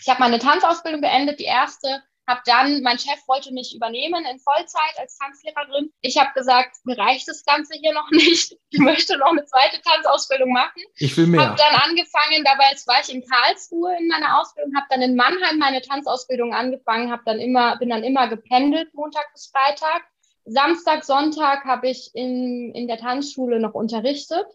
ich 0.00 0.08
habe 0.08 0.18
meine 0.18 0.40
Tanzausbildung 0.40 1.00
beendet, 1.00 1.38
die 1.38 1.44
erste 1.44 2.02
habe 2.28 2.42
dann, 2.44 2.82
mein 2.82 2.98
Chef 2.98 3.26
wollte 3.26 3.52
mich 3.52 3.74
übernehmen 3.74 4.24
in 4.30 4.38
Vollzeit 4.38 4.98
als 4.98 5.16
Tanzlehrerin. 5.18 5.90
Ich 6.02 6.18
habe 6.18 6.30
gesagt, 6.34 6.76
mir 6.84 6.96
reicht 6.98 7.26
das 7.26 7.44
Ganze 7.44 7.74
hier 7.80 7.94
noch 7.94 8.08
nicht. 8.10 8.56
Ich 8.70 8.78
möchte 8.78 9.16
noch 9.18 9.32
eine 9.32 9.44
zweite 9.46 9.80
Tanzausbildung 9.80 10.52
machen. 10.52 10.82
Ich 10.96 11.16
will 11.16 11.26
mehr. 11.26 11.40
Habe 11.40 11.56
dann 11.56 11.80
angefangen, 11.80 12.44
dabei 12.44 12.66
war 12.86 13.00
ich 13.00 13.12
in 13.12 13.24
Karlsruhe 13.26 13.96
in 13.98 14.08
meiner 14.08 14.38
Ausbildung, 14.38 14.76
habe 14.76 14.86
dann 14.90 15.02
in 15.02 15.16
Mannheim 15.16 15.58
meine 15.58 15.80
Tanzausbildung 15.80 16.54
angefangen, 16.54 17.10
habe 17.10 17.22
dann 17.24 17.40
immer, 17.40 17.78
bin 17.78 17.88
dann 17.88 18.04
immer 18.04 18.28
gependelt, 18.28 18.92
Montag 18.94 19.32
bis 19.32 19.46
Freitag. 19.46 20.04
Samstag, 20.44 21.04
Sonntag 21.04 21.64
habe 21.64 21.88
ich 21.88 22.10
in, 22.14 22.74
in 22.74 22.88
der 22.88 22.98
Tanzschule 22.98 23.58
noch 23.58 23.74
unterrichtet. 23.74 24.46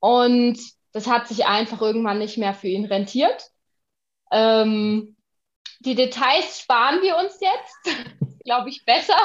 Und 0.00 0.58
das 0.92 1.06
hat 1.06 1.28
sich 1.28 1.46
einfach 1.46 1.80
irgendwann 1.80 2.18
nicht 2.18 2.38
mehr 2.38 2.54
für 2.54 2.68
ihn 2.68 2.84
rentiert. 2.84 3.50
Ähm, 4.32 5.16
die 5.80 5.94
Details 5.94 6.60
sparen 6.60 7.02
wir 7.02 7.16
uns 7.16 7.38
jetzt, 7.40 7.98
glaube 8.44 8.68
ich, 8.68 8.84
besser. 8.84 9.18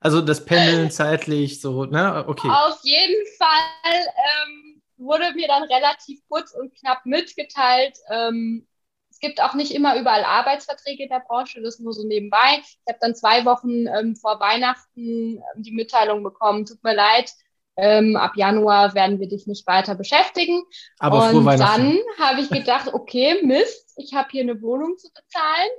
Also 0.00 0.20
das 0.20 0.44
Pendeln 0.44 0.90
zeitlich 0.90 1.60
so, 1.60 1.86
ne? 1.86 2.24
Okay. 2.28 2.48
Auf 2.48 2.78
jeden 2.82 3.26
Fall 3.38 4.06
ähm, 4.44 4.82
wurde 4.98 5.32
mir 5.34 5.48
dann 5.48 5.62
relativ 5.62 6.20
kurz 6.28 6.52
und 6.52 6.74
knapp 6.74 7.06
mitgeteilt. 7.06 7.96
Ähm, 8.10 8.66
es 9.10 9.18
gibt 9.20 9.40
auch 9.40 9.54
nicht 9.54 9.72
immer 9.72 9.98
überall 9.98 10.24
Arbeitsverträge 10.24 11.04
in 11.04 11.08
der 11.08 11.22
Branche, 11.26 11.62
das 11.62 11.78
nur 11.78 11.92
so 11.92 12.06
nebenbei. 12.06 12.60
Ich 12.60 12.78
habe 12.86 12.98
dann 13.00 13.14
zwei 13.14 13.44
Wochen 13.44 13.86
ähm, 13.86 14.16
vor 14.16 14.40
Weihnachten 14.40 15.38
ähm, 15.38 15.62
die 15.62 15.72
Mitteilung 15.72 16.22
bekommen, 16.22 16.66
tut 16.66 16.82
mir 16.82 16.94
leid, 16.94 17.32
ähm, 17.76 18.16
ab 18.16 18.32
Januar 18.36 18.94
werden 18.94 19.20
wir 19.20 19.28
dich 19.28 19.46
nicht 19.46 19.66
weiter 19.66 19.94
beschäftigen. 19.94 20.62
Aber 20.98 21.30
und 21.30 21.46
dann 21.46 21.98
habe 22.18 22.40
ich 22.40 22.48
gedacht, 22.50 22.92
okay, 22.92 23.42
Mist, 23.42 23.94
ich 23.96 24.14
habe 24.14 24.28
hier 24.30 24.42
eine 24.42 24.60
Wohnung 24.62 24.96
zu 24.98 25.08
bezahlen. 25.08 25.70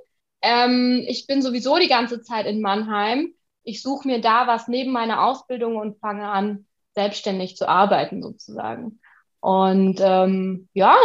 Ähm, 0.42 1.06
ich 1.08 1.28
bin 1.28 1.42
sowieso 1.42 1.78
die 1.78 1.88
ganze 1.88 2.22
Zeit 2.22 2.46
in 2.46 2.62
Mannheim. 2.62 3.34
Ich 3.64 3.82
suche 3.82 4.08
mir 4.08 4.22
da 4.22 4.48
was 4.48 4.68
neben 4.68 4.92
meiner 4.92 5.24
Ausbildung 5.24 5.78
und 5.78 6.00
fange 6.00 6.28
an, 6.28 6.68
selbstständig 6.94 7.58
zu 7.58 7.68
arbeiten 7.68 8.22
sozusagen. 8.22 9.00
Und 9.40 10.00
ähm, 10.02 10.70
ja, 10.74 10.96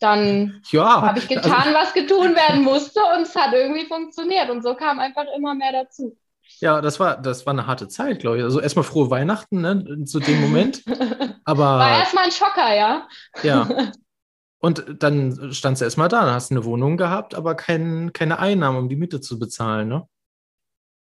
dann 0.00 0.60
ja, 0.70 1.02
habe 1.02 1.18
ich 1.18 1.28
getan, 1.28 1.52
also, 1.52 1.74
was 1.74 1.94
getun 1.94 2.34
werden 2.34 2.62
musste 2.62 3.00
und 3.16 3.22
es 3.22 3.34
hat 3.34 3.52
irgendwie 3.52 3.86
funktioniert. 3.86 4.50
Und 4.50 4.62
so 4.62 4.74
kam 4.74 4.98
einfach 4.98 5.24
immer 5.36 5.54
mehr 5.54 5.72
dazu. 5.72 6.16
Ja, 6.64 6.80
das 6.80 6.98
war, 6.98 7.20
das 7.20 7.44
war 7.44 7.52
eine 7.52 7.66
harte 7.66 7.88
Zeit, 7.88 8.20
glaube 8.20 8.38
ich. 8.38 8.42
Also 8.42 8.58
erstmal 8.58 8.86
frohe 8.86 9.10
Weihnachten, 9.10 9.60
ne, 9.60 10.04
zu 10.06 10.18
dem 10.18 10.40
Moment. 10.40 10.82
Aber, 11.44 11.62
war 11.62 11.98
erstmal 11.98 12.24
ein 12.24 12.32
Schocker, 12.32 12.74
ja. 12.74 13.06
Ja. 13.42 13.68
Und 14.60 15.02
dann 15.02 15.52
standst 15.52 15.82
du 15.82 15.84
erstmal 15.84 16.08
da, 16.08 16.24
dann 16.24 16.32
hast 16.32 16.50
du 16.50 16.54
eine 16.54 16.64
Wohnung 16.64 16.96
gehabt, 16.96 17.34
aber 17.34 17.54
kein, 17.54 18.14
keine 18.14 18.38
Einnahmen, 18.38 18.78
um 18.78 18.88
die 18.88 18.96
Miete 18.96 19.20
zu 19.20 19.38
bezahlen, 19.38 19.88
ne? 19.88 20.08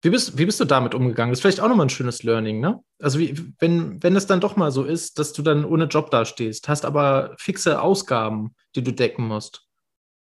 Wie 0.01 0.09
bist, 0.09 0.37
wie 0.37 0.45
bist 0.45 0.59
du 0.59 0.65
damit 0.65 0.93
umgegangen? 0.93 1.31
Das 1.31 1.39
ist 1.39 1.43
vielleicht 1.43 1.61
auch 1.61 1.69
nochmal 1.69 1.85
ein 1.85 1.89
schönes 1.89 2.23
Learning, 2.23 2.59
ne? 2.59 2.83
Also, 3.01 3.17
wie, 3.17 3.53
wenn, 3.59 4.03
wenn 4.03 4.17
es 4.17 4.27
dann 4.27 4.41
doch 4.41 4.57
mal 4.57 4.71
so 4.71 4.83
ist, 4.83 5.17
dass 5.17 5.31
du 5.31 5.43
dann 5.43 5.63
ohne 5.63 5.85
Job 5.85 6.11
dastehst, 6.11 6.67
hast 6.67 6.83
aber 6.83 7.35
fixe 7.37 7.81
Ausgaben, 7.81 8.53
die 8.75 8.83
du 8.83 8.91
decken 8.91 9.25
musst. 9.25 9.65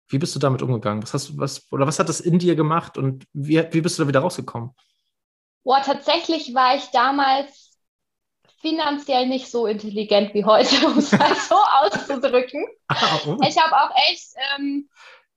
Wie 0.09 0.17
bist 0.17 0.36
du 0.36 0.39
damit 0.39 0.61
umgegangen? 0.61 1.01
Was 1.01 1.13
hast 1.13 1.30
du, 1.30 1.38
was, 1.38 1.71
oder 1.71 1.88
was 1.88 1.99
hat 1.99 2.09
das 2.09 2.19
in 2.19 2.39
dir 2.39 2.55
gemacht 2.57 2.97
und 2.97 3.24
wie, 3.32 3.63
wie 3.71 3.80
bist 3.80 3.97
du 3.97 4.03
da 4.03 4.09
wieder 4.09 4.19
rausgekommen? 4.19 4.71
Boah, 5.64 5.82
tatsächlich 5.82 6.53
war 6.53 6.76
ich 6.76 6.86
damals 6.88 7.78
finanziell 8.59 9.28
nicht 9.28 9.51
so 9.51 9.68
intelligent 9.68 10.34
wie 10.34 10.45
heute, 10.45 10.76
um 10.88 10.97
es 10.97 11.11
mal 11.11 11.36
so 11.36 11.55
auszudrücken. 11.82 12.66
Ich 13.47 13.57
habe 13.57 13.76
auch 13.76 13.95
echt 14.09 14.34
ähm, 14.55 14.89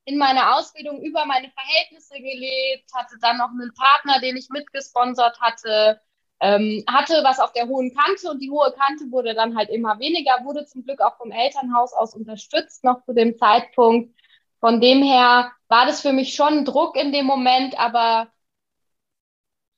in 0.05 0.19
meiner 0.19 0.57
Ausbildung 0.57 1.03
über 1.03 1.27
meine 1.27 1.51
Verhältnisse 1.51 2.15
gelebt, 2.15 2.89
hatte 2.95 3.17
dann 3.21 3.39
noch 3.39 3.51
einen 3.51 3.73
Partner, 3.75 4.21
den 4.21 4.37
ich 4.37 4.49
mitgesponsert 4.51 5.41
hatte, 5.41 6.01
ähm, 6.41 6.85
hatte 6.89 7.23
was 7.25 7.41
auf 7.41 7.53
der 7.53 7.67
hohen 7.67 7.95
Kante 7.95 8.31
und 8.31 8.41
die 8.41 8.51
hohe 8.51 8.73
Kante 8.73 9.11
wurde 9.11 9.35
dann 9.35 9.57
halt 9.57 9.71
immer 9.71 9.99
weniger, 9.99 10.45
wurde 10.45 10.65
zum 10.67 10.85
Glück 10.85 11.01
auch 11.01 11.17
vom 11.17 11.33
Elternhaus 11.33 11.93
aus 11.93 12.15
unterstützt 12.15 12.85
noch 12.85 13.03
zu 13.05 13.15
dem 13.15 13.37
Zeitpunkt. 13.37 14.15
Von 14.61 14.81
dem 14.81 15.03
her 15.03 15.53
war 15.69 15.87
das 15.87 16.01
für 16.01 16.13
mich 16.13 16.35
schon 16.35 16.65
Druck 16.65 16.97
in 16.97 17.13
dem 17.13 17.27
Moment, 17.27 17.79
aber 17.79 18.29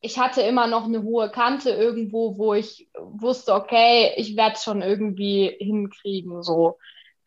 ich 0.00 0.18
hatte 0.18 0.42
immer 0.42 0.66
noch 0.66 0.84
eine 0.84 1.02
hohe 1.02 1.30
Kante 1.30 1.70
irgendwo, 1.70 2.38
wo 2.38 2.54
ich 2.54 2.88
wusste, 2.96 3.54
okay, 3.54 4.12
ich 4.16 4.36
werde 4.36 4.54
es 4.54 4.62
schon 4.62 4.82
irgendwie 4.82 5.56
hinkriegen. 5.58 6.42
So. 6.42 6.78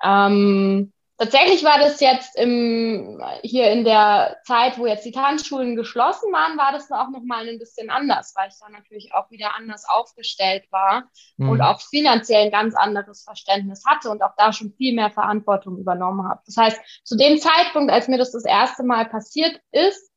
Ähm, 0.02 0.94
tatsächlich 1.18 1.66
war 1.66 1.80
das 1.80 2.00
jetzt 2.00 2.38
im, 2.38 3.22
hier 3.42 3.72
in 3.72 3.84
der 3.84 4.38
Zeit, 4.46 4.78
wo 4.78 4.86
jetzt 4.86 5.06
die 5.06 5.12
Tanzschulen 5.12 5.76
geschlossen 5.76 6.32
waren, 6.32 6.58
war 6.58 6.72
das 6.72 6.90
auch 6.92 7.10
noch 7.10 7.24
mal 7.24 7.48
ein 7.48 7.60
bisschen 7.60 7.90
anders, 7.90 8.34
weil 8.38 8.48
ich 8.48 8.56
dann 8.62 8.72
natürlich 8.72 9.14
auch 9.14 9.30
wieder 9.32 9.54
anders 9.56 9.84
aufgestellt 9.90 10.64
war 10.72 11.04
mhm. 11.36 11.50
und 11.50 11.62
auch 11.62 11.82
finanziell 11.82 12.46
ein 12.46 12.52
ganz 12.52 12.74
anderes 12.76 13.24
Verständnis 13.24 13.84
hatte 13.86 14.10
und 14.10 14.24
auch 14.24 14.34
da 14.38 14.54
schon 14.54 14.72
viel 14.78 14.96
mehr 14.96 15.12
Verantwortung 15.12 15.78
übernommen 15.78 16.28
habe. 16.28 16.42
Das 16.46 16.56
heißt, 16.56 16.80
zu 17.04 17.18
dem 17.18 17.38
Zeitpunkt, 17.38 17.92
als 17.92 18.08
mir 18.08 18.18
das 18.18 18.32
das 18.32 18.46
erste 18.46 18.84
Mal 18.84 19.06
passiert 19.10 19.60
ist, 19.72 20.11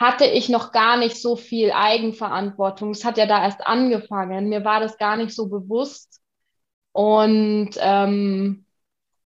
hatte 0.00 0.24
ich 0.24 0.48
noch 0.48 0.72
gar 0.72 0.96
nicht 0.96 1.20
so 1.20 1.36
viel 1.36 1.72
Eigenverantwortung. 1.72 2.90
Es 2.90 3.04
hat 3.04 3.18
ja 3.18 3.26
da 3.26 3.44
erst 3.44 3.66
angefangen. 3.66 4.48
Mir 4.48 4.64
war 4.64 4.80
das 4.80 4.96
gar 4.96 5.18
nicht 5.18 5.34
so 5.34 5.48
bewusst. 5.48 6.22
Und 6.92 7.72
ähm, 7.78 8.64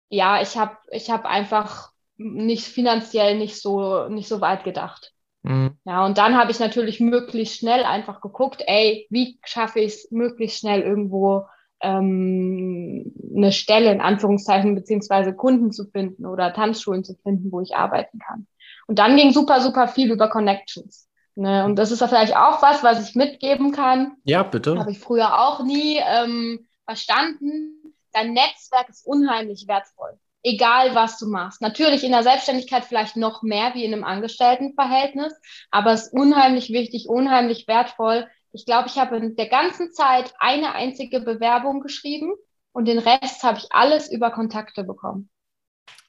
ja, 0.08 0.42
ich 0.42 0.56
habe 0.56 0.76
ich 0.90 1.10
hab 1.10 1.26
einfach 1.26 1.92
nicht 2.16 2.64
finanziell 2.66 3.38
nicht 3.38 3.62
so, 3.62 4.08
nicht 4.08 4.26
so 4.28 4.40
weit 4.40 4.64
gedacht. 4.64 5.12
Mhm. 5.44 5.78
Ja, 5.84 6.04
und 6.04 6.18
dann 6.18 6.36
habe 6.36 6.50
ich 6.50 6.58
natürlich 6.58 6.98
möglichst 6.98 7.58
schnell 7.58 7.84
einfach 7.84 8.20
geguckt, 8.20 8.64
ey, 8.66 9.06
wie 9.10 9.38
schaffe 9.44 9.78
ich 9.78 9.94
es 9.94 10.10
möglichst 10.10 10.58
schnell 10.58 10.80
irgendwo 10.82 11.46
ähm, 11.82 13.14
eine 13.36 13.52
Stelle 13.52 13.92
in 13.92 14.00
Anführungszeichen 14.00 14.74
beziehungsweise 14.74 15.34
Kunden 15.34 15.70
zu 15.70 15.84
finden 15.84 16.26
oder 16.26 16.52
Tanzschulen 16.52 17.04
zu 17.04 17.14
finden, 17.22 17.52
wo 17.52 17.60
ich 17.60 17.76
arbeiten 17.76 18.18
kann. 18.18 18.48
Und 18.86 18.98
dann 18.98 19.16
ging 19.16 19.32
super, 19.32 19.60
super 19.60 19.88
viel 19.88 20.10
über 20.10 20.28
Connections. 20.28 21.08
Ne? 21.34 21.64
Und 21.64 21.76
das 21.76 21.90
ist 21.90 22.00
ja 22.00 22.08
vielleicht 22.08 22.36
auch 22.36 22.62
was, 22.62 22.82
was 22.82 23.08
ich 23.08 23.14
mitgeben 23.14 23.72
kann. 23.72 24.16
Ja, 24.24 24.42
bitte. 24.42 24.78
Habe 24.78 24.92
ich 24.92 24.98
früher 24.98 25.40
auch 25.40 25.64
nie 25.64 25.98
ähm, 25.98 26.66
verstanden. 26.84 27.94
Dein 28.12 28.32
Netzwerk 28.32 28.88
ist 28.88 29.06
unheimlich 29.06 29.66
wertvoll. 29.66 30.18
Egal, 30.42 30.94
was 30.94 31.18
du 31.18 31.26
machst. 31.26 31.62
Natürlich 31.62 32.04
in 32.04 32.12
der 32.12 32.22
Selbstständigkeit 32.22 32.84
vielleicht 32.84 33.16
noch 33.16 33.42
mehr 33.42 33.74
wie 33.74 33.84
in 33.84 33.94
einem 33.94 34.04
Angestelltenverhältnis, 34.04 35.32
aber 35.70 35.92
es 35.92 36.08
ist 36.08 36.12
unheimlich 36.12 36.70
wichtig, 36.70 37.08
unheimlich 37.08 37.66
wertvoll, 37.66 38.28
ich 38.54 38.66
glaube, 38.66 38.86
ich 38.86 38.96
habe 38.98 39.16
in 39.16 39.34
der 39.34 39.48
ganzen 39.48 39.92
Zeit 39.92 40.32
eine 40.38 40.74
einzige 40.74 41.18
Bewerbung 41.18 41.80
geschrieben 41.80 42.34
und 42.72 42.86
den 42.86 43.00
Rest 43.00 43.42
habe 43.42 43.58
ich 43.58 43.66
alles 43.72 44.10
über 44.10 44.30
Kontakte 44.30 44.84
bekommen. 44.84 45.28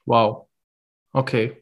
Wow. 0.04 0.46
Okay. 1.12 1.60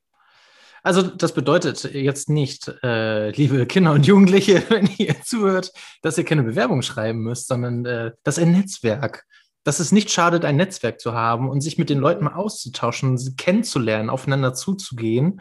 Also 0.85 1.01
das 1.01 1.32
bedeutet 1.32 1.82
jetzt 1.95 2.28
nicht, 2.28 2.70
äh, 2.82 3.30
liebe 3.30 3.64
Kinder 3.64 3.93
und 3.93 4.07
Jugendliche, 4.07 4.62
wenn 4.68 4.89
ihr 4.99 5.20
zuhört, 5.22 5.72
dass 6.03 6.18
ihr 6.18 6.24
keine 6.24 6.43
Bewerbung 6.43 6.82
schreiben 6.82 7.20
müsst, 7.20 7.49
sondern 7.49 7.87
äh, 7.87 8.12
dass 8.22 8.39
ein 8.39 8.53
Netzwerk, 8.53 9.24
dass 9.64 9.80
es 9.80 9.93
nicht 9.93 10.11
schadet, 10.11 10.45
ein 10.45 10.57
Netzwerk 10.57 11.01
zu 11.01 11.14
haben 11.14 11.49
und 11.49 11.62
sich 11.62 11.78
mit 11.78 11.89
den 11.89 11.99
Leuten 11.99 12.24
mal 12.24 12.35
auszutauschen, 12.35 13.16
sie 13.16 13.35
kennenzulernen, 13.35 14.11
aufeinander 14.11 14.53
zuzugehen 14.53 15.41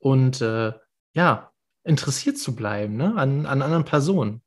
und 0.00 0.40
äh, 0.40 0.72
ja, 1.14 1.52
interessiert 1.84 2.38
zu 2.38 2.56
bleiben 2.56 2.96
ne? 2.96 3.14
an, 3.16 3.46
an 3.46 3.62
anderen 3.62 3.84
Personen. 3.84 4.42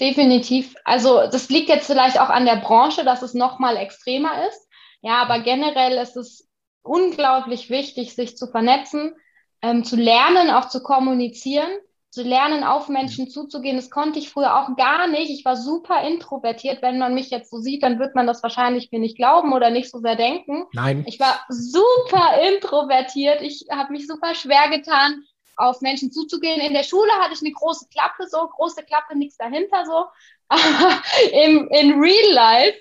Definitiv. 0.00 0.74
Also 0.84 1.28
das 1.30 1.48
liegt 1.48 1.68
jetzt 1.68 1.86
vielleicht 1.86 2.18
auch 2.18 2.30
an 2.30 2.44
der 2.44 2.56
Branche, 2.56 3.04
dass 3.04 3.22
es 3.22 3.34
noch 3.34 3.60
mal 3.60 3.76
extremer 3.76 4.48
ist. 4.48 4.68
Ja, 5.00 5.22
aber 5.22 5.40
generell 5.40 5.96
ist 5.98 6.16
es 6.16 6.48
unglaublich 6.82 7.70
wichtig, 7.70 8.16
sich 8.16 8.36
zu 8.36 8.48
vernetzen, 8.48 9.14
ähm, 9.62 9.84
zu 9.84 9.96
lernen, 9.96 10.50
auch 10.50 10.68
zu 10.68 10.82
kommunizieren, 10.82 11.70
zu 12.10 12.22
lernen, 12.22 12.64
auf 12.64 12.88
Menschen 12.88 13.28
zuzugehen. 13.28 13.76
Das 13.76 13.90
konnte 13.90 14.18
ich 14.18 14.30
früher 14.30 14.56
auch 14.56 14.76
gar 14.76 15.06
nicht. 15.06 15.30
Ich 15.30 15.44
war 15.44 15.56
super 15.56 16.02
introvertiert. 16.02 16.82
Wenn 16.82 16.98
man 16.98 17.14
mich 17.14 17.30
jetzt 17.30 17.50
so 17.50 17.58
sieht, 17.58 17.82
dann 17.82 17.98
wird 17.98 18.14
man 18.14 18.26
das 18.26 18.42
wahrscheinlich 18.42 18.90
mir 18.90 18.98
nicht 18.98 19.16
glauben 19.16 19.52
oder 19.52 19.70
nicht 19.70 19.90
so 19.90 19.98
sehr 20.00 20.16
denken. 20.16 20.64
Nein. 20.72 21.04
Ich 21.06 21.20
war 21.20 21.44
super 21.48 22.32
introvertiert. 22.52 23.42
Ich 23.42 23.66
habe 23.70 23.92
mich 23.92 24.08
super 24.08 24.34
schwer 24.34 24.68
getan, 24.70 25.22
auf 25.56 25.80
Menschen 25.82 26.10
zuzugehen. 26.10 26.60
In 26.60 26.74
der 26.74 26.82
Schule 26.82 27.12
hatte 27.20 27.34
ich 27.34 27.42
eine 27.42 27.52
große 27.52 27.86
Klappe, 27.88 28.26
so 28.28 28.38
große 28.38 28.82
Klappe, 28.82 29.16
nichts 29.16 29.36
dahinter 29.36 29.84
so. 29.86 30.06
Aber 30.48 31.02
im, 31.32 31.68
in 31.68 32.00
Real 32.00 32.32
Life 32.32 32.78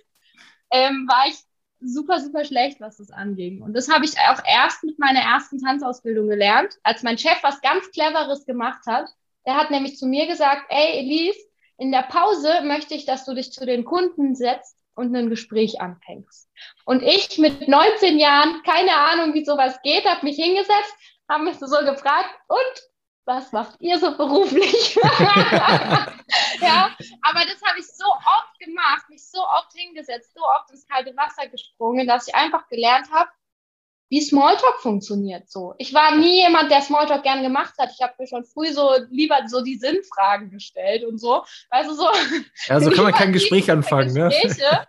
ähm, 0.71 1.07
war 1.07 1.27
ich 1.27 1.35
super, 1.81 2.19
super 2.19 2.45
schlecht, 2.45 2.79
was 2.81 2.97
das 2.97 3.11
anging. 3.11 3.61
Und 3.61 3.73
das 3.73 3.89
habe 3.89 4.05
ich 4.05 4.13
auch 4.29 4.41
erst 4.45 4.83
mit 4.83 4.99
meiner 4.99 5.21
ersten 5.21 5.59
Tanzausbildung 5.59 6.27
gelernt, 6.27 6.77
als 6.83 7.03
mein 7.03 7.17
Chef 7.17 7.37
was 7.41 7.61
ganz 7.61 7.89
Cleveres 7.91 8.45
gemacht 8.45 8.85
hat. 8.87 9.09
Der 9.45 9.55
hat 9.55 9.71
nämlich 9.71 9.97
zu 9.97 10.05
mir 10.05 10.27
gesagt, 10.27 10.65
ey 10.69 10.99
Elise, 10.99 11.39
in 11.77 11.91
der 11.91 12.03
Pause 12.03 12.61
möchte 12.63 12.93
ich, 12.93 13.05
dass 13.05 13.25
du 13.25 13.33
dich 13.33 13.53
zu 13.53 13.65
den 13.65 13.85
Kunden 13.85 14.35
setzt 14.35 14.77
und 14.95 15.15
ein 15.15 15.29
Gespräch 15.29 15.79
anfängst. 15.79 16.49
Und 16.85 17.01
ich 17.01 17.37
mit 17.37 17.67
19 17.67 18.19
Jahren, 18.19 18.61
keine 18.63 18.95
Ahnung, 18.95 19.33
wie 19.33 19.45
sowas 19.45 19.81
geht, 19.81 20.05
habe 20.05 20.25
mich 20.25 20.35
hingesetzt, 20.35 20.93
haben 21.29 21.45
mich 21.45 21.57
so 21.57 21.65
gefragt, 21.65 22.29
und 22.47 22.88
was 23.29 23.51
macht 23.51 23.75
ihr 23.79 23.99
so 23.99 24.17
beruflich? 24.17 24.95
ja, 26.61 26.89
aber 27.21 27.45
das 27.45 27.61
habe 27.63 27.79
ich 27.79 27.85
so 27.85 28.05
oft 28.05 28.59
gemacht, 28.59 29.07
mich 29.07 29.23
so 29.23 29.39
oft 29.39 29.71
hingesetzt, 29.73 30.33
so 30.35 30.41
oft 30.43 30.71
ins 30.71 30.87
kalte 30.87 31.15
Wasser 31.15 31.47
gesprungen, 31.47 32.07
dass 32.07 32.27
ich 32.27 32.33
einfach 32.33 32.67
gelernt 32.69 33.07
habe, 33.11 33.29
wie 34.09 34.19
Smalltalk 34.19 34.79
funktioniert 34.81 35.47
so. 35.47 35.75
Ich 35.77 35.93
war 35.93 36.15
nie 36.15 36.41
jemand, 36.41 36.71
der 36.71 36.81
Smalltalk 36.81 37.21
gern 37.21 37.43
gemacht 37.43 37.75
hat. 37.77 37.91
Ich 37.93 38.01
habe 38.01 38.15
mir 38.17 38.25
schon 38.25 38.43
früh 38.45 38.73
so 38.73 38.95
lieber 39.11 39.37
so 39.47 39.63
die 39.63 39.77
Sinnfragen 39.77 40.49
gestellt 40.49 41.05
und 41.05 41.19
so. 41.19 41.43
Du, 41.71 41.93
so. 41.93 42.09
Ja, 42.67 42.79
so 42.79 42.89
kann 42.95 43.03
man 43.03 43.13
kein 43.13 43.31
Gespräch 43.31 43.69
anfangen, 43.69 44.11
ne? 44.11 44.29
Ne? 44.29 44.31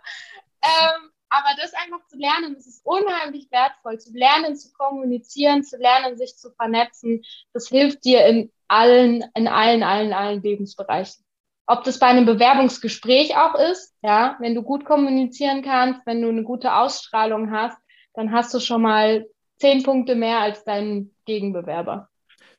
ähm, 0.63 1.10
aber 1.31 1.55
das 1.59 1.73
einfach 1.73 2.05
zu 2.07 2.17
lernen, 2.17 2.55
das 2.55 2.67
ist 2.67 2.85
unheimlich 2.85 3.49
wertvoll, 3.51 3.97
zu 3.97 4.11
lernen, 4.11 4.55
zu 4.57 4.71
kommunizieren, 4.73 5.63
zu 5.63 5.77
lernen, 5.77 6.17
sich 6.17 6.35
zu 6.35 6.51
vernetzen. 6.51 7.23
Das 7.53 7.69
hilft 7.69 8.03
dir 8.03 8.25
in 8.25 8.51
allen, 8.67 9.23
in 9.33 9.47
allen, 9.47 9.81
allen, 9.81 10.11
allen 10.11 10.43
Lebensbereichen. 10.43 11.23
Ob 11.67 11.85
das 11.85 11.99
bei 11.99 12.07
einem 12.07 12.25
Bewerbungsgespräch 12.25 13.37
auch 13.37 13.55
ist, 13.55 13.95
ja, 14.01 14.35
wenn 14.41 14.55
du 14.55 14.61
gut 14.61 14.83
kommunizieren 14.83 15.61
kannst, 15.61 16.05
wenn 16.05 16.21
du 16.21 16.27
eine 16.27 16.43
gute 16.43 16.75
Ausstrahlung 16.75 17.51
hast, 17.51 17.77
dann 18.13 18.33
hast 18.33 18.53
du 18.53 18.59
schon 18.59 18.81
mal 18.81 19.25
zehn 19.57 19.83
Punkte 19.83 20.15
mehr 20.15 20.39
als 20.39 20.65
dein 20.65 21.11
Gegenbewerber. 21.25 22.09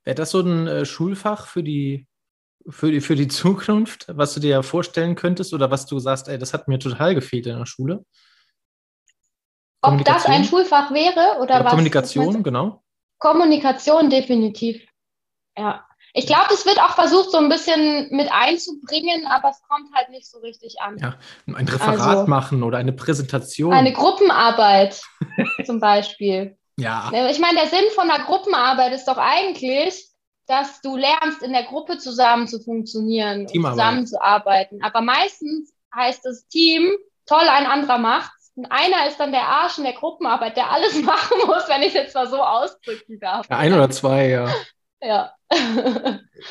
Wäre 0.02 0.14
das 0.14 0.30
so 0.30 0.40
ein 0.40 0.66
äh, 0.66 0.86
Schulfach 0.86 1.46
für 1.46 1.62
die, 1.62 2.06
für, 2.66 2.90
die, 2.90 3.02
für 3.02 3.16
die 3.16 3.28
Zukunft, 3.28 4.06
was 4.08 4.32
du 4.32 4.40
dir 4.40 4.62
vorstellen 4.62 5.14
könntest 5.14 5.52
oder 5.52 5.70
was 5.70 5.84
du 5.84 5.98
sagst, 5.98 6.28
ey, 6.28 6.38
das 6.38 6.54
hat 6.54 6.68
mir 6.68 6.78
total 6.78 7.14
gefehlt 7.14 7.46
in 7.46 7.58
der 7.58 7.66
Schule? 7.66 8.06
Ob 9.82 10.04
das 10.04 10.26
ein 10.26 10.44
Schulfach 10.44 10.92
wäre 10.92 11.36
oder, 11.40 11.56
oder 11.56 11.64
was? 11.64 11.70
Kommunikation, 11.70 12.42
genau. 12.42 12.82
Kommunikation 13.18 14.10
definitiv. 14.10 14.82
Ja. 15.56 15.84
Ich 16.14 16.26
glaube, 16.26 16.52
es 16.52 16.66
wird 16.66 16.78
auch 16.78 16.94
versucht, 16.94 17.30
so 17.30 17.38
ein 17.38 17.48
bisschen 17.48 18.08
mit 18.10 18.30
einzubringen, 18.30 19.26
aber 19.26 19.48
es 19.48 19.62
kommt 19.66 19.92
halt 19.94 20.10
nicht 20.10 20.30
so 20.30 20.38
richtig 20.40 20.80
an. 20.80 20.98
Ja, 20.98 21.14
ein 21.46 21.66
Referat 21.66 22.00
also, 22.00 22.26
machen 22.26 22.62
oder 22.62 22.78
eine 22.78 22.92
Präsentation. 22.92 23.72
Eine 23.72 23.92
Gruppenarbeit 23.92 25.00
zum 25.64 25.80
Beispiel. 25.80 26.58
Ja. 26.76 27.10
Ich 27.30 27.38
meine, 27.38 27.60
der 27.60 27.68
Sinn 27.68 27.88
von 27.94 28.10
einer 28.10 28.24
Gruppenarbeit 28.24 28.92
ist 28.92 29.06
doch 29.06 29.16
eigentlich, 29.16 30.06
dass 30.46 30.82
du 30.82 30.96
lernst, 30.96 31.42
in 31.42 31.52
der 31.52 31.64
Gruppe 31.64 31.96
zusammen 31.98 32.46
zu 32.46 32.60
funktionieren, 32.60 33.48
zusammenzuarbeiten. 33.48 34.82
Aber 34.82 35.00
meistens 35.00 35.72
heißt 35.94 36.24
das 36.24 36.46
Team, 36.48 36.90
toll, 37.26 37.48
ein 37.48 37.66
anderer 37.66 37.98
macht 37.98 38.41
und 38.54 38.66
einer 38.66 39.06
ist 39.08 39.18
dann 39.18 39.32
der 39.32 39.48
Arsch 39.48 39.78
in 39.78 39.84
der 39.84 39.94
Gruppenarbeit, 39.94 40.56
der 40.56 40.70
alles 40.70 41.00
machen 41.02 41.38
muss, 41.46 41.68
wenn 41.68 41.82
ich 41.82 41.88
es 41.88 41.94
jetzt 41.94 42.14
mal 42.14 42.26
so 42.26 42.42
ausdrücken 42.42 43.18
darf. 43.18 43.48
Ja, 43.48 43.58
ein 43.58 43.72
oder 43.72 43.90
zwei, 43.90 44.28
ja. 44.28 44.48
Ja. 45.00 45.34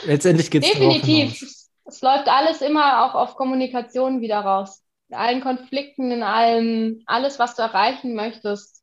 Letztendlich 0.06 0.52
geht 0.52 0.64
es 0.64 0.72
Definitiv. 0.72 1.42
Es 1.86 2.02
läuft 2.02 2.28
alles 2.28 2.62
immer 2.62 3.06
auch 3.06 3.16
auf 3.16 3.36
Kommunikation 3.36 4.22
wieder 4.22 4.40
raus. 4.40 4.84
In 5.10 5.16
allen 5.16 5.42
Konflikten, 5.42 6.12
in 6.12 6.24
allem, 6.24 7.02
alles, 7.06 7.40
was 7.40 7.56
du 7.56 7.64
erreichen 7.64 8.16
möchtest. 8.16 8.82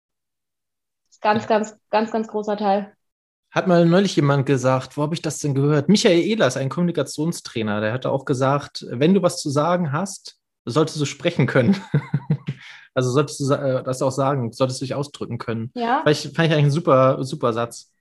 Ist 1.11 1.21
ganz, 1.23 1.45
ja. 1.45 1.49
ganz, 1.49 1.77
ganz, 1.91 2.11
ganz 2.11 2.29
großer 2.29 2.57
Teil. 2.57 2.93
Hat 3.51 3.67
mal 3.67 3.87
neulich 3.87 4.15
jemand 4.17 4.45
gesagt, 4.45 4.97
wo 4.97 5.03
habe 5.03 5.15
ich 5.15 5.23
das 5.23 5.39
denn 5.39 5.55
gehört? 5.55 5.89
Michael 5.89 6.21
Ehlers, 6.21 6.59
ein 6.59 6.69
Kommunikationstrainer, 6.69 7.81
der 7.81 7.93
hatte 7.95 8.11
auch 8.11 8.27
gesagt, 8.27 8.85
wenn 8.91 9.15
du 9.15 9.23
was 9.23 9.41
zu 9.41 9.49
sagen 9.49 9.91
hast, 9.93 10.39
solltest 10.67 11.01
du 11.01 11.07
sprechen 11.07 11.47
können. 11.47 11.83
Also 12.99 13.13
solltest 13.13 13.39
du 13.39 13.55
äh, 13.55 13.85
das 13.85 14.03
auch 14.03 14.11
sagen, 14.11 14.51
solltest 14.51 14.81
du 14.81 14.85
dich 14.85 14.97
ausdrücken 14.97 15.39
können. 15.39 15.71
Ja. 15.77 16.03
Fand 16.03 16.11
ich, 16.11 16.23
fand 16.35 16.49
ich 16.49 16.53
eigentlich 16.53 16.65
ein 16.65 16.71
super, 16.73 17.23
super 17.23 17.53
Satz. 17.53 17.93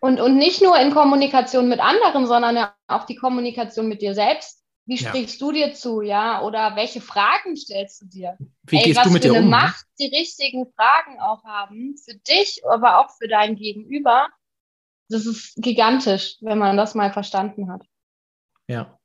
Und, 0.00 0.22
und 0.22 0.38
nicht 0.38 0.62
nur 0.62 0.78
in 0.78 0.90
Kommunikation 0.90 1.68
mit 1.68 1.80
anderen, 1.80 2.26
sondern 2.26 2.56
ja 2.56 2.74
auch 2.86 3.04
die 3.04 3.16
Kommunikation 3.16 3.88
mit 3.88 4.00
dir 4.00 4.14
selbst. 4.14 4.64
Wie 4.86 4.96
sprichst 4.96 5.38
ja. 5.38 5.46
du 5.46 5.52
dir 5.52 5.74
zu, 5.74 6.00
ja? 6.00 6.40
Oder 6.40 6.76
welche 6.76 7.02
Fragen 7.02 7.56
stellst 7.56 8.00
du 8.00 8.06
dir? 8.06 8.38
Wie 8.62 8.78
Ey, 8.78 8.84
gehst 8.84 9.04
du 9.04 9.10
mit 9.10 9.22
dir 9.22 9.32
um? 9.32 9.36
Was 9.36 9.44
ne? 9.44 9.50
Macht 9.50 9.84
die 10.00 10.16
richtigen 10.16 10.64
Fragen 10.74 11.20
auch 11.20 11.44
haben 11.44 11.94
für 12.02 12.14
dich, 12.14 12.62
aber 12.66 13.00
auch 13.00 13.10
für 13.18 13.28
dein 13.28 13.54
Gegenüber. 13.54 14.28
Das 15.10 15.26
ist 15.26 15.56
gigantisch, 15.56 16.38
wenn 16.40 16.56
man 16.56 16.78
das 16.78 16.94
mal 16.94 17.12
verstanden 17.12 17.70
hat. 17.70 17.82
Ja. 18.66 18.98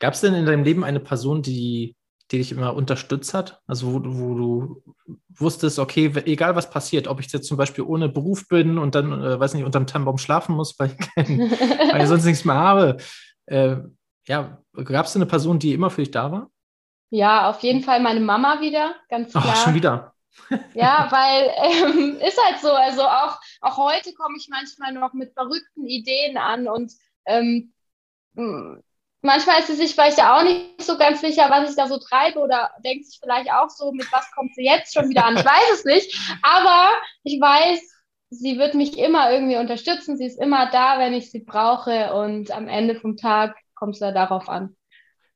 Gab 0.00 0.14
es 0.14 0.20
denn 0.20 0.34
in 0.34 0.46
deinem 0.46 0.64
Leben 0.64 0.82
eine 0.82 0.98
Person, 0.98 1.42
die 1.42 1.94
die 2.34 2.38
dich 2.38 2.52
immer 2.52 2.74
unterstützt 2.74 3.34
hat? 3.34 3.60
Also 3.66 3.92
wo, 3.92 4.00
wo 4.04 4.34
du 4.34 4.82
wusstest, 5.28 5.78
okay, 5.78 6.12
egal 6.26 6.56
was 6.56 6.70
passiert, 6.70 7.06
ob 7.06 7.20
ich 7.20 7.32
jetzt 7.32 7.46
zum 7.46 7.56
Beispiel 7.56 7.84
ohne 7.84 8.08
Beruf 8.08 8.48
bin 8.48 8.78
und 8.78 8.94
dann, 8.94 9.22
äh, 9.22 9.38
weiß 9.38 9.54
nicht, 9.54 9.64
unterm 9.64 9.86
Tannenbaum 9.86 10.18
schlafen 10.18 10.54
muss, 10.56 10.74
weil 10.78 10.90
ich, 10.90 10.98
weil 11.16 12.02
ich 12.02 12.08
sonst 12.08 12.24
nichts 12.24 12.44
mehr 12.44 12.56
habe. 12.56 12.96
Äh, 13.46 13.76
ja, 14.26 14.58
gab 14.84 15.06
es 15.06 15.16
eine 15.16 15.26
Person, 15.26 15.58
die 15.58 15.74
immer 15.74 15.90
für 15.90 16.02
dich 16.02 16.10
da 16.10 16.32
war? 16.32 16.50
Ja, 17.10 17.50
auf 17.50 17.60
jeden 17.60 17.82
Fall 17.82 18.00
meine 18.00 18.20
Mama 18.20 18.60
wieder, 18.60 18.96
ganz 19.08 19.30
klar. 19.30 19.44
Ach, 19.46 19.64
schon 19.64 19.74
wieder. 19.74 20.14
ja, 20.74 21.06
weil 21.10 21.50
ähm, 21.62 22.16
ist 22.16 22.42
halt 22.44 22.60
so. 22.60 22.72
Also 22.72 23.02
auch, 23.02 23.38
auch 23.60 23.76
heute 23.76 24.12
komme 24.14 24.36
ich 24.36 24.48
manchmal 24.50 24.92
noch 24.92 25.12
mit 25.12 25.32
verrückten 25.32 25.86
Ideen 25.86 26.36
an 26.36 26.66
und 26.66 26.92
ähm, 27.26 27.72
manchmal 29.24 29.60
ist 29.60 29.66
sie 29.66 29.74
sich 29.74 29.94
vielleicht 29.94 30.22
auch 30.22 30.44
nicht 30.44 30.82
so 30.82 30.96
ganz 30.96 31.20
sicher, 31.20 31.46
was 31.48 31.70
ich 31.70 31.76
da 31.76 31.88
so 31.88 31.98
treibe 31.98 32.38
oder 32.38 32.70
denkt 32.84 33.06
sich 33.06 33.18
vielleicht 33.20 33.50
auch 33.50 33.70
so, 33.70 33.90
mit 33.92 34.06
was 34.12 34.30
kommt 34.32 34.54
sie 34.54 34.64
jetzt 34.64 34.94
schon 34.94 35.08
wieder 35.08 35.24
an. 35.24 35.36
Ich 35.36 35.44
weiß 35.44 35.72
es 35.74 35.84
nicht. 35.84 36.36
Aber 36.42 36.92
ich 37.24 37.40
weiß, 37.40 37.80
sie 38.30 38.58
wird 38.58 38.74
mich 38.74 38.98
immer 38.98 39.32
irgendwie 39.32 39.56
unterstützen. 39.56 40.16
Sie 40.16 40.26
ist 40.26 40.40
immer 40.40 40.70
da, 40.70 40.98
wenn 40.98 41.14
ich 41.14 41.30
sie 41.30 41.40
brauche. 41.40 42.12
Und 42.12 42.50
am 42.50 42.68
Ende 42.68 42.94
vom 43.00 43.16
Tag 43.16 43.56
kommt 43.74 43.94
es 43.94 44.00
da 44.00 44.12
darauf 44.12 44.48
an. 44.48 44.76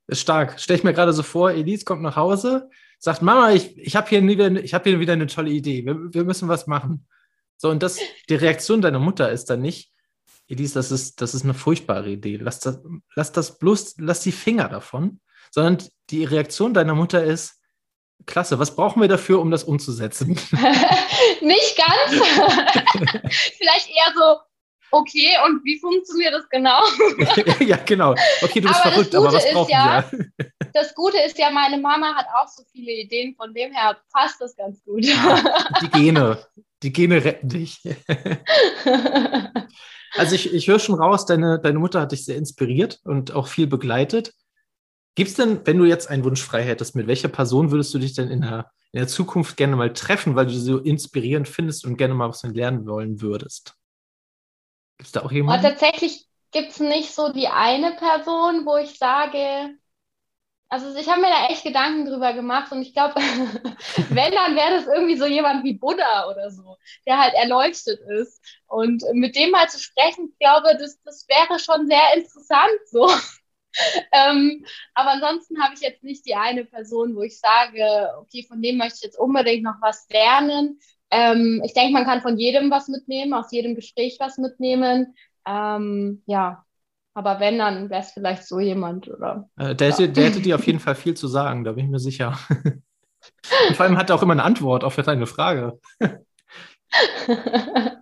Ist 0.06 0.20
stark. 0.20 0.58
Stell 0.58 0.76
ich 0.76 0.84
mir 0.84 0.92
gerade 0.92 1.12
so 1.12 1.22
vor, 1.22 1.50
Elise 1.50 1.84
kommt 1.84 2.02
nach 2.02 2.16
Hause, 2.16 2.70
sagt, 2.98 3.22
Mama, 3.22 3.52
ich, 3.52 3.76
ich 3.78 3.96
habe 3.96 4.08
hier, 4.08 4.20
hab 4.20 4.84
hier 4.84 5.00
wieder 5.00 5.14
eine 5.14 5.26
tolle 5.26 5.50
Idee. 5.50 5.84
Wir, 5.84 5.96
wir 6.12 6.24
müssen 6.24 6.48
was 6.48 6.66
machen. 6.66 7.06
So, 7.56 7.70
und 7.70 7.82
das, 7.82 7.98
die 8.28 8.34
Reaktion 8.34 8.80
deiner 8.80 9.00
Mutter 9.00 9.32
ist 9.32 9.46
dann 9.50 9.60
nicht, 9.60 9.92
Elise, 10.48 10.74
das 10.74 10.90
ist, 10.90 11.20
das 11.20 11.34
ist 11.34 11.44
eine 11.44 11.54
furchtbare 11.54 12.10
Idee. 12.10 12.38
Lass 12.40 12.60
das, 12.60 12.80
lass 13.14 13.32
das 13.32 13.58
bloß, 13.58 13.96
lass 13.98 14.20
die 14.20 14.32
Finger 14.32 14.68
davon. 14.68 15.20
Sondern 15.50 15.78
die 16.10 16.24
Reaktion 16.24 16.74
deiner 16.74 16.94
Mutter 16.94 17.22
ist, 17.22 17.60
klasse, 18.26 18.58
was 18.58 18.74
brauchen 18.74 19.00
wir 19.00 19.08
dafür, 19.08 19.40
um 19.40 19.50
das 19.50 19.64
umzusetzen? 19.64 20.28
nicht 21.40 21.76
ganz. 21.76 22.26
Vielleicht 23.58 23.88
eher 23.88 24.12
so, 24.14 24.38
okay, 24.90 25.36
und 25.46 25.64
wie 25.64 25.78
funktioniert 25.78 26.34
das 26.34 26.48
genau? 26.48 26.82
ja, 27.60 27.76
genau. 27.76 28.14
Okay, 28.42 28.60
du 28.60 28.68
bist 28.68 28.80
aber 28.80 28.92
verrückt, 28.92 29.14
aber 29.14 29.32
was 29.32 29.50
brauchen 29.52 29.70
ja, 29.70 30.04
wir? 30.10 30.52
das 30.72 30.94
Gute 30.94 31.18
ist 31.18 31.38
ja, 31.38 31.50
meine 31.50 31.78
Mama 31.78 32.14
hat 32.14 32.26
auch 32.40 32.48
so 32.48 32.62
viele 32.72 32.92
Ideen, 32.92 33.34
von 33.34 33.52
dem 33.52 33.72
her 33.72 33.98
passt 34.12 34.40
das 34.40 34.56
ganz 34.56 34.82
gut. 34.84 35.04
die 35.04 35.88
Gene, 35.92 36.42
die 36.82 36.92
Gene 36.92 37.24
retten 37.24 37.48
dich. 37.48 37.82
also 40.16 40.34
ich, 40.34 40.52
ich 40.52 40.68
höre 40.68 40.78
schon 40.78 40.94
raus, 40.94 41.26
deine, 41.26 41.58
deine 41.58 41.78
Mutter 41.78 42.00
hat 42.00 42.12
dich 42.12 42.24
sehr 42.24 42.36
inspiriert 42.36 43.00
und 43.04 43.32
auch 43.32 43.48
viel 43.48 43.66
begleitet. 43.66 44.32
Gibt 45.14 45.30
es 45.30 45.36
denn, 45.36 45.66
wenn 45.66 45.78
du 45.78 45.84
jetzt 45.84 46.08
einen 46.08 46.24
Wunsch 46.24 46.42
frei 46.42 46.62
hättest, 46.62 46.94
mit 46.94 47.08
welcher 47.08 47.28
Person 47.28 47.70
würdest 47.72 47.92
du 47.92 47.98
dich 47.98 48.14
denn 48.14 48.30
in 48.30 48.42
der, 48.42 48.70
in 48.92 49.00
der 49.00 49.08
Zukunft 49.08 49.56
gerne 49.56 49.74
mal 49.74 49.92
treffen, 49.92 50.36
weil 50.36 50.46
du 50.46 50.52
sie 50.52 50.60
so 50.60 50.78
inspirierend 50.78 51.48
findest 51.48 51.84
und 51.84 51.96
gerne 51.96 52.14
mal 52.14 52.28
was 52.28 52.44
lernen 52.44 52.86
wollen 52.86 53.20
würdest? 53.20 53.74
Gibt 54.98 55.08
es 55.08 55.12
da 55.12 55.22
auch 55.22 55.32
jemanden? 55.32 55.64
Aber 55.64 55.76
tatsächlich 55.76 56.26
gibt 56.52 56.70
es 56.70 56.80
nicht 56.80 57.12
so 57.12 57.32
die 57.32 57.48
eine 57.48 57.96
Person, 57.96 58.64
wo 58.64 58.76
ich 58.76 58.96
sage, 58.96 59.74
also 60.70 60.94
ich 60.98 61.08
habe 61.08 61.22
mir 61.22 61.28
da 61.28 61.46
echt 61.46 61.64
Gedanken 61.64 62.04
drüber 62.04 62.34
gemacht 62.34 62.72
und 62.72 62.82
ich 62.82 62.92
glaube, 62.92 63.14
wenn, 64.10 64.32
dann 64.32 64.54
wäre 64.54 64.72
das 64.72 64.86
irgendwie 64.86 65.16
so 65.16 65.26
jemand 65.26 65.64
wie 65.64 65.74
Buddha 65.74 66.28
oder 66.30 66.50
so, 66.50 66.76
der 67.06 67.18
halt 67.18 67.34
erleuchtet 67.34 68.00
ist. 68.00 68.42
Und 68.66 69.02
mit 69.12 69.34
dem 69.34 69.50
mal 69.50 69.68
zu 69.68 69.78
sprechen, 69.80 70.28
ich 70.30 70.38
glaube, 70.38 70.76
das, 70.78 71.00
das 71.04 71.26
wäre 71.28 71.58
schon 71.58 71.86
sehr 71.86 72.14
interessant 72.16 72.80
so. 72.86 73.08
ähm, 74.12 74.64
aber 74.94 75.12
ansonsten 75.12 75.62
habe 75.62 75.74
ich 75.74 75.80
jetzt 75.80 76.04
nicht 76.04 76.26
die 76.26 76.34
eine 76.34 76.64
Person, 76.64 77.16
wo 77.16 77.22
ich 77.22 77.38
sage, 77.40 78.10
okay, 78.20 78.44
von 78.46 78.60
dem 78.60 78.76
möchte 78.76 78.96
ich 78.96 79.04
jetzt 79.04 79.18
unbedingt 79.18 79.62
noch 79.62 79.80
was 79.80 80.06
lernen. 80.10 80.80
Ähm, 81.10 81.62
ich 81.64 81.72
denke, 81.72 81.92
man 81.94 82.04
kann 82.04 82.20
von 82.20 82.38
jedem 82.38 82.70
was 82.70 82.88
mitnehmen, 82.88 83.32
aus 83.32 83.50
jedem 83.52 83.74
Gespräch 83.74 84.18
was 84.20 84.36
mitnehmen. 84.36 85.16
Ähm, 85.46 86.22
ja, 86.26 86.66
aber 87.18 87.40
wenn, 87.40 87.58
dann 87.58 87.90
wäre 87.90 88.02
es 88.02 88.12
vielleicht 88.12 88.46
so 88.46 88.60
jemand, 88.60 89.08
oder? 89.08 89.50
Äh, 89.56 89.74
der, 89.74 89.88
ja. 89.88 89.94
hätte, 89.98 90.08
der 90.10 90.24
hätte 90.26 90.40
dir 90.40 90.54
auf 90.54 90.64
jeden 90.68 90.78
Fall 90.78 90.94
viel 90.94 91.14
zu 91.14 91.26
sagen, 91.26 91.64
da 91.64 91.72
bin 91.72 91.86
ich 91.86 91.90
mir 91.90 91.98
sicher. 91.98 92.38
Und 93.68 93.76
vor 93.76 93.86
allem 93.86 93.98
hat 93.98 94.08
er 94.08 94.14
auch 94.14 94.22
immer 94.22 94.34
eine 94.34 94.44
Antwort 94.44 94.84
auf 94.84 94.94
deine 94.94 95.26
Frage. 95.26 95.80
das 95.98 96.20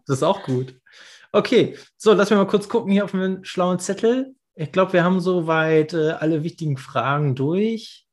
ist 0.07 0.23
auch 0.23 0.43
gut. 0.43 0.79
Okay, 1.33 1.79
so, 1.97 2.13
lass 2.13 2.29
mich 2.29 2.37
mal 2.37 2.47
kurz 2.47 2.69
gucken 2.69 2.93
hier 2.93 3.05
auf 3.05 3.15
meinen 3.15 3.43
schlauen 3.43 3.79
Zettel. 3.79 4.35
Ich 4.55 4.71
glaube, 4.71 4.93
wir 4.93 5.03
haben 5.03 5.21
soweit 5.21 5.95
äh, 5.95 6.11
alle 6.11 6.43
wichtigen 6.43 6.77
Fragen 6.77 7.35
durch, 7.35 8.07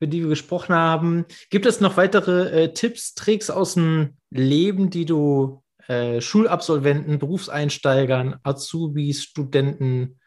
über 0.00 0.10
die 0.10 0.22
wir 0.22 0.28
gesprochen 0.28 0.74
haben. 0.74 1.24
Gibt 1.50 1.66
es 1.66 1.80
noch 1.80 1.96
weitere 1.96 2.64
äh, 2.64 2.72
Tipps, 2.72 3.14
Tricks 3.14 3.48
aus 3.48 3.74
dem 3.74 4.16
Leben, 4.30 4.90
die 4.90 5.04
du 5.04 5.62
äh, 5.88 6.20
Schulabsolventen, 6.20 7.18
Berufseinsteigern, 7.18 8.40
Azubis, 8.42 9.22
Studenten, 9.22 10.20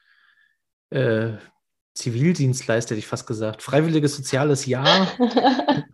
äh, 0.89 1.33
Zivildienstleister, 1.93 2.91
hätte 2.91 2.99
ich 2.99 3.07
fast 3.07 3.27
gesagt, 3.27 3.61
freiwilliges 3.61 4.15
soziales 4.15 4.65
Jahr. 4.65 5.07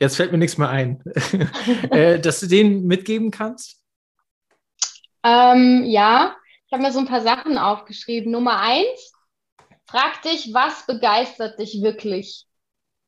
Jetzt 0.00 0.16
fällt 0.16 0.32
mir 0.32 0.38
nichts 0.38 0.56
mehr 0.56 0.70
ein. 0.70 1.02
äh, 1.90 2.18
dass 2.18 2.40
du 2.40 2.46
denen 2.46 2.86
mitgeben 2.86 3.30
kannst? 3.30 3.82
Ähm, 5.22 5.84
ja, 5.84 6.36
ich 6.66 6.72
habe 6.72 6.82
mir 6.82 6.92
so 6.92 7.00
ein 7.00 7.06
paar 7.06 7.22
Sachen 7.22 7.58
aufgeschrieben. 7.58 8.32
Nummer 8.32 8.60
eins, 8.60 9.12
frag 9.86 10.22
dich, 10.22 10.52
was 10.54 10.86
begeistert 10.86 11.58
dich 11.58 11.82
wirklich? 11.82 12.46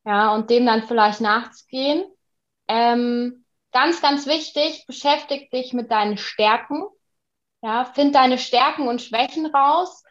Ja, 0.05 0.35
und 0.35 0.51
dem 0.51 0.67
dann 0.67 0.87
vielleicht 0.87 1.21
nachzugehen. 1.21 2.05
Ähm, 2.69 3.46
Ganz, 3.77 4.01
ganz 4.01 4.27
wichtig, 4.27 4.87
beschäftige 4.87 5.51
dich 5.51 5.75
mit 5.75 5.91
deinen 5.91 6.17
Stärken. 6.17 6.87
Ja, 7.61 7.85
find 7.85 8.15
deine 8.15 8.39
Stärken 8.39 8.89
und 8.89 9.03
Schwächen 9.03 9.45
raus 9.45 10.03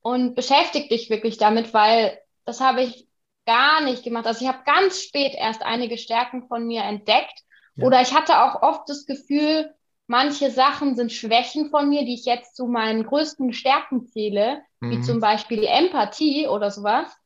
und 0.00 0.34
beschäftige 0.34 0.88
dich 0.88 1.08
wirklich 1.08 1.38
damit, 1.38 1.72
weil 1.72 2.18
das 2.46 2.60
habe 2.60 2.82
ich 2.82 3.06
gar 3.46 3.80
nicht 3.80 4.02
gemacht. 4.02 4.26
Also 4.26 4.44
ich 4.44 4.48
habe 4.48 4.64
ganz 4.66 5.00
spät 5.00 5.34
erst 5.36 5.62
einige 5.62 5.98
Stärken 5.98 6.48
von 6.48 6.66
mir 6.66 6.82
entdeckt 6.82 7.44
ja. 7.76 7.86
oder 7.86 8.02
ich 8.02 8.12
hatte 8.12 8.42
auch 8.42 8.60
oft 8.60 8.88
das 8.88 9.06
Gefühl, 9.06 9.72
manche 10.08 10.50
Sachen 10.50 10.96
sind 10.96 11.12
Schwächen 11.12 11.70
von 11.70 11.88
mir, 11.88 12.04
die 12.04 12.14
ich 12.14 12.24
jetzt 12.24 12.56
zu 12.56 12.66
meinen 12.66 13.04
größten 13.04 13.52
Stärken 13.52 14.08
zähle, 14.08 14.62
mhm. 14.80 14.90
wie 14.90 15.00
zum 15.00 15.20
Beispiel 15.20 15.62
Empathie 15.62 16.48
oder 16.48 16.72
sowas. 16.72 17.16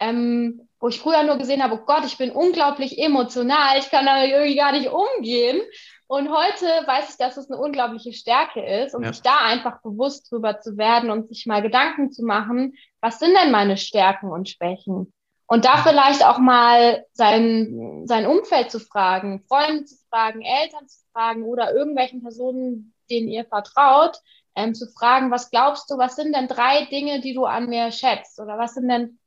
Ähm, 0.00 0.68
wo 0.86 0.88
ich 0.88 1.00
früher 1.00 1.24
nur 1.24 1.36
gesehen 1.36 1.64
habe, 1.64 1.74
oh 1.74 1.84
Gott, 1.84 2.04
ich 2.04 2.16
bin 2.16 2.30
unglaublich 2.30 2.96
emotional, 2.96 3.76
ich 3.76 3.90
kann 3.90 4.06
damit 4.06 4.30
irgendwie 4.30 4.54
gar 4.54 4.70
nicht 4.70 4.88
umgehen. 4.88 5.60
Und 6.06 6.30
heute 6.30 6.64
weiß 6.64 7.10
ich, 7.10 7.16
dass 7.16 7.36
es 7.36 7.50
eine 7.50 7.60
unglaubliche 7.60 8.12
Stärke 8.12 8.64
ist 8.64 8.94
und 8.94 9.02
ja. 9.02 9.12
sich 9.12 9.20
da 9.20 9.36
einfach 9.36 9.82
bewusst 9.82 10.30
drüber 10.30 10.60
zu 10.60 10.76
werden 10.76 11.10
und 11.10 11.26
sich 11.26 11.44
mal 11.44 11.60
Gedanken 11.60 12.12
zu 12.12 12.24
machen, 12.24 12.74
was 13.00 13.18
sind 13.18 13.34
denn 13.34 13.50
meine 13.50 13.76
Stärken 13.76 14.30
und 14.30 14.48
Schwächen? 14.48 15.12
Und 15.48 15.64
da 15.64 15.78
vielleicht 15.78 16.24
auch 16.24 16.38
mal 16.38 17.04
sein, 17.14 18.04
sein 18.04 18.24
Umfeld 18.24 18.70
zu 18.70 18.78
fragen, 18.78 19.42
Freunde 19.48 19.86
zu 19.86 19.96
fragen, 20.08 20.42
Eltern 20.42 20.86
zu 20.86 21.00
fragen 21.12 21.42
oder 21.42 21.74
irgendwelchen 21.74 22.22
Personen, 22.22 22.94
denen 23.10 23.26
ihr 23.26 23.44
vertraut, 23.44 24.20
ähm, 24.54 24.72
zu 24.72 24.86
fragen, 24.86 25.32
was 25.32 25.50
glaubst 25.50 25.90
du, 25.90 25.98
was 25.98 26.14
sind 26.14 26.32
denn 26.32 26.46
drei 26.46 26.84
Dinge, 26.84 27.20
die 27.20 27.34
du 27.34 27.44
an 27.44 27.68
mir 27.68 27.90
schätzt? 27.90 28.38
Oder 28.38 28.56
was 28.56 28.74
sind 28.74 28.88
denn 28.88 29.18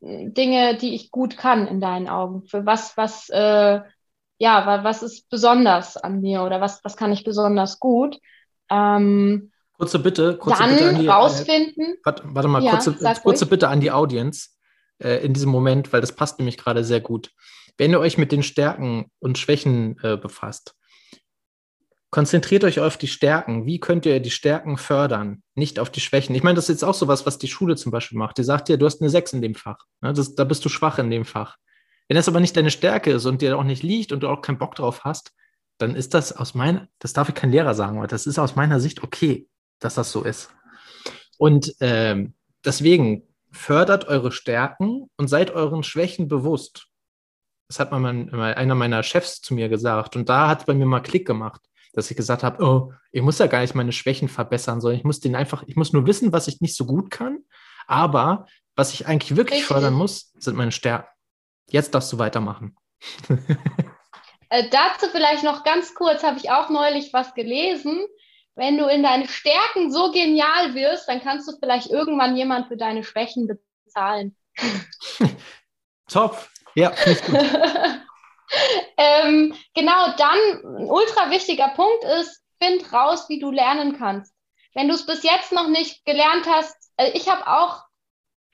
Dinge, 0.00 0.76
die 0.76 0.94
ich 0.94 1.10
gut 1.10 1.36
kann 1.36 1.66
in 1.66 1.80
deinen 1.80 2.08
Augen? 2.08 2.44
Für 2.44 2.64
was, 2.64 2.96
was, 2.96 3.28
äh, 3.28 3.80
ja, 4.38 4.84
was 4.84 5.02
ist 5.02 5.28
besonders 5.28 5.96
an 5.96 6.20
mir 6.20 6.42
oder 6.42 6.60
was, 6.60 6.82
was 6.84 6.96
kann 6.96 7.12
ich 7.12 7.24
besonders 7.24 7.78
gut? 7.78 8.18
Ähm, 8.70 9.52
kurze 9.74 9.98
Bitte, 9.98 10.36
kurze 10.38 10.62
dann 10.62 10.70
Bitte 10.70 10.88
an 10.88 11.00
die, 11.00 11.08
rausfinden. 11.08 11.84
Äh, 11.84 12.04
warte, 12.04 12.22
warte, 12.26 12.48
mal, 12.48 12.62
ja, 12.62 12.72
kurze, 12.72 12.96
kurze 13.22 13.46
Bitte 13.46 13.68
an 13.68 13.80
die 13.80 13.90
Audience 13.90 14.50
äh, 14.98 15.24
in 15.24 15.34
diesem 15.34 15.50
Moment, 15.50 15.92
weil 15.92 16.00
das 16.00 16.12
passt 16.12 16.38
nämlich 16.38 16.56
gerade 16.56 16.84
sehr 16.84 17.00
gut. 17.00 17.32
Wenn 17.76 17.90
ihr 17.92 18.00
euch 18.00 18.16
mit 18.16 18.32
den 18.32 18.42
Stärken 18.42 19.10
und 19.18 19.38
Schwächen 19.38 19.98
äh, 20.02 20.16
befasst, 20.16 20.74
konzentriert 22.10 22.64
euch 22.64 22.80
auf 22.80 22.96
die 22.96 23.06
Stärken. 23.06 23.66
Wie 23.66 23.78
könnt 23.78 24.04
ihr 24.04 24.20
die 24.20 24.30
Stärken 24.30 24.76
fördern, 24.76 25.42
nicht 25.54 25.78
auf 25.78 25.90
die 25.90 26.00
Schwächen? 26.00 26.34
Ich 26.34 26.42
meine, 26.42 26.56
das 26.56 26.64
ist 26.64 26.80
jetzt 26.80 26.84
auch 26.84 26.94
so 26.94 27.08
was, 27.08 27.38
die 27.38 27.48
Schule 27.48 27.76
zum 27.76 27.92
Beispiel 27.92 28.18
macht. 28.18 28.38
Die 28.38 28.44
sagt 28.44 28.68
dir, 28.68 28.76
du 28.76 28.86
hast 28.86 29.00
eine 29.00 29.10
6 29.10 29.34
in 29.34 29.42
dem 29.42 29.54
Fach. 29.54 29.78
Ne? 30.00 30.12
Das, 30.12 30.34
da 30.34 30.44
bist 30.44 30.64
du 30.64 30.68
schwach 30.68 30.98
in 30.98 31.10
dem 31.10 31.24
Fach. 31.24 31.56
Wenn 32.08 32.16
das 32.16 32.28
aber 32.28 32.40
nicht 32.40 32.56
deine 32.56 32.72
Stärke 32.72 33.12
ist 33.12 33.26
und 33.26 33.40
dir 33.40 33.56
auch 33.56 33.64
nicht 33.64 33.84
liegt 33.84 34.10
und 34.10 34.20
du 34.20 34.28
auch 34.28 34.42
keinen 34.42 34.58
Bock 34.58 34.74
drauf 34.74 35.04
hast, 35.04 35.32
dann 35.78 35.94
ist 35.94 36.12
das 36.12 36.32
aus 36.32 36.54
meiner, 36.54 36.88
das 36.98 37.12
darf 37.12 37.28
ich 37.28 37.34
kein 37.34 37.52
Lehrer 37.52 37.74
sagen, 37.74 37.98
aber 37.98 38.08
das 38.08 38.26
ist 38.26 38.38
aus 38.38 38.56
meiner 38.56 38.80
Sicht 38.80 39.02
okay, 39.02 39.48
dass 39.78 39.94
das 39.94 40.10
so 40.10 40.24
ist. 40.24 40.50
Und 41.38 41.74
ähm, 41.80 42.34
deswegen 42.64 43.22
fördert 43.52 44.06
eure 44.06 44.32
Stärken 44.32 45.08
und 45.16 45.28
seid 45.28 45.52
euren 45.52 45.84
Schwächen 45.84 46.28
bewusst. 46.28 46.88
Das 47.68 47.78
hat 47.78 47.92
mal, 47.92 48.00
mein, 48.00 48.26
mal 48.26 48.54
einer 48.54 48.74
meiner 48.74 49.04
Chefs 49.04 49.40
zu 49.40 49.54
mir 49.54 49.68
gesagt 49.68 50.16
und 50.16 50.28
da 50.28 50.48
hat 50.48 50.60
es 50.60 50.66
bei 50.66 50.74
mir 50.74 50.86
mal 50.86 51.00
Klick 51.00 51.26
gemacht 51.26 51.62
dass 51.92 52.10
ich 52.10 52.16
gesagt 52.16 52.42
habe, 52.42 52.62
oh, 52.64 52.92
ich 53.12 53.22
muss 53.22 53.38
ja 53.38 53.46
gar 53.46 53.60
nicht 53.60 53.74
meine 53.74 53.92
Schwächen 53.92 54.28
verbessern, 54.28 54.80
sondern 54.80 54.98
ich 54.98 55.04
muss 55.04 55.20
den 55.20 55.34
einfach, 55.34 55.64
ich 55.66 55.76
muss 55.76 55.92
nur 55.92 56.06
wissen, 56.06 56.32
was 56.32 56.48
ich 56.48 56.60
nicht 56.60 56.76
so 56.76 56.86
gut 56.86 57.10
kann, 57.10 57.38
aber 57.86 58.46
was 58.76 58.94
ich 58.94 59.06
eigentlich 59.06 59.36
wirklich 59.36 59.64
fördern 59.64 59.94
muss, 59.94 60.32
sind 60.38 60.56
meine 60.56 60.72
Stärken. 60.72 61.08
Jetzt 61.68 61.94
darfst 61.94 62.12
du 62.12 62.18
weitermachen. 62.18 62.76
äh, 64.48 64.68
dazu 64.70 65.06
vielleicht 65.10 65.44
noch 65.44 65.64
ganz 65.64 65.94
kurz, 65.94 66.22
habe 66.22 66.38
ich 66.38 66.50
auch 66.50 66.70
neulich 66.70 67.12
was 67.12 67.34
gelesen. 67.34 67.98
Wenn 68.54 68.78
du 68.78 68.86
in 68.86 69.02
deinen 69.02 69.28
Stärken 69.28 69.92
so 69.92 70.12
genial 70.12 70.74
wirst, 70.74 71.08
dann 71.08 71.20
kannst 71.22 71.48
du 71.48 71.56
vielleicht 71.58 71.90
irgendwann 71.90 72.36
jemand 72.36 72.68
für 72.68 72.76
deine 72.76 73.04
Schwächen 73.04 73.48
bezahlen. 73.86 74.36
Top. 76.08 76.48
Ja, 76.74 76.90
finde 76.92 77.20
ich 77.20 77.26
gut. 77.26 77.36
ähm, 78.96 79.54
genau, 79.74 80.12
dann 80.16 80.38
ein 80.78 80.90
ultra 80.90 81.30
wichtiger 81.30 81.68
Punkt 81.68 82.04
ist, 82.20 82.42
find 82.62 82.92
raus, 82.92 83.28
wie 83.28 83.38
du 83.38 83.50
lernen 83.50 83.96
kannst. 83.98 84.34
Wenn 84.74 84.88
du 84.88 84.94
es 84.94 85.06
bis 85.06 85.22
jetzt 85.22 85.52
noch 85.52 85.68
nicht 85.68 86.04
gelernt 86.04 86.46
hast, 86.46 86.76
äh, 86.96 87.10
ich 87.14 87.28
habe 87.28 87.46
auch, 87.46 87.82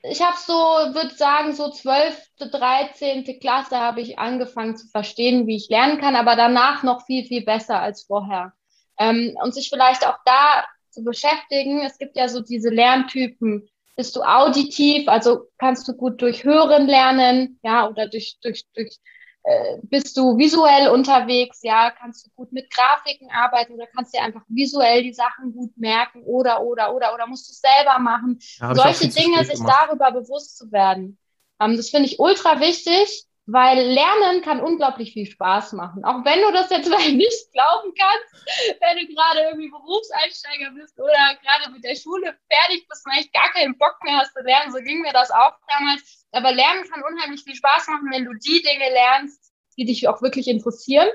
ich 0.02 0.22
habe 0.22 0.36
so, 0.38 0.52
würde 0.52 1.14
sagen, 1.14 1.54
so 1.54 1.70
12., 1.70 2.22
13. 2.38 3.40
Klasse 3.40 3.78
habe 3.78 4.00
ich 4.00 4.18
angefangen 4.18 4.76
zu 4.76 4.86
verstehen, 4.88 5.46
wie 5.46 5.56
ich 5.56 5.68
lernen 5.68 5.98
kann, 5.98 6.16
aber 6.16 6.36
danach 6.36 6.82
noch 6.82 7.04
viel, 7.06 7.24
viel 7.24 7.44
besser 7.44 7.80
als 7.80 8.04
vorher. 8.04 8.52
Ähm, 8.98 9.36
und 9.42 9.54
sich 9.54 9.68
vielleicht 9.68 10.06
auch 10.06 10.18
da 10.24 10.64
zu 10.90 11.04
beschäftigen. 11.04 11.80
Es 11.84 11.98
gibt 11.98 12.16
ja 12.16 12.28
so 12.28 12.40
diese 12.40 12.70
Lerntypen. 12.70 13.68
Bist 13.96 14.14
du 14.16 14.22
auditiv, 14.22 15.08
also 15.08 15.48
kannst 15.58 15.88
du 15.88 15.94
gut 15.94 16.20
durch 16.20 16.44
Hören 16.44 16.86
lernen, 16.86 17.58
ja, 17.62 17.88
oder 17.88 18.08
durch, 18.08 18.36
durch, 18.42 18.64
durch 18.74 18.98
äh, 19.46 19.78
bist 19.82 20.16
du 20.16 20.36
visuell 20.36 20.88
unterwegs, 20.88 21.60
ja, 21.62 21.92
kannst 21.92 22.26
du 22.26 22.30
gut 22.34 22.50
mit 22.50 22.68
Grafiken 22.68 23.30
arbeiten 23.30 23.74
oder 23.74 23.86
kannst 23.86 24.12
dir 24.12 24.22
einfach 24.22 24.42
visuell 24.48 25.04
die 25.04 25.12
Sachen 25.14 25.52
gut 25.52 25.70
merken 25.76 26.24
oder, 26.24 26.62
oder, 26.62 26.92
oder, 26.92 27.14
oder 27.14 27.28
musst 27.28 27.48
du 27.48 27.52
es 27.52 27.60
selber 27.60 28.00
machen. 28.00 28.40
Ja, 28.58 28.74
Solche 28.74 29.08
Dinge, 29.08 29.44
sich 29.44 29.60
darüber 29.60 30.10
bewusst 30.10 30.58
zu 30.58 30.72
werden. 30.72 31.16
Ähm, 31.60 31.76
das 31.76 31.90
finde 31.90 32.08
ich 32.08 32.18
ultra 32.18 32.58
wichtig, 32.58 33.26
weil 33.46 33.78
Lernen 33.78 34.42
kann 34.42 34.60
unglaublich 34.60 35.12
viel 35.12 35.26
Spaß 35.26 35.72
machen. 35.74 36.04
Auch 36.04 36.24
wenn 36.24 36.42
du 36.42 36.52
das 36.52 36.68
jetzt 36.70 36.86
vielleicht 36.88 37.14
nicht 37.14 37.52
glauben 37.52 37.94
kannst, 37.96 38.46
wenn 38.80 38.98
du 38.98 39.14
gerade 39.14 39.40
irgendwie 39.48 39.70
Berufseinsteiger 39.70 40.72
bist 40.72 40.98
oder 40.98 41.36
gerade 41.42 41.72
mit 41.72 41.84
der 41.84 41.94
Schule 41.94 42.36
fertig 42.50 42.86
bist 42.88 43.06
und 43.06 43.12
eigentlich 43.12 43.32
gar 43.32 43.50
keinen 43.52 43.78
Bock 43.78 43.96
mehr 44.04 44.18
hast 44.18 44.34
zu 44.34 44.42
lernen. 44.42 44.72
So 44.72 44.78
ging 44.78 45.00
mir 45.00 45.12
das 45.12 45.30
auch 45.30 45.54
damals. 45.68 46.26
Aber 46.32 46.52
Lernen 46.52 46.88
kann 46.90 47.02
unheimlich 47.02 47.44
viel 47.44 47.54
Spaß 47.54 47.86
machen, 47.86 48.08
wenn 48.10 48.24
du 48.24 48.34
die 48.34 48.62
Dinge 48.62 48.90
lernst, 48.90 49.52
die 49.78 49.84
dich 49.84 50.08
auch 50.08 50.22
wirklich 50.22 50.48
interessieren. 50.48 51.08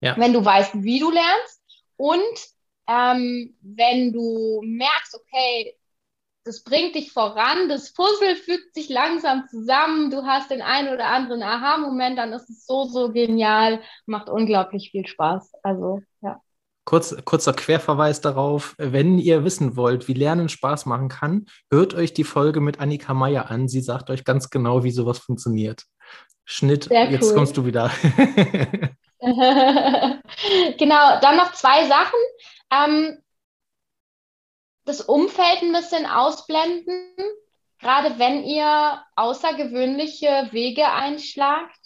Ja. 0.00 0.16
Wenn 0.16 0.32
du 0.32 0.44
weißt, 0.44 0.82
wie 0.82 0.98
du 0.98 1.10
lernst. 1.10 1.62
Und 1.96 2.38
ähm, 2.88 3.56
wenn 3.60 4.12
du 4.12 4.62
merkst, 4.64 5.14
okay, 5.14 5.76
das 6.46 6.62
bringt 6.62 6.94
dich 6.94 7.12
voran, 7.12 7.68
das 7.68 7.92
Puzzle 7.92 8.36
fügt 8.36 8.74
sich 8.74 8.88
langsam 8.88 9.44
zusammen, 9.50 10.10
du 10.10 10.24
hast 10.24 10.50
den 10.50 10.62
einen 10.62 10.94
oder 10.94 11.06
anderen 11.06 11.42
Aha-Moment, 11.42 12.16
dann 12.18 12.32
ist 12.32 12.48
es 12.48 12.64
so, 12.66 12.84
so 12.84 13.12
genial, 13.12 13.80
macht 14.06 14.28
unglaublich 14.28 14.90
viel 14.92 15.06
Spaß. 15.06 15.52
Also, 15.64 16.02
ja. 16.22 16.40
Kurz, 16.84 17.16
kurzer 17.24 17.52
Querverweis 17.52 18.20
darauf, 18.20 18.76
wenn 18.78 19.18
ihr 19.18 19.42
wissen 19.42 19.76
wollt, 19.76 20.06
wie 20.06 20.12
Lernen 20.12 20.48
Spaß 20.48 20.86
machen 20.86 21.08
kann, 21.08 21.46
hört 21.68 21.94
euch 21.94 22.14
die 22.14 22.22
Folge 22.22 22.60
mit 22.60 22.78
Annika 22.78 23.12
Meyer 23.12 23.50
an. 23.50 23.66
Sie 23.66 23.80
sagt 23.80 24.08
euch 24.08 24.22
ganz 24.22 24.48
genau, 24.48 24.84
wie 24.84 24.92
sowas 24.92 25.18
funktioniert. 25.18 25.82
Schnitt, 26.44 26.84
Sehr 26.84 27.10
jetzt 27.10 27.30
cool. 27.30 27.34
kommst 27.34 27.56
du 27.56 27.66
wieder. 27.66 27.90
genau, 30.78 31.20
dann 31.20 31.36
noch 31.36 31.52
zwei 31.54 31.88
Sachen. 31.88 32.20
Ähm, 32.72 33.18
das 34.86 35.00
Umfeld 35.02 35.62
ein 35.62 35.72
bisschen 35.72 36.06
ausblenden, 36.06 37.12
gerade 37.78 38.18
wenn 38.18 38.44
ihr 38.44 39.02
außergewöhnliche 39.16 40.48
Wege 40.52 40.88
einschlagt, 40.90 41.80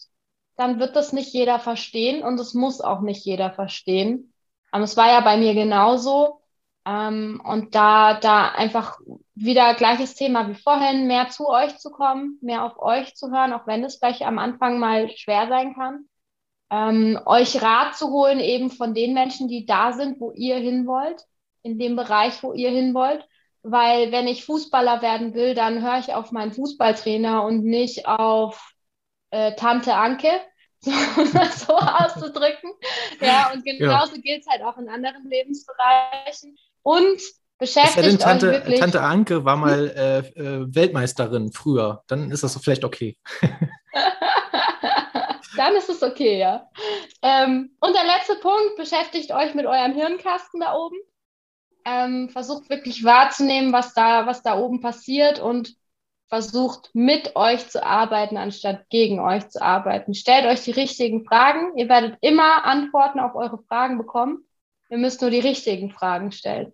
dann 0.57 0.79
wird 0.79 0.95
das 0.95 1.13
nicht 1.13 1.33
jeder 1.33 1.59
verstehen 1.59 2.23
und 2.23 2.39
es 2.39 2.55
muss 2.55 2.81
auch 2.81 3.01
nicht 3.01 3.25
jeder 3.25 3.51
verstehen. 3.51 4.35
Aber 4.71 4.85
es 4.85 4.97
war 4.97 5.09
ja 5.09 5.21
bei 5.23 5.39
mir 5.39 5.55
genauso. 5.55 6.43
Ähm, 6.87 7.43
und 7.45 7.75
da, 7.75 8.15
da 8.21 8.49
einfach 8.51 8.99
wieder 9.35 9.75
gleiches 9.75 10.15
Thema 10.15 10.49
wie 10.49 10.55
vorhin, 10.55 11.07
mehr 11.07 11.31
zu 11.31 11.49
euch 11.49 11.79
zu 11.79 11.91
kommen, 11.91 12.39
mehr 12.43 12.65
auf 12.65 12.79
euch 12.79 13.15
zu 13.15 13.31
hören, 13.31 13.53
auch 13.53 13.67
wenn 13.67 13.83
es 13.85 13.97
vielleicht 13.97 14.23
am 14.23 14.39
Anfang 14.39 14.79
mal 14.79 15.11
schwer 15.17 15.49
sein 15.49 15.75
kann. 15.75 16.05
Ähm, 16.71 17.19
euch 17.25 17.61
Rat 17.63 17.97
zu 17.97 18.11
holen 18.11 18.41
eben 18.41 18.71
von 18.71 18.95
den 18.95 19.15
Menschen, 19.15 19.49
die 19.49 19.65
da 19.67 19.93
sind, 19.93 20.21
wo 20.21 20.33
ihr 20.33 20.57
hin 20.57 20.87
wollt 20.87 21.25
in 21.63 21.79
dem 21.79 21.97
Bereich, 21.97 22.43
wo 22.43 22.53
ihr 22.53 22.71
hin 22.71 22.95
wollt. 22.95 23.27
Weil 23.63 24.11
wenn 24.11 24.27
ich 24.27 24.45
Fußballer 24.45 25.03
werden 25.03 25.35
will, 25.35 25.55
dann 25.55 25.83
höre 25.83 25.99
ich 25.99 26.15
auf 26.15 26.33
meinen 26.33 26.53
Fußballtrainer 26.53 27.45
und 27.45 27.65
nicht 27.65 28.07
auf 28.07 28.73
äh, 29.31 29.55
Tante 29.55 29.95
Anke, 29.95 30.31
so, 30.81 30.91
so 30.91 31.77
auszudrücken. 31.77 32.71
Ja, 33.21 33.53
und 33.53 33.65
genauso 33.65 34.17
ja. 34.17 34.21
gilt 34.23 34.41
es 34.41 34.49
halt 34.49 34.63
auch 34.63 34.79
in 34.79 34.89
anderen 34.89 35.29
Lebensbereichen. 35.29 36.57
Und 36.83 37.21
beschäftigt 37.59 38.23
Tante, 38.23 38.47
euch 38.47 38.53
wirklich. 38.55 38.81
Tante 38.81 39.03
Anke 39.03 39.45
war 39.45 39.57
mal 39.57 39.91
äh, 39.91 40.41
äh, 40.41 40.75
Weltmeisterin 40.75 41.53
früher. 41.53 42.03
Dann 42.07 42.31
ist 42.31 42.43
das 42.43 42.59
vielleicht 42.63 42.85
okay. 42.85 43.19
dann 45.57 45.77
ist 45.77 45.91
es 45.91 46.03
okay, 46.03 46.39
ja. 46.39 46.67
Ähm, 47.21 47.77
und 47.81 47.95
der 47.95 48.05
letzte 48.05 48.37
Punkt, 48.37 48.77
beschäftigt 48.77 49.33
euch 49.33 49.55
mit 49.55 49.67
eurem 49.67 49.93
Hirnkasten 49.93 50.61
da 50.61 50.75
oben 50.75 50.97
ähm, 51.85 52.29
versucht 52.29 52.71
wirklich 52.71 53.05
wahrzunehmen, 53.05 53.73
was 53.73 53.95
da, 53.95 54.27
was 54.27 54.43
da 54.43 54.59
oben 54.59 54.81
passiert 54.81 55.41
und 55.41 55.75
versucht 56.29 56.91
mit 56.95 57.35
euch 57.35 57.69
zu 57.69 57.85
arbeiten, 57.85 58.37
anstatt 58.37 58.89
gegen 58.89 59.19
euch 59.19 59.49
zu 59.49 59.61
arbeiten. 59.61 60.15
Stellt 60.15 60.47
euch 60.47 60.63
die 60.63 60.71
richtigen 60.71 61.25
Fragen. 61.25 61.77
Ihr 61.77 61.89
werdet 61.89 62.17
immer 62.21 62.65
Antworten 62.65 63.19
auf 63.19 63.35
eure 63.35 63.59
Fragen 63.65 63.99
bekommen. 63.99 64.45
Ihr 64.91 64.99
müsst 64.99 65.21
nur 65.21 65.31
die 65.31 65.41
richtigen 65.41 65.91
Fragen 65.91 66.31
stellen. 66.31 66.73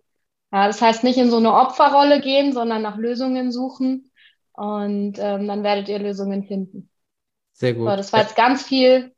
Ja, 0.51 0.67
das 0.67 0.81
heißt 0.81 1.03
nicht 1.03 1.17
in 1.17 1.29
so 1.29 1.37
eine 1.37 1.53
Opferrolle 1.53 2.21
gehen, 2.21 2.53
sondern 2.53 2.81
nach 2.81 2.97
Lösungen 2.97 3.51
suchen 3.51 4.11
und 4.53 5.17
ähm, 5.19 5.47
dann 5.47 5.63
werdet 5.63 5.89
ihr 5.89 5.99
Lösungen 5.99 6.45
finden. 6.45 6.89
Sehr 7.51 7.73
gut. 7.73 7.89
So, 7.89 7.95
das 7.95 8.13
war 8.13 8.21
jetzt 8.21 8.35
ganz 8.35 8.63
viel 8.63 9.13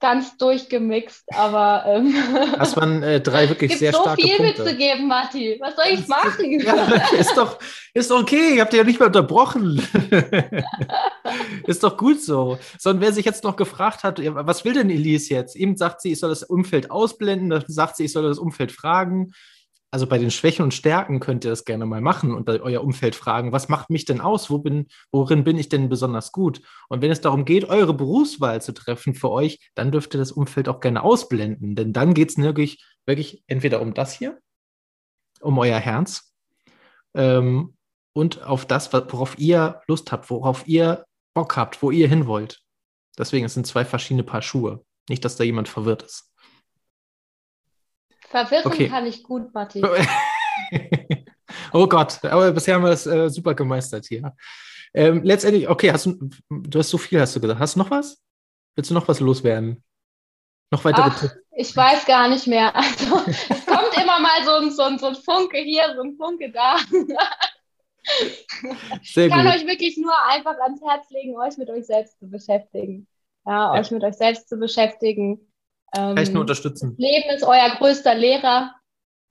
ganz 0.00 0.36
durchgemixt, 0.36 1.24
aber 1.34 1.84
ähm, 1.86 2.14
das 2.58 2.76
waren 2.76 3.02
äh, 3.02 3.20
drei 3.20 3.48
wirklich 3.48 3.76
sehr 3.76 3.92
so 3.92 4.02
starke 4.02 4.22
Punkte. 4.22 4.36
so 4.36 4.42
viel 4.42 4.64
mitzugeben, 4.64 5.08
Matti. 5.08 5.56
Was 5.60 5.76
soll 5.76 5.86
ich 5.92 6.06
machen? 6.06 6.60
Ja, 6.60 6.84
ist 7.18 7.36
doch 7.36 7.58
ist 7.94 8.12
okay. 8.12 8.56
Ihr 8.56 8.62
habt 8.62 8.72
ja 8.74 8.84
nicht 8.84 9.00
mehr 9.00 9.08
unterbrochen. 9.08 9.82
ist 11.66 11.82
doch 11.82 11.96
gut 11.96 12.22
so. 12.22 12.58
Sondern 12.78 13.02
wer 13.02 13.12
sich 13.12 13.24
jetzt 13.24 13.44
noch 13.44 13.56
gefragt 13.56 14.04
hat, 14.04 14.20
was 14.22 14.64
will 14.64 14.74
denn 14.74 14.90
Elise 14.90 15.34
jetzt? 15.34 15.56
Eben 15.56 15.76
sagt 15.76 16.00
sie, 16.00 16.12
ich 16.12 16.20
soll 16.20 16.30
das 16.30 16.44
Umfeld 16.44 16.90
ausblenden. 16.90 17.50
Dann 17.50 17.64
sagt 17.66 17.96
sie, 17.96 18.04
ich 18.04 18.12
soll 18.12 18.22
das 18.22 18.38
Umfeld 18.38 18.72
fragen 18.72 19.32
also 19.90 20.06
bei 20.06 20.18
den 20.18 20.30
Schwächen 20.30 20.62
und 20.62 20.74
Stärken 20.74 21.18
könnt 21.18 21.44
ihr 21.44 21.50
das 21.50 21.64
gerne 21.64 21.86
mal 21.86 22.00
machen 22.00 22.34
und 22.34 22.48
euer 22.48 22.82
Umfeld 22.82 23.14
fragen, 23.14 23.52
was 23.52 23.68
macht 23.68 23.88
mich 23.88 24.04
denn 24.04 24.20
aus? 24.20 24.50
Wo 24.50 24.58
bin, 24.58 24.86
worin 25.10 25.44
bin 25.44 25.56
ich 25.56 25.70
denn 25.70 25.88
besonders 25.88 26.30
gut? 26.32 26.60
Und 26.88 27.00
wenn 27.00 27.10
es 27.10 27.22
darum 27.22 27.44
geht, 27.44 27.68
eure 27.68 27.94
Berufswahl 27.94 28.60
zu 28.60 28.72
treffen 28.72 29.14
für 29.14 29.30
euch, 29.30 29.70
dann 29.74 29.90
dürft 29.90 30.14
ihr 30.14 30.18
das 30.18 30.32
Umfeld 30.32 30.68
auch 30.68 30.80
gerne 30.80 31.02
ausblenden, 31.02 31.74
denn 31.74 31.92
dann 31.92 32.12
geht 32.12 32.30
es 32.30 32.38
wirklich, 32.38 32.84
wirklich 33.06 33.42
entweder 33.46 33.80
um 33.80 33.94
das 33.94 34.12
hier, 34.12 34.38
um 35.40 35.58
euer 35.58 35.78
Herz 35.78 36.34
ähm, 37.14 37.74
und 38.12 38.42
auf 38.42 38.66
das, 38.66 38.92
worauf 38.92 39.38
ihr 39.38 39.80
Lust 39.86 40.12
habt, 40.12 40.28
worauf 40.28 40.68
ihr 40.68 41.06
Bock 41.34 41.56
habt, 41.56 41.82
wo 41.82 41.90
ihr 41.90 42.08
hin 42.08 42.26
wollt. 42.26 42.60
Deswegen, 43.16 43.46
es 43.46 43.54
sind 43.54 43.66
zwei 43.66 43.84
verschiedene 43.84 44.22
Paar 44.22 44.42
Schuhe. 44.42 44.84
Nicht, 45.08 45.24
dass 45.24 45.36
da 45.36 45.44
jemand 45.44 45.68
verwirrt 45.68 46.02
ist. 46.02 46.32
Verwirren 48.30 48.66
okay. 48.66 48.88
kann 48.88 49.06
ich 49.06 49.22
gut, 49.22 49.52
Matti. 49.54 49.82
oh 51.72 51.86
Gott, 51.86 52.22
aber 52.24 52.52
bisher 52.52 52.74
haben 52.74 52.84
wir 52.84 52.90
es 52.90 53.06
äh, 53.06 53.28
super 53.30 53.54
gemeistert 53.54 54.06
hier. 54.06 54.34
Ähm, 54.94 55.22
letztendlich, 55.22 55.68
okay, 55.68 55.92
hast 55.92 56.06
du, 56.06 56.30
du 56.50 56.78
hast 56.78 56.90
so 56.90 56.98
viel, 56.98 57.20
hast 57.20 57.36
du 57.36 57.40
gesagt. 57.40 57.60
Hast 57.60 57.74
du 57.74 57.80
noch 57.80 57.90
was? 57.90 58.22
Willst 58.74 58.90
du 58.90 58.94
noch 58.94 59.08
was 59.08 59.20
loswerden? 59.20 59.82
Noch 60.70 60.84
weitere 60.84 61.04
Ach, 61.06 61.34
Ich 61.52 61.74
weiß 61.74 62.04
gar 62.06 62.28
nicht 62.28 62.46
mehr. 62.46 62.74
Also, 62.76 63.22
es 63.26 63.66
kommt 63.66 63.96
immer 63.96 64.20
mal 64.20 64.44
so 64.44 64.52
ein, 64.52 64.70
so, 64.70 64.82
ein, 64.82 64.98
so 64.98 65.06
ein 65.06 65.14
Funke 65.14 65.58
hier, 65.58 65.94
so 65.96 66.02
ein 66.02 66.16
Funke 66.16 66.50
da. 66.52 66.76
Sehr 69.02 69.26
ich 69.26 69.32
kann 69.32 69.46
gut. 69.46 69.54
euch 69.54 69.66
wirklich 69.66 69.96
nur 69.98 70.14
einfach 70.26 70.58
ans 70.60 70.80
Herz 70.82 71.10
legen, 71.10 71.36
euch 71.36 71.56
mit 71.58 71.68
euch 71.70 71.86
selbst 71.86 72.18
zu 72.18 72.28
beschäftigen. 72.28 73.06
Ja, 73.46 73.74
ja. 73.74 73.80
euch 73.80 73.90
mit 73.90 74.02
euch 74.04 74.14
selbst 74.14 74.48
zu 74.48 74.56
beschäftigen. 74.56 75.47
Ähm, 75.96 76.14
Kann 76.14 76.22
ich 76.22 76.30
nur 76.30 76.42
unterstützen. 76.42 76.96
Das 76.96 76.98
Leben 76.98 77.30
ist 77.30 77.44
euer 77.44 77.70
größter 77.76 78.14
Lehrer. 78.14 78.74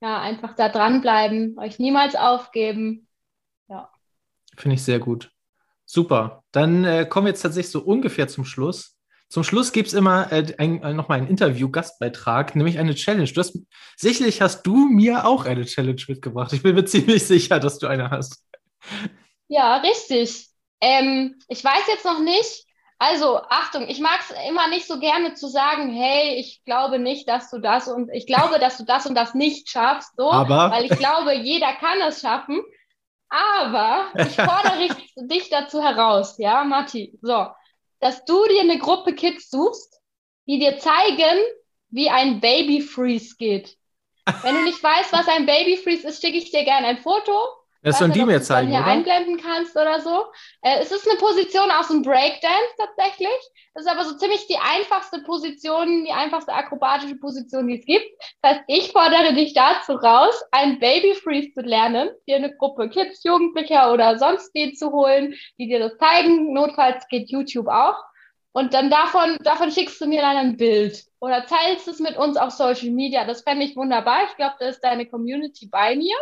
Ja, 0.01 0.22
einfach 0.22 0.55
da 0.55 0.70
dranbleiben, 0.70 1.58
euch 1.58 1.80
niemals 1.80 2.16
aufgeben. 2.16 3.08
Ja. 3.68 3.89
Finde 4.55 4.76
ich 4.76 4.84
sehr 4.84 4.99
gut. 4.99 5.32
Super. 5.86 6.43
Dann 6.51 6.84
äh, 6.84 7.05
kommen 7.10 7.26
wir 7.26 7.32
jetzt 7.32 7.41
tatsächlich 7.41 7.72
so 7.72 7.80
ungefähr 7.80 8.28
zum 8.28 8.45
Schluss. 8.45 8.97
Zum 9.30 9.43
Schluss 9.43 9.72
gibt 9.72 9.88
es 9.88 9.93
immer 9.93 10.32
äh, 10.32 10.53
ein, 10.58 10.82
äh, 10.84 10.93
nochmal 10.93 11.18
einen 11.18 11.28
Interview-Gastbeitrag, 11.28 12.55
nämlich 12.55 12.78
eine 12.78 12.95
Challenge. 12.95 13.30
Du 13.30 13.39
hast, 13.39 13.58
sicherlich 13.95 14.41
hast 14.41 14.64
du 14.64 14.88
mir 14.88 15.26
auch 15.26 15.45
eine 15.45 15.66
Challenge 15.66 16.01
mitgebracht. 16.08 16.53
Ich 16.53 16.64
bin 16.64 16.76
mir 16.76 16.86
ziemlich 16.86 17.26
sicher, 17.26 17.60
dass 17.60 17.80
du 17.80 17.88
eine 17.88 18.10
hast. 18.12 18.43
Ja, 19.47 19.78
richtig. 19.78 20.47
Ähm, 20.80 21.39
ich 21.47 21.64
weiß 21.64 21.88
jetzt 21.88 22.05
noch 22.05 22.20
nicht, 22.20 22.66
also, 23.00 23.41
Achtung, 23.50 23.88
ich 23.88 24.00
mag 24.00 24.20
es 24.22 24.36
immer 24.50 24.68
nicht 24.70 24.88
so 24.88 25.00
gerne 25.00 25.36
zu 25.36 25.48
sagen, 25.48 25.93
hey, 25.93 26.36
ich 26.36 26.64
glaube 26.66 26.98
nicht, 26.98 27.30
dass 27.30 27.52
du 27.52 27.60
das 27.60 27.88
und 27.88 28.10
ich 28.12 28.26
glaube, 28.26 28.58
dass 28.60 28.78
du 28.78 28.86
das 28.86 29.06
und 29.06 29.14
das 29.14 29.36
nicht 29.36 29.70
schaffst, 29.70 30.16
so, 30.18 30.32
Aber... 30.32 30.72
weil 30.72 30.86
ich 30.86 30.98
glaube, 30.98 31.34
jeder 31.36 31.74
kann 31.74 32.02
es 32.02 32.22
schaffen. 32.22 32.62
Aber 33.30 34.08
ich 34.16 34.36
fordere 34.36 34.88
dich 35.28 35.50
dazu 35.50 35.84
heraus, 35.84 36.38
ja, 36.38 36.64
Matti, 36.64 37.20
so, 37.22 37.48
dass 38.00 38.26
du 38.26 38.45
dir 38.48 38.62
eine 38.62 38.80
Gruppe 38.80 39.14
Kids 39.14 39.50
suchst, 39.50 40.00
die 40.48 40.60
dir 40.60 40.80
zeigen, 40.80 41.38
wie 41.89 42.10
ein 42.10 42.39
Baby 42.39 42.82
Freeze 42.82 43.36
geht. 43.38 43.78
Wenn 44.41 44.56
du 44.56 44.64
nicht 44.64 44.82
weißt, 44.82 45.14
was 45.14 45.28
ein 45.28 45.45
Baby 45.45 45.78
Freeze 45.78 46.08
ist, 46.08 46.22
schicke 46.22 46.38
ich 46.38 46.52
dir 46.52 46.64
gerne 46.64 46.88
ein 46.88 46.98
Foto 46.98 47.34
Das 47.84 48.00
sollen 48.00 48.12
die 48.12 48.26
mir 48.26 48.42
zeigen, 48.42 48.70
hier 48.70 48.80
oder? 48.80 48.88
einblenden 48.88 49.38
kannst 49.38 49.76
oder 49.76 50.02
so. 50.02 50.26
Äh, 50.62 50.80
es 50.82 50.92
ist 50.92 51.08
eine 51.08 51.20
Position 51.20 51.70
aus 51.72 51.88
dem 51.88 52.02
Breakdance 52.02 52.74
tatsächlich. 52.78 53.38
Das 53.74 53.86
ist 53.86 53.92
aber 53.92 54.06
so 54.06 54.18
ziemlich 54.18 54.48
die 54.48 54.58
einfachste 54.58 55.20
Position, 55.20 56.04
die 56.06 56.12
einfachste 56.12 56.52
akrobatische 56.52 57.16
Position, 57.16 57.68
die 57.68 57.80
es 57.80 57.86
gibt. 57.86 58.06
Das 58.42 58.54
heißt, 58.54 58.64
ich 58.68 58.92
fordere 58.92 59.34
dich 59.34 59.54
dazu 59.54 59.94
raus, 59.94 60.44
ein 60.52 60.80
Baby 60.80 61.14
Freeze 61.14 61.54
zu 61.54 61.62
lernen, 61.62 62.10
dir 62.28 62.38
eine 62.38 62.56
Gruppe 62.56 62.90
Kids, 62.90 63.24
Jugendlicher 63.24 63.94
oder 63.94 64.18
sonst 64.18 64.52
die 64.56 64.74
zu 64.74 64.92
holen, 64.92 65.36
die 65.60 65.68
dir 65.68 65.80
das 65.80 65.98
zeigen. 65.98 66.54
Notfalls 66.54 67.08
geht 67.08 67.30
YouTube 67.30 67.68
auch. 67.68 68.04
Und 68.52 68.74
dann 68.74 68.90
davon, 68.90 69.38
davon 69.44 69.72
schickst 69.72 70.02
du 70.02 70.08
mir 70.08 70.22
dann 70.22 70.36
ein 70.36 70.58
Bild 70.58 71.06
oder 71.20 71.46
teilst 71.46 71.88
es 71.88 72.00
mit 72.00 72.18
uns 72.18 72.38
auf 72.38 72.50
Social 72.50 72.90
Media. 72.90 73.24
Das 73.26 73.44
fände 73.44 73.64
ich 73.64 73.76
wunderbar. 73.76 74.24
Ich 74.28 74.36
glaube, 74.36 74.56
da 74.60 74.66
ist 74.66 74.82
deine 74.82 75.06
Community 75.06 75.68
bei 75.68 75.96
mir. 75.96 76.16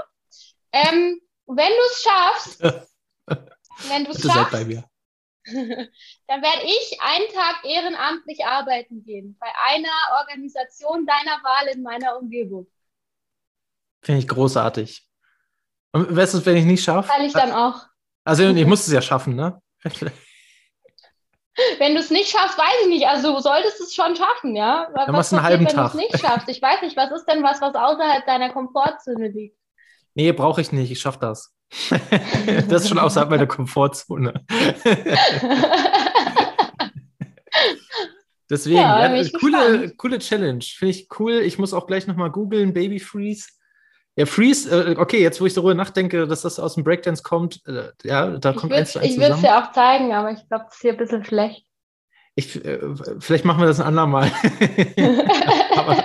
Ähm, 0.74 1.22
wenn 1.48 1.70
du 1.70 1.82
es 1.92 2.04
schaffst, 2.04 2.62
wenn 3.90 4.06
du 4.06 4.12
es 4.12 4.22
schaffst, 4.22 4.54
dann 5.46 6.42
werde 6.42 6.64
ich 6.64 7.00
einen 7.02 7.28
Tag 7.34 7.64
ehrenamtlich 7.64 8.46
arbeiten 8.46 9.04
gehen 9.04 9.38
bei 9.40 9.48
einer 9.68 10.20
Organisation 10.20 11.06
deiner 11.06 11.44
Wahl 11.44 11.68
in 11.68 11.84
meiner 11.84 12.18
Umgebung. 12.18 12.68
Finde 14.02 14.20
ich 14.20 14.28
großartig. 14.28 15.08
Und 15.92 16.16
weißt 16.16 16.34
du, 16.34 16.46
wenn 16.46 16.58
ich 16.58 16.66
nicht 16.66 16.84
schaffe? 16.84 17.10
Teile 17.10 17.28
ich 17.28 17.34
dann 17.34 17.52
auch. 17.52 17.86
Also 18.24 18.44
ich 18.44 18.66
muss 18.66 18.88
es 18.88 18.94
ja 18.94 19.02
schaffen, 19.02 19.36
ne? 19.36 19.62
Wenn 21.78 21.94
du 21.94 22.02
es 22.02 22.10
nicht 22.10 22.30
schaffst, 22.30 22.58
weiß 22.58 22.82
ich 22.84 22.88
nicht. 22.90 23.08
Also 23.08 23.34
du 23.34 23.40
solltest 23.40 23.80
es 23.80 23.96
schon 23.96 24.14
schaffen, 24.16 24.56
ja? 24.58 24.90
Dann 24.94 25.12
machst 25.12 25.32
du 25.32 25.38
einen 25.38 25.46
halben 25.46 25.66
wenn 25.66 25.74
Tag. 25.74 25.94
du 25.94 25.98
es 26.00 26.04
nicht 26.04 26.20
schaffst? 26.20 26.50
Ich 26.50 26.62
weiß 26.62 26.82
nicht, 26.82 26.98
was 26.98 27.12
ist 27.12 27.26
denn 27.28 27.44
was, 27.44 27.62
was 27.62 27.76
außerhalb 27.76 28.26
deiner 28.26 28.52
Komfortzone 28.52 29.30
liegt? 29.30 29.58
Nee, 30.16 30.32
brauche 30.32 30.62
ich 30.62 30.72
nicht. 30.72 30.90
Ich 30.92 31.00
schaffe 31.00 31.20
das. 31.20 31.54
das 32.70 32.84
ist 32.84 32.90
schon 32.90 33.00
außerhalb 33.00 33.30
meiner 33.30 33.48
Komfortzone. 33.48 34.34
Deswegen, 38.50 38.78
Ja, 38.78 39.08
ja, 39.08 39.22
ich 39.22 39.34
coole, 39.34 39.72
gespannt. 39.72 39.98
coole 39.98 40.20
Challenge. 40.20 40.64
Finde 40.64 40.92
ich 40.92 41.10
cool. 41.20 41.34
Ich 41.42 41.58
muss 41.60 41.74
auch 41.74 41.88
gleich 41.88 42.08
nochmal 42.08 42.32
googeln, 42.32 42.74
Baby 42.74 43.00
Freeze. 43.00 43.50
Ja, 44.16 44.26
Freeze, 44.26 44.70
äh, 44.70 44.96
okay, 44.98 45.22
jetzt 45.22 45.42
wo 45.42 45.46
ich 45.46 45.54
darüber 45.54 45.74
nachdenke, 45.74 46.26
dass 46.28 46.44
das 46.44 46.60
aus 46.60 46.76
dem 46.76 46.86
Breakdance 46.86 47.22
kommt, 47.22 47.62
äh, 47.68 47.90
ja, 48.04 48.38
da 48.38 48.52
Ich 48.52 48.56
kommt 48.56 48.72
würde 48.72 48.82
eins 48.82 48.92
zu 48.94 49.00
eins 49.00 49.18
es 49.18 49.42
dir 49.42 49.58
auch 49.58 49.74
zeigen, 49.74 50.14
aber 50.14 50.32
ich 50.32 50.48
glaube, 50.48 50.66
das 50.66 50.76
ist 50.76 50.82
hier 50.82 50.92
ein 50.92 50.98
bisschen 50.98 51.26
schlecht. 51.26 51.66
Ich, 52.36 52.64
äh, 52.64 52.80
vielleicht 53.20 53.44
machen 53.44 53.60
wir 53.60 53.68
das 53.68 53.82
ein 53.82 53.88
andermal. 53.88 54.32
aber, 55.76 56.04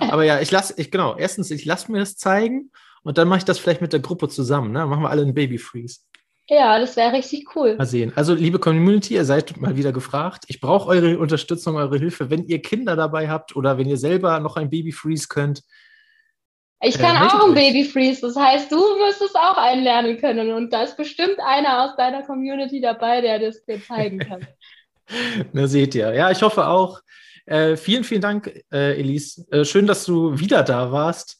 aber 0.00 0.24
ja, 0.24 0.40
ich 0.40 0.50
lasse, 0.50 0.74
ich, 0.76 0.90
genau, 0.90 1.16
erstens, 1.16 1.50
ich 1.50 1.64
lasse 1.64 1.90
mir 1.90 2.00
das 2.00 2.16
zeigen 2.16 2.70
und 3.08 3.16
dann 3.16 3.26
mache 3.26 3.38
ich 3.38 3.44
das 3.46 3.58
vielleicht 3.58 3.80
mit 3.80 3.94
der 3.94 4.00
Gruppe 4.00 4.28
zusammen. 4.28 4.70
Ne? 4.70 4.84
Machen 4.84 5.02
wir 5.02 5.08
alle 5.08 5.22
einen 5.22 5.32
Baby 5.32 5.56
Freeze. 5.56 6.00
ja, 6.46 6.78
das 6.78 6.94
wäre 6.94 7.14
richtig 7.14 7.56
cool. 7.56 7.74
Mal 7.76 7.86
sehen. 7.86 8.12
Also, 8.16 8.34
liebe 8.34 8.58
Community, 8.58 9.14
ihr 9.14 9.24
seid 9.24 9.56
mal 9.56 9.76
wieder 9.76 9.92
gefragt. 9.92 10.44
Ich 10.48 10.60
brauche 10.60 10.88
eure 10.90 11.18
Unterstützung, 11.18 11.76
eure 11.76 11.96
Hilfe. 11.98 12.28
Wenn 12.28 12.44
ihr 12.44 12.60
Kinder 12.60 12.96
dabei 12.96 13.30
habt 13.30 13.56
oder 13.56 13.78
wenn 13.78 13.88
ihr 13.88 13.96
selber 13.96 14.38
noch 14.40 14.56
ein 14.56 14.68
Baby 14.68 14.92
Freeze 14.92 15.26
könnt, 15.28 15.62
Ich 16.82 16.96
Äh, 16.96 16.98
kann 16.98 17.14
meldet 17.14 17.32
auch 17.32 17.44
ein 17.44 17.50
euch. 17.50 17.54
Baby 17.54 17.84
Freeze, 17.84 18.20
das 18.20 18.36
heißt, 18.36 18.70
du 18.70 18.76
müsstest 19.04 19.36
auch 19.36 19.56
einlernen 19.56 20.18
können 20.18 20.52
und 20.52 20.70
da 20.72 20.82
ist 20.82 20.96
bestimmt 20.98 21.38
einer 21.44 21.84
aus 21.84 21.96
deiner 21.96 22.22
Community 22.24 22.80
dabei, 22.80 23.20
der 23.22 23.38
das 23.38 23.64
dir 23.64 23.82
zeigen 23.82 24.18
kann. 24.18 24.46
Na, 25.52 25.66
seht 25.66 25.94
ihr. 25.94 26.12
Ja, 26.14 26.30
ich 26.30 26.42
hoffe 26.42 26.66
auch. 26.66 27.00
Äh, 27.46 27.76
vielen, 27.76 28.04
vielen 28.04 28.20
Dank, 28.20 28.52
äh, 28.70 28.98
Elise. 29.00 29.46
Äh, 29.50 29.64
schön, 29.64 29.86
dass 29.86 30.04
du 30.04 30.38
wieder 30.38 30.62
da 30.62 30.92
warst. 30.92 31.38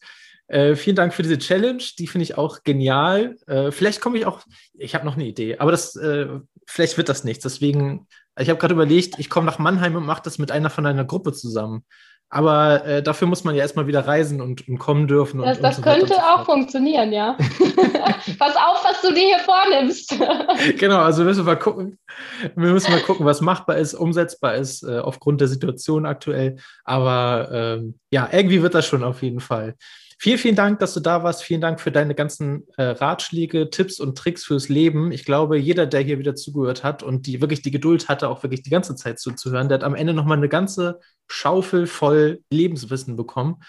Äh, 0.48 0.76
vielen 0.76 0.96
Dank 0.96 1.14
für 1.14 1.22
diese 1.22 1.38
Challenge. 1.38 1.82
Die 1.98 2.06
finde 2.06 2.24
ich 2.24 2.36
auch 2.36 2.62
genial. 2.64 3.36
Äh, 3.46 3.70
vielleicht 3.70 4.00
komme 4.00 4.18
ich 4.18 4.26
auch, 4.26 4.40
ich 4.74 4.94
habe 4.94 5.04
noch 5.04 5.14
eine 5.14 5.26
Idee, 5.26 5.58
aber 5.58 5.70
das, 5.70 5.94
äh, 5.96 6.26
vielleicht 6.66 6.96
wird 6.96 7.08
das 7.08 7.22
nichts. 7.22 7.42
Deswegen, 7.42 8.06
ich 8.38 8.48
habe 8.48 8.58
gerade 8.58 8.74
überlegt, 8.74 9.18
ich 9.18 9.30
komme 9.30 9.46
nach 9.46 9.58
Mannheim 9.58 9.94
und 9.96 10.06
mache 10.06 10.22
das 10.24 10.38
mit 10.38 10.50
einer 10.50 10.70
von 10.70 10.84
deiner 10.84 11.04
Gruppe 11.04 11.32
zusammen. 11.32 11.84
Aber 12.30 12.84
äh, 12.84 13.02
dafür 13.02 13.26
muss 13.26 13.44
man 13.44 13.54
ja 13.54 13.62
erstmal 13.62 13.86
wieder 13.86 14.06
reisen 14.06 14.42
und, 14.42 14.68
und 14.68 14.78
kommen 14.78 15.06
dürfen. 15.06 15.40
Und, 15.40 15.46
Das, 15.46 15.56
und 15.56 15.62
das 15.62 15.76
so 15.76 15.82
weiter 15.82 15.98
könnte 15.98 16.14
und 16.14 16.20
so 16.20 16.26
auch 16.26 16.44
funktionieren, 16.44 17.10
ja. 17.10 17.36
Pass 18.38 18.54
auf, 18.54 18.84
was 18.84 19.00
du 19.00 19.14
dir 19.14 19.24
hier 19.24 19.38
vornimmst. 19.38 20.14
Genau, 20.78 20.98
also 20.98 21.24
müssen 21.24 21.46
wir 21.46 21.54
mal 21.54 21.58
gucken. 21.58 21.98
Wir 22.54 22.72
müssen 22.72 22.90
mal 22.90 23.00
gucken, 23.00 23.24
was 23.24 23.40
machbar 23.40 23.76
ist, 23.76 23.94
umsetzbar 23.94 24.56
ist, 24.56 24.82
äh, 24.82 24.98
aufgrund 24.98 25.40
der 25.40 25.48
Situation 25.48 26.04
aktuell. 26.04 26.56
Aber 26.84 27.48
ähm, 27.52 27.98
ja, 28.10 28.28
irgendwie 28.30 28.62
wird 28.62 28.74
das 28.74 28.86
schon 28.86 29.04
auf 29.04 29.22
jeden 29.22 29.40
Fall. 29.40 29.74
Vielen, 30.20 30.38
vielen 30.38 30.56
Dank, 30.56 30.80
dass 30.80 30.94
du 30.94 31.00
da 31.00 31.22
warst. 31.22 31.44
Vielen 31.44 31.60
Dank 31.60 31.80
für 31.80 31.92
deine 31.92 32.14
ganzen 32.14 32.66
äh, 32.76 32.82
Ratschläge, 32.82 33.70
Tipps 33.70 34.00
und 34.00 34.18
Tricks 34.18 34.44
fürs 34.44 34.68
Leben. 34.68 35.12
Ich 35.12 35.24
glaube, 35.24 35.58
jeder, 35.58 35.86
der 35.86 36.00
hier 36.00 36.18
wieder 36.18 36.34
zugehört 36.34 36.82
hat 36.82 37.04
und 37.04 37.26
die 37.26 37.40
wirklich 37.40 37.62
die 37.62 37.70
Geduld 37.70 38.08
hatte, 38.08 38.28
auch 38.28 38.42
wirklich 38.42 38.62
die 38.62 38.70
ganze 38.70 38.96
Zeit 38.96 39.20
zuzuhören, 39.20 39.68
der 39.68 39.76
hat 39.76 39.84
am 39.84 39.94
Ende 39.94 40.14
nochmal 40.14 40.38
eine 40.38 40.48
ganze 40.48 40.98
Schaufel 41.28 41.86
voll 41.86 42.40
Lebenswissen 42.50 43.16
bekommen. 43.16 43.62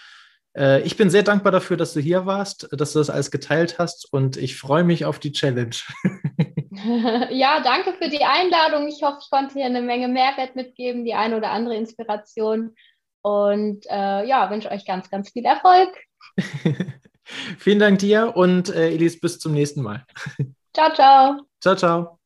Äh, 0.56 0.82
ich 0.82 0.96
bin 0.96 1.08
sehr 1.08 1.22
dankbar 1.22 1.52
dafür, 1.52 1.76
dass 1.76 1.92
du 1.92 2.00
hier 2.00 2.26
warst, 2.26 2.68
dass 2.72 2.94
du 2.94 2.98
das 2.98 3.10
alles 3.10 3.30
geteilt 3.30 3.78
hast 3.78 4.12
und 4.12 4.36
ich 4.36 4.56
freue 4.56 4.82
mich 4.82 5.04
auf 5.04 5.20
die 5.20 5.30
Challenge. 5.30 5.76
ja, 7.30 7.60
danke 7.60 7.92
für 7.92 8.08
die 8.08 8.24
Einladung. 8.24 8.88
Ich 8.88 9.02
hoffe, 9.02 9.18
ich 9.22 9.30
konnte 9.30 9.54
hier 9.54 9.66
eine 9.66 9.82
Menge 9.82 10.08
Mehrwert 10.08 10.56
mitgeben, 10.56 11.04
die 11.04 11.14
eine 11.14 11.36
oder 11.36 11.50
andere 11.50 11.76
Inspiration. 11.76 12.74
Und 13.22 13.86
äh, 13.90 14.26
ja, 14.26 14.50
wünsche 14.50 14.70
euch 14.70 14.86
ganz, 14.86 15.10
ganz 15.10 15.30
viel 15.30 15.44
Erfolg. 15.44 15.90
Vielen 17.58 17.78
Dank 17.78 17.98
dir 18.00 18.36
und 18.36 18.68
äh, 18.70 18.90
Elis, 18.90 19.20
bis 19.20 19.38
zum 19.38 19.52
nächsten 19.52 19.82
Mal. 19.82 20.04
Ciao, 20.74 20.90
ciao. 20.94 21.46
Ciao, 21.60 21.74
ciao. 21.76 22.19